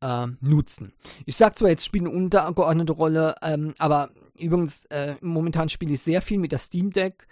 äh, 0.00 0.26
nutzen. 0.40 0.92
Ich 1.24 1.36
sage 1.36 1.54
zwar 1.54 1.70
jetzt 1.70 1.84
spielt 1.84 2.06
eine 2.06 2.14
untergeordnete 2.14 2.92
Rolle, 2.92 3.34
ähm, 3.42 3.74
aber 3.78 4.10
übrigens 4.38 4.84
äh, 4.86 5.16
momentan 5.20 5.68
spiele 5.68 5.94
ich 5.94 6.02
sehr 6.02 6.22
viel 6.22 6.38
mit 6.38 6.52
der 6.52 6.58
Steam 6.58 6.90
Deck 6.90 7.26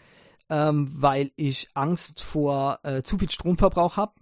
ähm, 0.51 0.89
weil 0.91 1.31
ich 1.37 1.69
Angst 1.75 2.23
vor 2.23 2.81
äh, 2.83 3.03
zu 3.03 3.19
viel 3.19 3.31
Stromverbrauch 3.31 3.97
habe. 3.97 4.13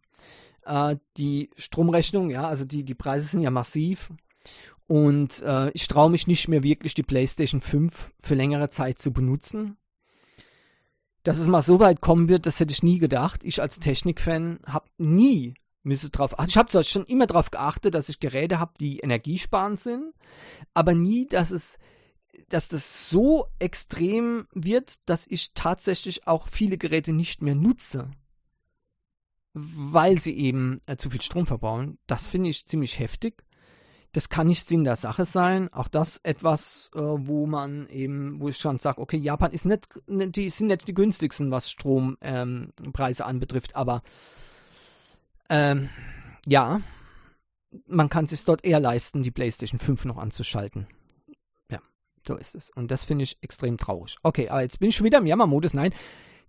Äh, 0.64 0.96
die 1.16 1.50
Stromrechnung, 1.56 2.30
ja, 2.30 2.46
also 2.48 2.64
die, 2.64 2.84
die 2.84 2.94
Preise 2.94 3.26
sind 3.26 3.42
ja 3.42 3.50
massiv. 3.50 4.10
Und 4.86 5.42
äh, 5.42 5.70
ich 5.70 5.88
traue 5.88 6.10
mich 6.10 6.26
nicht 6.26 6.48
mehr 6.48 6.62
wirklich, 6.62 6.94
die 6.94 7.02
PlayStation 7.02 7.60
5 7.60 8.12
für 8.20 8.34
längere 8.34 8.68
Zeit 8.68 9.00
zu 9.00 9.12
benutzen. 9.12 9.76
Dass 11.22 11.38
es 11.38 11.46
mal 11.46 11.62
so 11.62 11.80
weit 11.80 12.02
kommen 12.02 12.28
wird, 12.28 12.44
das 12.44 12.60
hätte 12.60 12.72
ich 12.72 12.82
nie 12.82 12.98
gedacht. 12.98 13.44
Ich 13.44 13.62
als 13.62 13.80
Technikfan 13.80 14.60
habe 14.66 14.86
nie 14.98 15.54
müsste 15.84 16.10
drauf 16.10 16.38
achten. 16.38 16.48
Ich 16.48 16.56
habe 16.56 16.68
zwar 16.68 16.82
schon 16.82 17.04
immer 17.04 17.26
darauf 17.26 17.50
geachtet, 17.50 17.94
dass 17.94 18.08
ich 18.08 18.18
Geräte 18.18 18.58
habe, 18.58 18.72
die 18.80 18.98
energiesparend 18.98 19.78
sind, 19.78 20.14
aber 20.72 20.94
nie, 20.94 21.26
dass 21.26 21.50
es 21.50 21.78
dass 22.48 22.68
das 22.68 23.10
so 23.10 23.46
extrem 23.58 24.46
wird, 24.52 24.96
dass 25.08 25.26
ich 25.28 25.52
tatsächlich 25.54 26.26
auch 26.26 26.48
viele 26.48 26.78
Geräte 26.78 27.12
nicht 27.12 27.42
mehr 27.42 27.54
nutze, 27.54 28.10
weil 29.52 30.20
sie 30.20 30.36
eben 30.36 30.78
äh, 30.86 30.96
zu 30.96 31.10
viel 31.10 31.22
Strom 31.22 31.46
verbrauchen. 31.46 31.98
Das 32.06 32.28
finde 32.28 32.50
ich 32.50 32.66
ziemlich 32.66 32.98
heftig. 32.98 33.44
Das 34.12 34.28
kann 34.28 34.46
nicht 34.46 34.66
Sinn 34.68 34.84
der 34.84 34.96
Sache 34.96 35.24
sein. 35.24 35.72
Auch 35.72 35.88
das 35.88 36.20
etwas, 36.22 36.90
äh, 36.94 37.00
wo 37.00 37.46
man 37.46 37.88
eben, 37.88 38.40
wo 38.40 38.48
ich 38.48 38.56
schon 38.56 38.78
sage, 38.78 39.00
okay, 39.00 39.16
Japan 39.16 39.50
ist 39.50 39.64
nicht, 39.64 39.88
die 40.06 40.50
sind 40.50 40.68
nicht 40.68 40.86
die 40.86 40.94
günstigsten, 40.94 41.50
was 41.50 41.70
Strompreise 41.70 43.22
ähm, 43.22 43.28
anbetrifft, 43.28 43.74
aber 43.74 44.02
ähm, 45.50 45.88
ja, 46.46 46.80
man 47.86 48.08
kann 48.08 48.26
sich 48.26 48.44
dort 48.44 48.64
eher 48.64 48.80
leisten, 48.80 49.22
die 49.22 49.32
PlayStation 49.32 49.78
5 49.78 50.04
noch 50.04 50.18
anzuschalten. 50.18 50.86
So 52.26 52.36
ist 52.36 52.54
es. 52.54 52.70
Und 52.70 52.90
das 52.90 53.04
finde 53.04 53.24
ich 53.24 53.38
extrem 53.42 53.76
traurig. 53.76 54.16
Okay, 54.22 54.48
aber 54.48 54.62
jetzt 54.62 54.78
bin 54.78 54.88
ich 54.88 54.96
schon 54.96 55.04
wieder 55.04 55.18
im 55.18 55.26
Jammermodus. 55.26 55.74
Nein, 55.74 55.92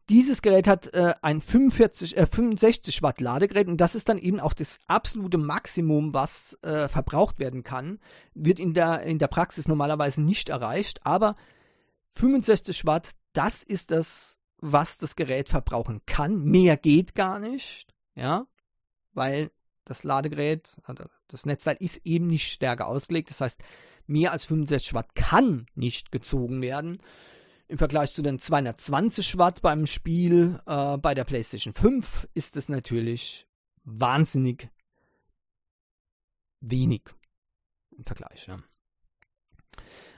dieses 0.10 0.42
Gerät 0.42 0.68
hat 0.68 0.94
äh, 0.94 1.14
ein 1.22 1.42
45, 1.42 2.16
äh, 2.16 2.28
65 2.28 3.02
Watt 3.02 3.20
Ladegerät 3.20 3.68
und 3.68 3.78
das 3.78 3.96
ist 3.96 4.08
dann 4.08 4.20
eben 4.20 4.40
auch 4.40 4.54
das 4.54 4.78
absolute 4.88 5.38
Maximum, 5.38 6.14
was 6.14 6.58
äh, 6.62 6.88
verbraucht 6.88 7.40
werden 7.40 7.64
kann. 7.64 8.00
Wird 8.34 8.60
in 8.60 8.74
der, 8.74 9.02
in 9.02 9.18
der 9.18 9.28
Praxis 9.28 9.68
normalerweise 9.68 10.22
nicht 10.22 10.50
erreicht, 10.50 11.06
aber 11.06 11.36
65 12.08 12.86
Watt, 12.86 13.12
das 13.34 13.64
ist 13.64 13.92
das, 13.92 14.38
was 14.60 14.98
das 14.98 15.16
Gerät 15.16 15.50
verbrauchen 15.50 16.02
kann. 16.06 16.44
Mehr 16.44 16.78
geht 16.78 17.16
gar 17.16 17.40
nicht, 17.40 17.94
ja, 18.14 18.46
weil 19.14 19.52
das 19.86 20.04
Ladegerät, 20.04 20.78
also 20.84 21.04
das 21.28 21.46
Netzteil 21.46 21.78
ist 21.80 22.02
eben 22.06 22.28
nicht 22.28 22.52
stärker 22.52 22.88
ausgelegt. 22.88 23.30
Das 23.32 23.42
heißt, 23.42 23.60
mehr 24.08 24.32
als 24.32 24.46
65 24.46 24.94
Watt 24.94 25.16
kann 25.16 25.68
nicht 25.76 26.12
gezogen 26.12 26.62
werden. 26.62 27.02
Im 27.68 27.78
Vergleich 27.78 28.14
zu 28.14 28.22
den 28.22 28.38
220 28.38 29.38
Watt 29.38 29.62
beim 29.62 29.88
Spiel 29.88 30.60
äh, 30.68 30.98
bei 30.98 31.16
der 31.16 31.24
PlayStation 31.24 31.74
5 31.74 32.28
ist 32.34 32.58
es 32.58 32.70
natürlich 32.70 33.48
wahnsinnig 33.84 34.70
wenig 36.62 37.02
im 37.98 38.06
Vergleich. 38.06 38.48
Ja. 38.48 38.60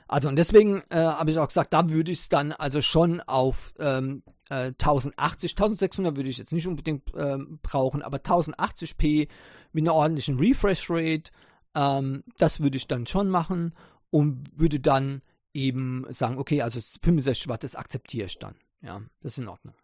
Also 0.08 0.30
und 0.30 0.38
deswegen 0.38 0.84
äh, 0.90 0.96
habe 0.98 1.32
ich 1.32 1.38
auch 1.38 1.48
gesagt, 1.48 1.74
da 1.74 1.90
würde 1.90 2.12
ich 2.12 2.20
es 2.20 2.30
dann 2.30 2.54
also 2.54 2.82
schon 2.82 3.22
auf 3.22 3.74
ähm, 3.80 4.24
äh, 4.50 4.72
1080, 4.80 5.52
1600 5.52 6.16
würde 6.16 6.30
ich 6.30 6.38
jetzt 6.38 6.54
nicht 6.54 6.68
unbedingt 6.68 7.14
äh, 7.14 7.38
brauchen, 7.62 8.02
aber 8.02 8.18
1080p 8.18 9.28
mit 9.74 9.84
einer 9.84 9.94
ordentlichen 9.94 10.40
Refresh 10.40 10.90
Rate 10.90 11.32
ähm, 11.78 12.24
das 12.38 12.60
würde 12.60 12.76
ich 12.78 12.88
dann 12.88 13.06
schon 13.06 13.30
machen 13.30 13.76
und 14.10 14.50
würde 14.60 14.80
dann 14.80 15.22
eben 15.54 16.06
sagen, 16.10 16.40
okay, 16.40 16.64
also 16.64 16.80
65 17.02 17.48
Watt, 17.48 17.64
das 17.64 17.76
akzeptiere 17.76 18.26
ich 18.26 18.40
dann. 18.40 18.56
Ja, 18.82 19.02
das 19.22 19.34
ist 19.34 19.40
in 19.40 19.48
Ordnung. 19.48 19.76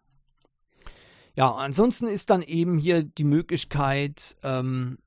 Ja, 1.36 1.52
ansonsten 1.52 2.06
ist 2.06 2.30
dann 2.30 2.42
eben 2.42 2.78
hier 2.78 3.02
die 3.02 3.24
Möglichkeit, 3.24 4.36
ähm, 4.42 4.98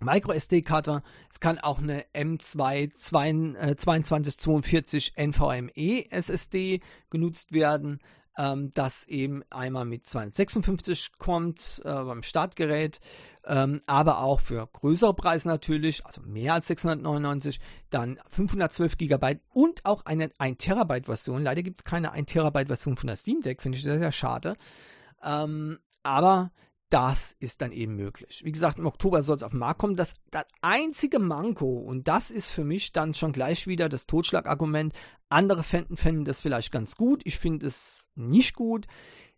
Micro 0.00 0.30
SD-Karte. 0.32 1.02
Es 1.32 1.40
kann 1.40 1.58
auch 1.58 1.80
eine 1.80 2.04
M2 2.14 2.94
2242 2.94 5.14
NVMe 5.16 6.04
SSD 6.10 6.80
genutzt 7.10 7.50
werden, 7.52 7.98
ähm, 8.38 8.70
das 8.72 9.06
eben 9.08 9.42
einmal 9.50 9.84
mit 9.84 10.06
256 10.06 11.18
kommt 11.18 11.82
äh, 11.84 11.92
beim 11.92 12.22
Startgerät, 12.22 13.00
ähm, 13.44 13.82
aber 13.86 14.20
auch 14.20 14.40
für 14.40 14.66
größere 14.66 15.12
Preise 15.12 15.48
natürlich, 15.48 16.06
also 16.06 16.22
mehr 16.22 16.54
als 16.54 16.68
699, 16.68 17.60
dann 17.90 18.18
512 18.28 18.96
GB 18.96 19.38
und 19.52 19.84
auch 19.84 20.04
eine 20.04 20.30
1 20.38 20.58
Terabyte 20.58 21.06
Version. 21.06 21.42
Leider 21.42 21.62
gibt 21.62 21.78
es 21.78 21.84
keine 21.84 22.12
1 22.12 22.30
Terabyte 22.30 22.68
Version 22.68 22.96
von 22.96 23.08
der 23.08 23.16
Steam 23.16 23.42
Deck, 23.42 23.60
finde 23.60 23.76
ich 23.76 23.84
sehr, 23.84 23.98
sehr 23.98 24.12
schade. 24.12 24.56
Ähm, 25.22 25.78
aber 26.04 26.52
das 26.90 27.36
ist 27.38 27.60
dann 27.60 27.72
eben 27.72 27.96
möglich. 27.96 28.42
Wie 28.44 28.52
gesagt, 28.52 28.78
im 28.78 28.86
Oktober 28.86 29.22
soll 29.22 29.36
es 29.36 29.42
auf 29.42 29.50
den 29.50 29.60
Markt 29.60 29.80
kommen. 29.80 29.96
Das, 29.96 30.14
das 30.30 30.44
einzige 30.62 31.18
Manko, 31.18 31.78
und 31.78 32.08
das 32.08 32.30
ist 32.30 32.50
für 32.50 32.64
mich 32.64 32.92
dann 32.92 33.14
schon 33.14 33.32
gleich 33.32 33.66
wieder 33.66 33.88
das 33.88 34.06
Totschlagargument, 34.06 34.94
andere 35.28 35.62
fänden, 35.62 35.96
fänden 35.96 36.24
das 36.24 36.40
vielleicht 36.40 36.72
ganz 36.72 36.96
gut. 36.96 37.22
Ich 37.24 37.38
finde 37.38 37.66
es 37.66 38.08
nicht 38.14 38.54
gut. 38.54 38.86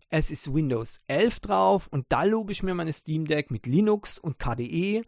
Es 0.08 0.30
ist 0.30 0.52
Windows 0.52 0.98
11 1.06 1.40
drauf 1.40 1.88
und 1.88 2.06
da 2.08 2.24
lobe 2.24 2.52
ich 2.52 2.62
mir 2.62 2.74
meine 2.74 2.92
Steam 2.92 3.26
Deck 3.26 3.50
mit 3.50 3.66
Linux 3.66 4.18
und 4.18 4.38
KDE. 4.38 5.02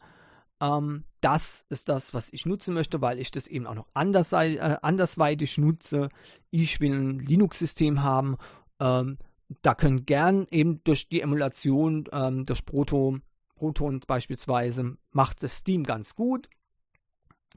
Ähm, 0.61 1.05
das 1.21 1.65
ist 1.69 1.89
das, 1.89 2.15
was 2.15 2.29
ich 2.33 2.47
nutzen 2.47 2.75
möchte, 2.75 3.01
weil 3.01 3.19
ich 3.19 3.31
das 3.31 3.47
eben 3.49 3.67
auch 3.67 3.75
noch 3.75 3.89
anders, 3.95 4.33
äh, 4.33 4.77
andersweitig 4.83 5.59
nutze. 5.59 6.09
Ich 6.51 6.81
will 6.81 6.93
ein 6.93 7.19
Linux-System 7.19 8.03
haben. 8.03 8.37
Ähm, 8.81 9.19
da 9.63 9.75
können 9.75 10.07
gern 10.07 10.47
eben 10.51 10.83
durch 10.85 11.09
die 11.09 11.21
Emulation, 11.21 12.09
ähm, 12.13 12.45
durch 12.45 12.65
Proto, 12.65 13.19
Proton 13.55 14.01
beispielsweise, 14.07 14.97
macht 15.11 15.43
das 15.43 15.59
Steam 15.59 15.85
ganz 15.85 16.15
gut. 16.15 16.49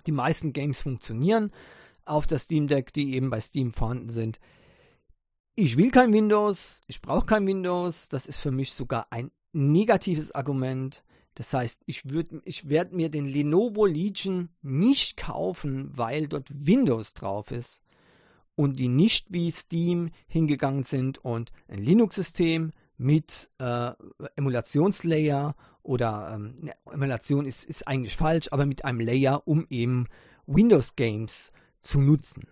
Die 0.05 0.11
meisten 0.11 0.53
Games 0.53 0.81
funktionieren 0.81 1.51
auf 2.05 2.27
der 2.27 2.39
Steam 2.39 2.67
Deck, 2.67 2.93
die 2.93 3.15
eben 3.15 3.29
bei 3.29 3.41
Steam 3.41 3.73
vorhanden 3.73 4.09
sind. 4.09 4.39
Ich 5.55 5.77
will 5.77 5.89
kein 5.89 6.13
Windows, 6.13 6.81
ich 6.87 7.01
brauche 7.01 7.25
kein 7.25 7.47
Windows, 7.47 8.09
das 8.09 8.27
ist 8.27 8.39
für 8.39 8.51
mich 8.51 8.73
sogar 8.73 9.07
ein 9.09 9.31
negatives 9.53 10.33
Argument. 10.33 11.03
Das 11.33 11.53
heißt, 11.53 11.81
ich, 11.85 12.03
ich 12.43 12.69
werde 12.69 12.95
mir 12.95 13.09
den 13.09 13.25
Lenovo 13.25 13.85
Legion 13.85 14.49
nicht 14.61 15.17
kaufen, 15.17 15.89
weil 15.97 16.27
dort 16.27 16.47
Windows 16.49 17.13
drauf 17.13 17.51
ist 17.51 17.81
und 18.55 18.79
die 18.79 18.87
nicht 18.87 19.31
wie 19.31 19.51
Steam 19.51 20.11
hingegangen 20.27 20.83
sind 20.83 21.17
und 21.19 21.51
ein 21.67 21.79
Linux-System 21.79 22.71
mit 22.97 23.51
äh, 23.59 23.91
Emulationslayer 24.35 25.55
oder 25.83 26.33
ähm, 26.33 26.55
ne, 26.61 26.73
Emulation 26.91 27.45
ist, 27.45 27.65
ist 27.65 27.87
eigentlich 27.87 28.15
falsch, 28.15 28.47
aber 28.51 28.65
mit 28.65 28.85
einem 28.85 28.99
Layer, 28.99 29.47
um 29.47 29.67
eben 29.69 30.07
Windows-Games 30.47 31.51
zu 31.81 31.99
nutzen. 31.99 32.47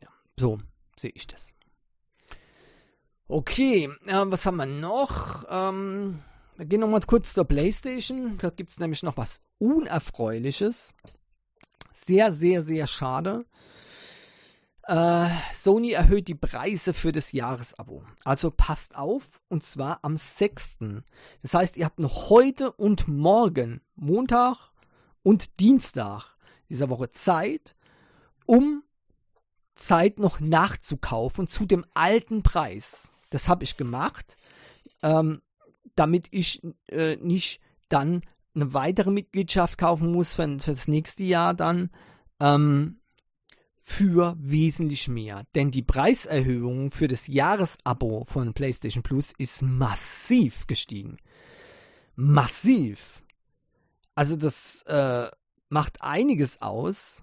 Ja, 0.00 0.08
so 0.38 0.58
sehe 0.98 1.12
ich 1.14 1.26
das. 1.26 1.52
Okay, 3.26 3.90
äh, 4.06 4.24
was 4.26 4.46
haben 4.46 4.56
wir 4.56 4.66
noch? 4.66 5.44
Ähm, 5.48 6.20
wir 6.56 6.66
gehen 6.66 6.80
nochmal 6.80 7.00
kurz 7.06 7.32
zur 7.32 7.44
PlayStation. 7.44 8.38
Da 8.38 8.50
gibt 8.50 8.70
es 8.70 8.78
nämlich 8.78 9.02
noch 9.02 9.16
was 9.16 9.40
Unerfreuliches. 9.58 10.92
Sehr, 11.92 12.32
sehr, 12.32 12.62
sehr 12.62 12.86
schade. 12.86 13.44
Äh, 14.84 15.28
Sony 15.52 15.92
erhöht 15.92 16.28
die 16.28 16.34
Preise 16.34 16.94
für 16.94 17.12
das 17.12 17.32
Jahresabo. 17.32 18.02
Also 18.24 18.50
passt 18.50 18.96
auf, 18.96 19.40
und 19.48 19.62
zwar 19.62 20.00
am 20.02 20.16
6. 20.16 20.78
Das 21.42 21.54
heißt, 21.54 21.76
ihr 21.76 21.84
habt 21.84 22.00
noch 22.00 22.30
heute 22.30 22.72
und 22.72 23.06
morgen, 23.06 23.80
Montag 23.94 24.70
und 25.22 25.60
Dienstag 25.60 26.36
dieser 26.68 26.88
Woche 26.88 27.10
Zeit, 27.10 27.74
um 28.46 28.82
Zeit 29.74 30.18
noch 30.18 30.40
nachzukaufen 30.40 31.46
zu 31.46 31.66
dem 31.66 31.84
alten 31.94 32.42
Preis. 32.42 33.10
Das 33.30 33.48
habe 33.48 33.64
ich 33.64 33.76
gemacht, 33.76 34.36
ähm, 35.02 35.40
damit 35.94 36.28
ich 36.30 36.62
äh, 36.88 37.16
nicht 37.16 37.60
dann 37.88 38.22
eine 38.54 38.74
weitere 38.74 39.10
Mitgliedschaft 39.10 39.78
kaufen 39.78 40.12
muss 40.12 40.34
für, 40.34 40.48
für 40.60 40.72
das 40.72 40.88
nächste 40.88 41.24
Jahr 41.24 41.54
dann. 41.54 41.90
Ähm, 42.40 42.99
für 43.80 44.36
wesentlich 44.38 45.08
mehr. 45.08 45.44
Denn 45.54 45.70
die 45.70 45.82
Preiserhöhung 45.82 46.90
für 46.90 47.08
das 47.08 47.26
Jahresabo 47.26 48.24
von 48.24 48.54
PlayStation 48.54 49.02
Plus 49.02 49.32
ist 49.38 49.62
massiv 49.62 50.66
gestiegen. 50.66 51.16
Massiv. 52.14 53.22
Also 54.14 54.36
das 54.36 54.82
äh, 54.82 55.30
macht 55.70 56.02
einiges 56.02 56.60
aus. 56.60 57.22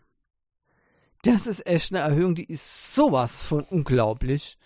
Das 1.24 1.48
ist 1.48 1.66
echt 1.66 1.92
eine 1.92 2.04
Erhöhung, 2.04 2.36
die 2.36 2.46
ist 2.46 2.94
sowas 2.94 3.44
von 3.44 3.62
unglaublich. 3.70 4.58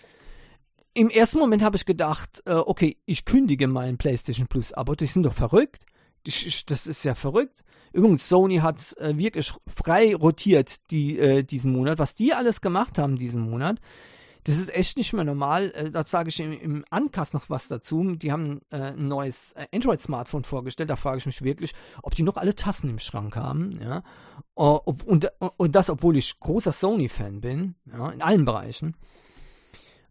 Im 0.93 1.09
ersten 1.09 1.39
Moment 1.39 1.63
habe 1.63 1.77
ich 1.77 1.85
gedacht, 1.85 2.43
äh, 2.45 2.53
okay, 2.53 2.97
ich 3.05 3.25
kündige 3.25 3.67
mein 3.67 3.97
PlayStation 3.97 4.47
Plus 4.47 4.73
Abo. 4.73 4.93
Die 4.93 5.07
sind 5.07 5.23
doch 5.23 5.33
verrückt. 5.33 5.85
Das 6.25 6.87
ist 6.87 7.03
ja 7.03 7.15
verrückt. 7.15 7.63
Übrigens, 7.91 8.27
Sony 8.27 8.57
hat 8.57 8.97
äh, 8.97 9.17
wirklich 9.17 9.53
frei 9.67 10.15
rotiert 10.15 10.89
die, 10.89 11.19
äh, 11.19 11.43
diesen 11.43 11.71
Monat. 11.71 11.99
Was 11.99 12.15
die 12.15 12.33
alles 12.33 12.61
gemacht 12.61 12.97
haben 12.97 13.17
diesen 13.17 13.41
Monat, 13.41 13.79
das 14.45 14.57
ist 14.57 14.73
echt 14.73 14.97
nicht 14.97 15.13
mehr 15.13 15.23
normal. 15.23 15.71
Äh, 15.75 15.91
da 15.91 16.03
sage 16.03 16.29
ich 16.29 16.39
im, 16.39 16.51
im 16.53 16.85
Ankast 16.89 17.33
noch 17.33 17.49
was 17.49 17.67
dazu. 17.67 18.15
Die 18.15 18.31
haben 18.31 18.61
äh, 18.71 18.93
ein 18.93 19.07
neues 19.07 19.53
äh, 19.53 19.67
Android-Smartphone 19.73 20.43
vorgestellt. 20.43 20.89
Da 20.89 20.95
frage 20.95 21.19
ich 21.19 21.25
mich 21.25 21.43
wirklich, 21.43 21.73
ob 22.01 22.15
die 22.15 22.23
noch 22.23 22.37
alle 22.37 22.55
Tassen 22.55 22.89
im 22.89 22.99
Schrank 22.99 23.35
haben. 23.35 23.79
Ja? 23.81 24.03
und, 24.55 25.05
und, 25.05 25.31
und 25.57 25.75
das, 25.75 25.89
obwohl 25.89 26.17
ich 26.17 26.39
großer 26.39 26.71
Sony-Fan 26.71 27.41
bin, 27.41 27.75
ja, 27.85 28.09
in 28.09 28.21
allen 28.21 28.45
Bereichen. 28.45 28.95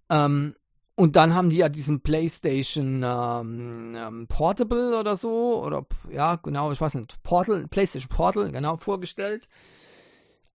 Ähm, 0.09 0.55
und 0.95 1.17
dann 1.17 1.35
haben 1.35 1.51
die 1.51 1.59
ja 1.59 1.69
diesen 1.69 2.03
PlayStation 2.03 3.03
ähm, 3.05 3.95
ähm, 3.97 4.27
Portable 4.29 4.99
oder 4.99 5.17
so, 5.17 5.65
oder 5.65 5.87
ja, 6.11 6.37
genau, 6.37 6.71
ich 6.71 6.81
weiß 6.81 6.95
nicht, 6.95 7.23
Portal, 7.23 7.67
PlayStation 7.69 8.09
Portal, 8.09 8.53
genau, 8.53 8.77
vorgestellt. 8.77 9.49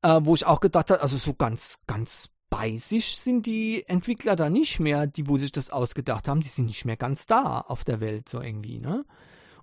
Äh, 0.04 0.22
wo 0.24 0.36
ich 0.36 0.46
auch 0.46 0.60
gedacht 0.60 0.92
habe, 0.92 1.02
also 1.02 1.18
so 1.18 1.34
ganz, 1.34 1.80
ganz 1.88 2.30
bei 2.50 2.78
sich 2.78 3.18
sind 3.18 3.46
die 3.46 3.84
Entwickler 3.88 4.36
da 4.36 4.50
nicht 4.50 4.80
mehr, 4.80 5.08
die, 5.08 5.28
wo 5.28 5.38
sich 5.38 5.52
das 5.52 5.72
ausgedacht 5.72 6.28
haben, 6.28 6.42
die 6.42 6.48
sind 6.50 6.68
nicht 6.68 6.86
mehr 6.86 6.98
ganz 6.98 7.26
da 7.26 7.62
auf 7.62 7.84
der 7.84 8.00
Welt, 8.00 8.30
so 8.30 8.42
irgendwie, 8.42 8.80
ne? 8.80 9.06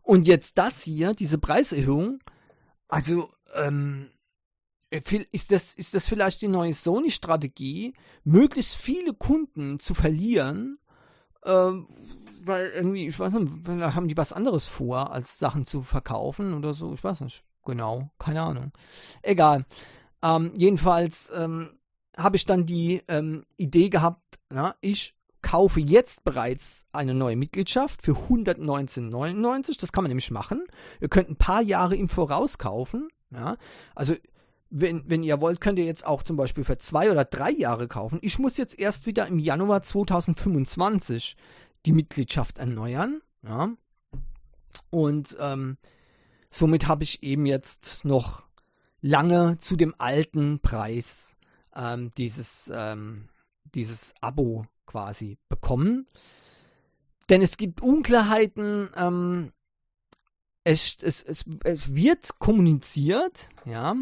Und 0.02 0.26
jetzt 0.26 0.58
das 0.58 0.82
hier, 0.82 1.12
diese 1.12 1.38
Preiserhöhung, 1.38 2.18
also, 2.88 3.30
ähm, 3.54 4.10
ist 5.32 5.50
das, 5.50 5.74
ist 5.74 5.94
das 5.94 6.08
vielleicht 6.08 6.42
die 6.42 6.48
neue 6.48 6.72
Sony-Strategie, 6.72 7.94
möglichst 8.24 8.76
viele 8.76 9.14
Kunden 9.14 9.80
zu 9.80 9.94
verlieren, 9.94 10.78
ähm, 11.44 11.88
weil 12.44 12.68
irgendwie, 12.68 13.06
ich 13.06 13.18
weiß 13.18 13.32
nicht, 13.34 13.68
haben 13.68 14.08
die 14.08 14.16
was 14.16 14.32
anderes 14.32 14.68
vor, 14.68 15.12
als 15.12 15.38
Sachen 15.38 15.66
zu 15.66 15.82
verkaufen 15.82 16.54
oder 16.54 16.74
so, 16.74 16.94
ich 16.94 17.02
weiß 17.02 17.22
nicht 17.22 17.44
genau, 17.64 18.10
keine 18.18 18.42
Ahnung. 18.42 18.72
Egal. 19.22 19.64
Ähm, 20.22 20.52
jedenfalls 20.56 21.32
ähm, 21.34 21.70
habe 22.16 22.36
ich 22.36 22.46
dann 22.46 22.66
die 22.66 23.02
ähm, 23.08 23.44
Idee 23.56 23.88
gehabt, 23.88 24.38
na, 24.50 24.76
ich 24.80 25.14
kaufe 25.42 25.78
jetzt 25.78 26.24
bereits 26.24 26.86
eine 26.92 27.14
neue 27.14 27.36
Mitgliedschaft 27.36 28.02
für 28.02 28.12
119,99. 28.12 29.78
Das 29.78 29.92
kann 29.92 30.04
man 30.04 30.08
nämlich 30.08 30.30
machen. 30.30 30.64
Ihr 31.00 31.08
könnt 31.08 31.28
ein 31.28 31.36
paar 31.36 31.60
Jahre 31.60 31.96
im 31.96 32.08
Voraus 32.08 32.56
kaufen. 32.56 33.08
Ja? 33.30 33.58
Also 33.94 34.14
wenn, 34.76 35.08
wenn 35.08 35.22
ihr 35.22 35.40
wollt, 35.40 35.60
könnt 35.60 35.78
ihr 35.78 35.84
jetzt 35.84 36.04
auch 36.04 36.24
zum 36.24 36.36
Beispiel 36.36 36.64
für 36.64 36.78
zwei 36.78 37.08
oder 37.12 37.24
drei 37.24 37.50
Jahre 37.52 37.86
kaufen. 37.86 38.18
Ich 38.22 38.40
muss 38.40 38.56
jetzt 38.56 38.76
erst 38.76 39.06
wieder 39.06 39.28
im 39.28 39.38
Januar 39.38 39.84
2025 39.84 41.36
die 41.86 41.92
Mitgliedschaft 41.92 42.58
erneuern. 42.58 43.22
Ja? 43.44 43.70
Und 44.90 45.36
ähm, 45.38 45.78
somit 46.50 46.88
habe 46.88 47.04
ich 47.04 47.22
eben 47.22 47.46
jetzt 47.46 48.04
noch 48.04 48.42
lange 49.00 49.58
zu 49.58 49.76
dem 49.76 49.94
alten 49.98 50.58
Preis 50.58 51.36
ähm, 51.76 52.10
dieses, 52.18 52.68
ähm, 52.74 53.28
dieses 53.76 54.12
Abo 54.20 54.66
quasi 54.86 55.38
bekommen. 55.48 56.08
Denn 57.28 57.42
es 57.42 57.56
gibt 57.58 57.80
Unklarheiten, 57.80 58.90
ähm, 58.96 59.52
es, 60.64 60.96
es, 61.00 61.22
es, 61.22 61.44
es 61.62 61.94
wird 61.94 62.40
kommuniziert, 62.40 63.50
ja, 63.66 63.94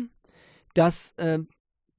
dass 0.75 1.13
äh, 1.17 1.41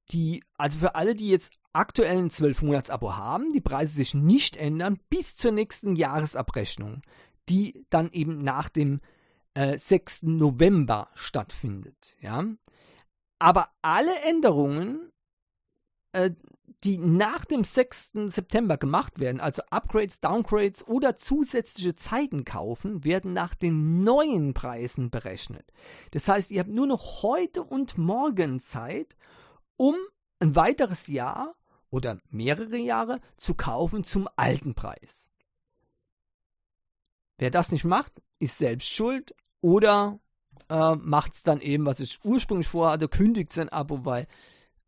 die, 0.09 0.43
also 0.57 0.79
für 0.79 0.95
alle, 0.95 1.15
die 1.15 1.29
jetzt 1.29 1.53
aktuell 1.73 2.17
ein 2.17 2.29
12-Monats-Abo 2.29 3.15
haben, 3.15 3.51
die 3.51 3.61
Preise 3.61 3.95
sich 3.95 4.13
nicht 4.13 4.57
ändern 4.57 4.99
bis 5.09 5.35
zur 5.35 5.51
nächsten 5.51 5.95
Jahresabrechnung, 5.95 7.01
die 7.49 7.85
dann 7.89 8.11
eben 8.11 8.43
nach 8.43 8.69
dem 8.69 9.01
äh, 9.55 9.77
6. 9.77 10.23
November 10.23 11.09
stattfindet. 11.15 12.15
Ja? 12.19 12.45
Aber 13.39 13.69
alle 13.81 14.13
Änderungen, 14.21 15.11
äh, 16.13 16.31
die 16.83 16.97
nach 16.97 17.45
dem 17.45 17.63
6. 17.63 18.11
September 18.27 18.77
gemacht 18.77 19.19
werden, 19.19 19.39
also 19.39 19.61
Upgrades, 19.69 20.19
Downgrades 20.19 20.85
oder 20.85 21.15
zusätzliche 21.15 21.95
Zeiten 21.95 22.43
kaufen, 22.43 23.05
werden 23.05 23.31
nach 23.33 23.55
den 23.55 24.03
neuen 24.03 24.53
Preisen 24.53 25.09
berechnet. 25.09 25.65
Das 26.11 26.27
heißt, 26.27 26.51
ihr 26.51 26.59
habt 26.59 26.71
nur 26.71 26.87
noch 26.87 27.23
heute 27.23 27.63
und 27.63 27.97
morgen 27.97 28.59
Zeit, 28.59 29.15
um 29.77 29.95
ein 30.39 30.55
weiteres 30.55 31.07
Jahr 31.07 31.55
oder 31.89 32.19
mehrere 32.29 32.77
Jahre 32.77 33.21
zu 33.37 33.55
kaufen 33.55 34.03
zum 34.03 34.27
alten 34.35 34.75
Preis. 34.75 35.29
Wer 37.37 37.49
das 37.49 37.71
nicht 37.71 37.85
macht, 37.85 38.21
ist 38.39 38.57
selbst 38.57 38.89
schuld 38.89 39.33
oder 39.61 40.19
äh, 40.69 40.95
macht 40.95 41.33
es 41.33 41.43
dann 41.43 41.61
eben, 41.61 41.85
was 41.85 42.01
ich 42.01 42.19
ursprünglich 42.23 42.67
vorhatte, 42.67 43.07
kündigt 43.07 43.53
sein 43.53 43.69
Abo, 43.69 44.05
weil, 44.05 44.27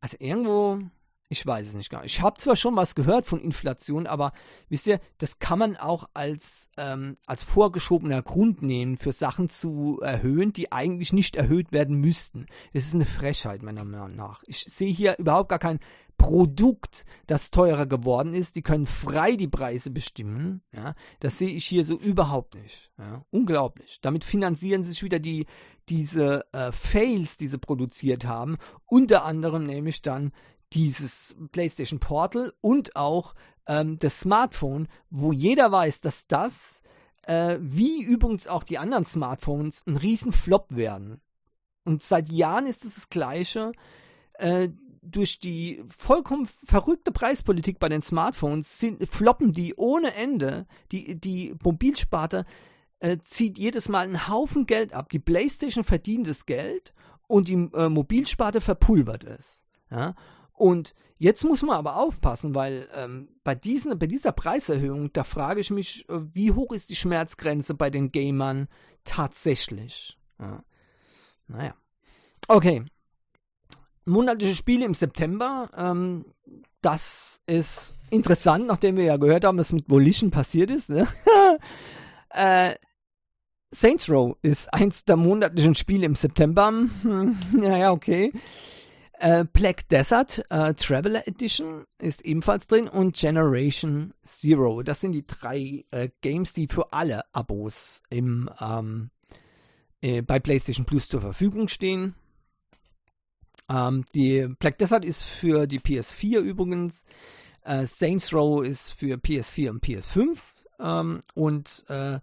also 0.02 0.18
irgendwo 0.20 0.80
ich 1.28 1.46
weiß 1.46 1.68
es 1.68 1.74
nicht 1.74 1.90
genau. 1.90 2.04
Ich 2.04 2.22
habe 2.22 2.40
zwar 2.40 2.56
schon 2.56 2.76
was 2.76 2.94
gehört 2.94 3.26
von 3.26 3.42
Inflation, 3.42 4.06
aber 4.06 4.32
wisst 4.70 4.86
ihr, 4.86 5.00
das 5.18 5.40
kann 5.40 5.58
man 5.58 5.76
auch 5.76 6.08
als, 6.14 6.70
ähm, 6.78 7.18
als 7.26 7.44
vorgeschobener 7.44 8.22
Grund 8.22 8.62
nehmen, 8.62 8.96
für 8.96 9.12
Sachen 9.12 9.50
zu 9.50 10.00
erhöhen, 10.02 10.54
die 10.54 10.72
eigentlich 10.72 11.14
nicht 11.14 11.36
erhöht 11.36 11.72
werden 11.72 11.98
müssten. 11.98 12.46
Das 12.74 12.84
ist 12.84 12.94
eine 12.94 13.08
Frechheit, 13.08 13.64
meiner 13.64 13.86
Meinung 13.86 14.16
nach. 14.16 14.44
Ich 14.46 14.66
sehe 14.66 14.92
hier 14.92 15.18
überhaupt 15.18 15.50
gar 15.50 15.60
kein 15.60 15.80
Produkt, 16.18 17.06
das 17.28 17.52
teurer 17.52 17.86
geworden 17.86 18.34
ist. 18.34 18.56
Die 18.56 18.62
können 18.62 18.86
frei 18.86 19.36
die 19.36 19.48
Preise 19.48 19.90
bestimmen. 19.90 20.62
Ja, 20.74 20.94
das 21.20 21.40
sehe 21.40 21.50
ich 21.50 21.66
hier 21.66 21.84
so 21.84 21.98
überhaupt 21.98 22.56
nicht. 22.56 22.92
Ja, 22.98 23.26
unglaublich. 23.32 24.00
Damit 24.02 24.24
finanzieren 24.24 24.84
sich 24.84 25.04
wieder 25.04 25.20
die, 25.20 25.46
diese 25.90 26.46
äh, 26.54 26.72
Fails, 26.72 27.38
die 27.38 27.48
sie 27.48 27.58
produziert 27.58 28.26
haben. 28.26 28.58
Unter 28.86 29.26
anderem 29.26 29.66
nämlich 29.66 30.02
dann 30.02 30.32
dieses 30.74 31.36
PlayStation 31.52 32.00
Portal 32.00 32.54
und 32.62 32.96
auch 32.96 33.34
ähm, 33.68 33.98
das 33.98 34.20
Smartphone, 34.20 34.88
wo 35.10 35.32
jeder 35.32 35.72
weiß, 35.72 36.02
dass 36.02 36.28
das, 36.28 36.82
äh, 37.24 37.58
wie 37.60 38.04
übrigens 38.04 38.48
auch 38.48 38.64
die 38.64 38.78
anderen 38.78 39.06
Smartphones, 39.06 39.84
ein 39.88 39.98
Riesenflop 39.98 40.76
werden. 40.76 41.22
Und 41.84 42.02
seit 42.02 42.30
Jahren 42.30 42.66
ist 42.66 42.84
es 42.84 42.96
das 42.96 43.10
Gleiche. 43.10 43.72
Äh, 44.34 44.70
durch 45.02 45.40
die 45.40 45.84
vollkommen 45.88 46.50
verrückte 46.66 47.12
Preispolitik 47.12 47.80
bei 47.80 47.90
den 47.90 48.02
Smartphones 48.02 48.80
sind, 48.80 49.08
floppen 49.08 49.52
die 49.52 49.76
ohne 49.76 50.16
Ende. 50.16 50.66
Die, 50.92 51.20
die 51.20 51.56
Mobilsparte 51.64 52.46
äh, 53.00 53.18
zieht 53.24 53.58
jedes 53.58 53.88
Mal 53.88 54.06
einen 54.06 54.28
Haufen 54.28 54.66
Geld 54.66 54.94
ab. 54.94 55.10
Die 55.10 55.20
PlayStation 55.20 55.84
verdient 55.84 56.28
das 56.28 56.46
Geld 56.46 56.94
und 57.28 57.48
die 57.48 57.70
äh, 57.74 57.90
Mobilsparte 57.90 58.62
verpulvert 58.62 59.24
es. 59.24 59.64
Ja? 59.92 60.16
Und 60.56 60.94
jetzt 61.18 61.44
muss 61.44 61.62
man 61.62 61.78
aber 61.78 61.98
aufpassen, 61.98 62.56
weil 62.56 62.88
ähm, 62.96 63.30
bei, 63.44 63.56
diesen, 63.56 63.98
bei 63.98 64.08
dieser 64.08 64.32
Preiserhöhung, 64.32 65.12
da 65.14 65.24
frage 65.24 65.62
ich 65.62 65.72
mich, 65.72 66.08
äh, 66.10 66.20
wie 66.34 66.52
hoch 66.52 66.72
ist 66.72 66.90
die 66.90 66.96
Schmerzgrenze 66.96 67.74
bei 67.74 67.90
den 67.90 68.12
Gamern 68.12 68.68
tatsächlich? 69.04 70.18
Ja. 70.40 70.64
Naja. 71.48 71.76
Okay. 72.48 72.86
Monatliche 74.06 74.56
Spiele 74.56 74.86
im 74.86 74.94
September. 74.94 75.70
Ähm, 75.76 76.26
das 76.82 77.42
ist 77.48 77.96
interessant, 78.10 78.68
nachdem 78.68 78.98
wir 78.98 79.06
ja 79.06 79.18
gehört 79.18 79.46
haben, 79.46 79.58
was 79.58 79.74
mit 79.74 79.90
Volition 79.90 80.32
passiert 80.32 80.70
ist. 80.70 80.90
Ne? 80.90 81.08
äh, 82.30 82.76
Saints 83.72 84.10
Row 84.10 84.38
ist 84.42 84.74
eins 84.74 85.06
der 85.06 85.18
monatlichen 85.18 85.76
Spiele 85.76 86.06
im 86.06 86.16
September. 86.16 86.72
ja, 87.62 87.78
ja, 87.78 87.92
okay. 87.92 88.32
Äh, 89.20 89.46
Black 89.46 89.88
Desert 89.90 90.46
äh, 90.50 90.74
Traveler 90.74 91.28
Edition 91.28 91.86
ist 92.00 92.26
ebenfalls 92.26 92.68
drin 92.68 92.88
und 92.88 93.16
Generation 93.16 94.14
Zero. 94.24 94.84
Das 94.84 95.02
sind 95.02 95.14
die 95.14 95.26
drei 95.26 95.86
äh, 95.92 96.10
Games, 96.22 96.54
die 96.54 96.68
für 96.68 96.92
alle 96.92 97.24
Abos 97.34 98.02
im, 98.10 98.50
ähm, 98.60 99.12
äh, 100.02 100.22
bei 100.22 100.40
PlayStation 100.40 100.86
Plus 100.86 101.08
zur 101.08 101.22
Verfügung 101.22 101.68
stehen. 101.68 102.16
Ähm, 103.70 104.06
die 104.14 104.48
Black 104.60 104.78
Desert 104.78 105.06
ist 105.06 105.24
für 105.24 105.66
die 105.66 105.80
PS4 105.80 106.40
übrigens. 106.40 107.04
Äh, 107.62 107.86
Saints 107.86 108.34
Row 108.34 108.64
ist 108.64 108.92
für 108.92 109.16
PS4 109.16 109.70
und 109.70 109.84
PS5. 109.84 110.38
Ähm, 110.80 111.22
und 111.34 111.86
äh, 111.88 112.20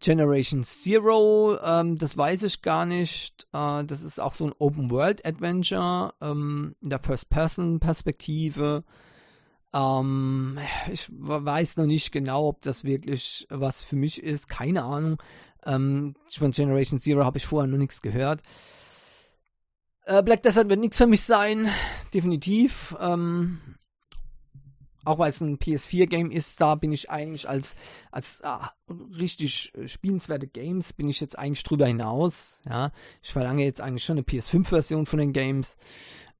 Generation 0.00 0.62
Zero, 0.64 1.58
ähm, 1.64 1.96
das 1.96 2.16
weiß 2.16 2.42
ich 2.44 2.62
gar 2.62 2.86
nicht. 2.86 3.46
Äh, 3.52 3.84
das 3.84 4.02
ist 4.02 4.20
auch 4.20 4.34
so 4.34 4.46
ein 4.46 4.54
Open-World-Adventure 4.58 6.14
ähm, 6.20 6.74
in 6.80 6.90
der 6.90 6.98
First-Person-Perspektive. 6.98 8.84
Ähm, 9.74 10.58
ich 10.92 11.08
weiß 11.10 11.76
noch 11.78 11.86
nicht 11.86 12.12
genau, 12.12 12.48
ob 12.48 12.62
das 12.62 12.84
wirklich 12.84 13.46
was 13.50 13.82
für 13.82 13.96
mich 13.96 14.22
ist. 14.22 14.48
Keine 14.48 14.84
Ahnung. 14.84 15.22
Ähm, 15.64 16.14
von 16.28 16.50
Generation 16.52 17.00
Zero 17.00 17.24
habe 17.24 17.38
ich 17.38 17.46
vorher 17.46 17.66
noch 17.66 17.78
nichts 17.78 18.02
gehört. 18.02 18.42
Äh, 20.04 20.22
Black 20.22 20.42
Desert 20.42 20.68
wird 20.68 20.78
nichts 20.78 20.98
für 20.98 21.06
mich 21.06 21.22
sein, 21.22 21.68
definitiv. 22.14 22.94
Ähm, 23.00 23.58
auch 25.06 25.18
weil 25.18 25.30
es 25.30 25.40
ein 25.40 25.58
PS4-Game 25.58 26.30
ist, 26.30 26.60
da 26.60 26.74
bin 26.74 26.92
ich 26.92 27.10
eigentlich 27.10 27.48
als, 27.48 27.74
als 28.10 28.40
ah, 28.42 28.70
richtig 29.16 29.72
spielenswerte 29.86 30.46
Games, 30.46 30.92
bin 30.92 31.08
ich 31.08 31.20
jetzt 31.20 31.38
eigentlich 31.38 31.62
drüber 31.62 31.86
hinaus. 31.86 32.60
Ja, 32.68 32.92
ich 33.22 33.32
verlange 33.32 33.64
jetzt 33.64 33.80
eigentlich 33.80 34.04
schon 34.04 34.16
eine 34.16 34.26
PS5-Version 34.26 35.06
von 35.06 35.18
den 35.18 35.32
Games. 35.32 35.76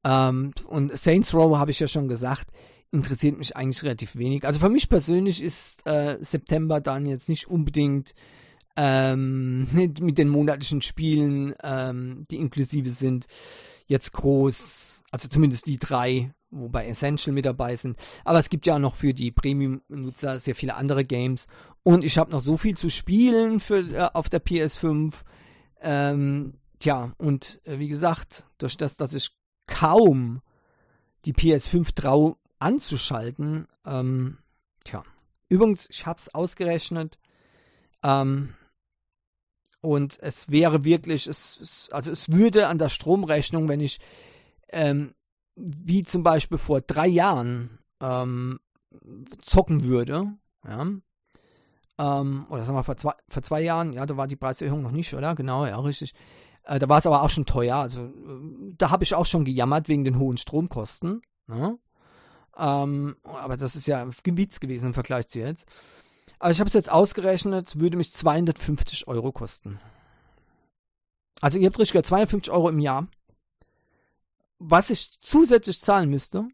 Ähm, 0.04 0.52
und 0.68 0.96
Saints 0.96 1.34
Row 1.34 1.56
habe 1.56 1.70
ich 1.70 1.80
ja 1.80 1.88
schon 1.88 2.08
gesagt, 2.08 2.48
interessiert 2.92 3.38
mich 3.38 3.56
eigentlich 3.56 3.82
relativ 3.82 4.16
wenig. 4.16 4.44
Also 4.44 4.60
für 4.60 4.68
mich 4.68 4.88
persönlich 4.88 5.42
ist 5.42 5.86
äh, 5.86 6.16
September 6.20 6.80
dann 6.80 7.06
jetzt 7.06 7.28
nicht 7.28 7.48
unbedingt 7.48 8.14
ähm, 8.76 9.66
mit 9.72 10.18
den 10.18 10.28
monatlichen 10.28 10.82
Spielen, 10.82 11.54
ähm, 11.62 12.24
die 12.30 12.36
inklusive 12.36 12.90
sind, 12.90 13.26
jetzt 13.86 14.12
groß. 14.12 15.02
Also 15.10 15.28
zumindest 15.28 15.66
die 15.66 15.78
drei, 15.78 16.32
wobei 16.50 16.86
Essential 16.86 17.34
mit 17.34 17.44
dabei 17.44 17.76
sind. 17.76 17.98
Aber 18.24 18.38
es 18.38 18.48
gibt 18.48 18.66
ja 18.66 18.74
auch 18.74 18.80
noch 18.80 18.96
für 18.96 19.12
die 19.14 19.30
Premium-Nutzer 19.30 20.38
sehr 20.38 20.54
viele 20.54 20.74
andere 20.74 21.04
Games. 21.04 21.46
Und 21.82 22.04
ich 22.04 22.18
habe 22.18 22.30
noch 22.30 22.40
so 22.40 22.56
viel 22.56 22.76
zu 22.76 22.90
spielen 22.90 23.60
für, 23.60 23.78
äh, 23.78 24.08
auf 24.12 24.28
der 24.28 24.44
PS5. 24.44 25.12
Ähm, 25.80 26.54
tja, 26.78 27.12
und 27.18 27.60
äh, 27.64 27.78
wie 27.78 27.88
gesagt, 27.88 28.46
durch 28.58 28.76
das, 28.76 28.96
dass 28.96 29.12
ich 29.12 29.30
kaum 29.66 30.40
die 31.24 31.34
PS5 31.34 31.94
traue 31.94 32.36
anzuschalten, 32.58 33.66
ähm, 33.84 34.38
tja. 34.84 35.02
Übrigens, 35.48 35.88
ich 35.90 36.06
habe 36.06 36.18
es 36.18 36.34
ausgerechnet. 36.34 37.18
Ähm, 38.02 38.54
Und 39.82 40.18
es 40.20 40.48
wäre 40.50 40.84
wirklich, 40.84 41.26
es, 41.28 41.60
es, 41.60 41.88
also 41.92 42.10
es 42.10 42.30
würde 42.30 42.66
an 42.66 42.78
der 42.78 42.88
Stromrechnung, 42.88 43.68
wenn 43.68 43.80
ich 43.80 44.00
ähm, 44.70 45.14
wie 45.56 46.02
zum 46.04 46.22
Beispiel 46.22 46.58
vor 46.58 46.80
drei 46.80 47.06
Jahren 47.06 47.78
ähm, 48.00 48.60
zocken 49.40 49.84
würde, 49.84 50.32
ja, 50.66 50.86
ähm, 51.98 52.46
oder 52.50 52.64
sagen 52.64 52.76
wir 52.76 52.84
vor 52.84 52.96
zwei, 52.96 53.12
vor 53.28 53.42
zwei 53.42 53.62
Jahren, 53.62 53.92
ja, 53.92 54.04
da 54.04 54.16
war 54.16 54.26
die 54.26 54.36
Preiserhöhung 54.36 54.82
noch 54.82 54.90
nicht, 54.90 55.14
oder? 55.14 55.34
Genau, 55.34 55.64
ja, 55.64 55.78
richtig. 55.78 56.12
Äh, 56.64 56.78
da 56.78 56.88
war 56.88 56.98
es 56.98 57.06
aber 57.06 57.22
auch 57.22 57.30
schon 57.30 57.46
teuer. 57.46 57.76
Also 57.76 58.06
äh, 58.06 58.74
da 58.76 58.90
habe 58.90 59.04
ich 59.04 59.14
auch 59.14 59.26
schon 59.26 59.44
gejammert 59.44 59.88
wegen 59.88 60.04
den 60.04 60.18
hohen 60.18 60.36
Stromkosten. 60.36 61.22
Ne? 61.46 61.78
Ähm, 62.58 63.16
aber 63.22 63.56
das 63.56 63.76
ist 63.76 63.86
ja 63.86 64.06
Gebiets 64.22 64.60
gewesen 64.60 64.86
im 64.86 64.94
Vergleich 64.94 65.28
zu 65.28 65.38
jetzt. 65.38 65.66
Aber 66.38 66.50
ich 66.50 66.60
habe 66.60 66.68
es 66.68 66.74
jetzt 66.74 66.92
ausgerechnet, 66.92 67.78
würde 67.78 67.96
mich 67.96 68.12
250 68.12 69.08
Euro 69.08 69.32
kosten. 69.32 69.80
Also 71.40 71.58
ihr 71.58 71.66
habt 71.66 71.78
richtig 71.78 71.92
gehört, 71.92 72.06
250 72.06 72.52
Euro 72.52 72.68
im 72.68 72.78
Jahr. 72.78 73.06
Was 74.58 74.90
ich 74.90 75.20
zusätzlich 75.20 75.82
zahlen 75.82 76.10
müsste, 76.10 76.48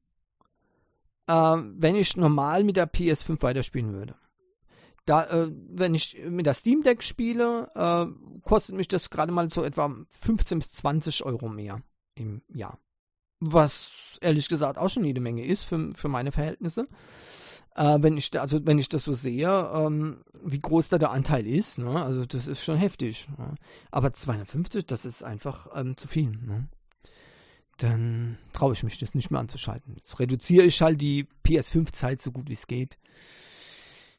äh, 1.26 1.32
wenn 1.32 1.96
ich 1.96 2.16
normal 2.16 2.64
mit 2.64 2.76
der 2.76 2.92
PS5 2.92 3.42
weiterspielen 3.42 3.92
würde. 3.92 4.16
Da, 5.04 5.24
äh, 5.24 5.50
wenn 5.50 5.94
ich 5.94 6.20
mit 6.28 6.46
der 6.46 6.54
Steam 6.54 6.82
Deck 6.82 7.02
spiele, 7.02 7.70
äh, 7.74 8.06
kostet 8.42 8.76
mich 8.76 8.88
das 8.88 9.10
gerade 9.10 9.32
mal 9.32 9.50
so 9.50 9.64
etwa 9.64 9.94
15 10.10 10.60
bis 10.60 10.72
20 10.72 11.24
Euro 11.24 11.48
mehr 11.48 11.82
im 12.14 12.42
Jahr. 12.48 12.78
Was 13.40 14.18
ehrlich 14.20 14.48
gesagt 14.48 14.78
auch 14.78 14.88
schon 14.88 15.04
jede 15.04 15.20
Menge 15.20 15.44
ist 15.44 15.64
für, 15.64 15.92
für 15.92 16.08
meine 16.08 16.30
Verhältnisse. 16.30 16.86
Äh, 17.74 17.98
wenn 18.00 18.16
ich 18.16 18.38
also 18.38 18.64
wenn 18.64 18.78
ich 18.78 18.88
das 18.88 19.04
so 19.04 19.14
sehe, 19.14 19.48
ähm, 19.74 20.22
wie 20.44 20.60
groß 20.60 20.90
da 20.90 20.98
der 20.98 21.10
Anteil 21.10 21.46
ist, 21.46 21.78
ne? 21.78 22.04
also 22.04 22.24
das 22.24 22.46
ist 22.46 22.62
schon 22.62 22.76
heftig. 22.76 23.28
Ne? 23.38 23.56
Aber 23.90 24.12
250, 24.12 24.86
das 24.86 25.04
ist 25.04 25.24
einfach 25.24 25.68
ähm, 25.74 25.96
zu 25.96 26.06
viel. 26.06 26.30
Ne? 26.30 26.68
Dann 27.78 28.38
traue 28.52 28.74
ich 28.74 28.82
mich 28.82 28.98
das 28.98 29.14
nicht 29.14 29.30
mehr 29.30 29.40
anzuschalten. 29.40 29.94
Jetzt 29.96 30.18
reduziere 30.20 30.64
ich 30.64 30.82
halt 30.82 31.00
die 31.00 31.26
PS5-Zeit 31.44 32.20
so 32.20 32.30
gut 32.30 32.48
wie 32.48 32.54
es 32.54 32.66
geht. 32.66 32.98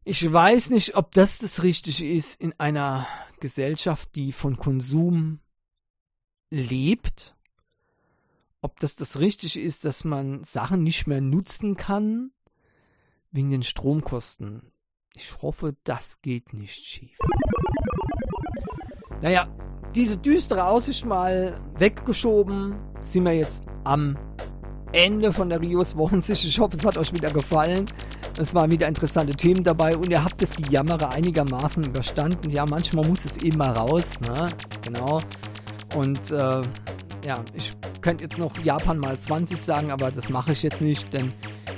Ich 0.03 0.31
weiß 0.31 0.69
nicht, 0.69 0.95
ob 0.95 1.13
das 1.13 1.37
das 1.37 1.63
Richtige 1.63 2.05
ist 2.05 2.39
in 2.41 2.53
einer 2.59 3.07
Gesellschaft, 3.39 4.15
die 4.15 4.31
von 4.31 4.57
Konsum 4.57 5.39
lebt. 6.49 7.35
Ob 8.61 8.79
das 8.79 8.95
das 8.95 9.19
Richtige 9.19 9.61
ist, 9.61 9.85
dass 9.85 10.03
man 10.03 10.43
Sachen 10.43 10.83
nicht 10.83 11.07
mehr 11.07 11.21
nutzen 11.21 11.75
kann 11.77 12.31
wegen 13.31 13.51
den 13.51 13.63
Stromkosten. 13.63 14.73
Ich 15.15 15.41
hoffe, 15.41 15.75
das 15.83 16.21
geht 16.21 16.53
nicht 16.53 16.83
schief. 16.83 17.17
Naja, 19.21 19.47
diese 19.95 20.17
düstere 20.17 20.65
Aussicht 20.65 21.05
mal 21.05 21.59
weggeschoben, 21.75 22.92
sind 23.03 23.25
wir 23.25 23.33
jetzt 23.33 23.63
am 23.83 24.17
Ende 24.91 25.31
von 25.31 25.49
der 25.49 25.61
Rios 25.61 25.95
Wochensicht. 25.95 26.45
Ich 26.45 26.59
hoffe, 26.59 26.77
es 26.77 26.85
hat 26.85 26.97
euch 26.97 27.11
wieder 27.13 27.31
gefallen. 27.31 27.85
Es 28.39 28.53
waren 28.55 28.71
wieder 28.71 28.87
interessante 28.87 29.33
Themen 29.33 29.63
dabei 29.63 29.95
und 29.95 30.09
ihr 30.09 30.23
habt 30.23 30.41
das 30.41 30.55
Gejammere 30.55 31.09
einigermaßen 31.09 31.83
überstanden. 31.83 32.49
Ja, 32.49 32.65
manchmal 32.65 33.07
muss 33.07 33.25
es 33.25 33.37
eben 33.37 33.57
mal 33.57 33.71
raus, 33.71 34.19
ne? 34.21 34.47
Genau. 34.83 35.19
Und 35.95 36.31
äh, 36.31 36.61
ja, 37.25 37.35
ich 37.53 37.71
könnte 38.01 38.23
jetzt 38.23 38.37
noch 38.37 38.57
Japan 38.63 38.99
mal 38.99 39.17
20 39.17 39.59
sagen, 39.59 39.91
aber 39.91 40.11
das 40.11 40.29
mache 40.29 40.53
ich 40.53 40.63
jetzt 40.63 40.81
nicht, 40.81 41.13
denn 41.13 41.31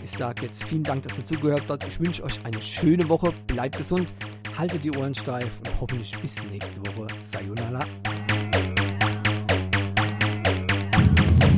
ich 0.04 0.12
sage 0.12 0.44
jetzt 0.44 0.64
vielen 0.64 0.84
Dank, 0.84 1.04
dass 1.04 1.18
ihr 1.18 1.26
zugehört 1.26 1.64
habt. 1.68 1.86
Ich 1.88 2.00
wünsche 2.00 2.24
euch 2.24 2.38
eine 2.46 2.62
schöne 2.62 3.08
Woche. 3.10 3.34
Bleibt 3.48 3.78
gesund, 3.78 4.14
haltet 4.58 4.84
die 4.84 4.96
Ohren 4.96 5.14
steif 5.14 5.60
und 5.60 5.82
hoffentlich 5.82 6.18
bis 6.22 6.36
nächste 6.52 6.80
Woche. 6.88 7.08
Sayonara. 7.32 7.86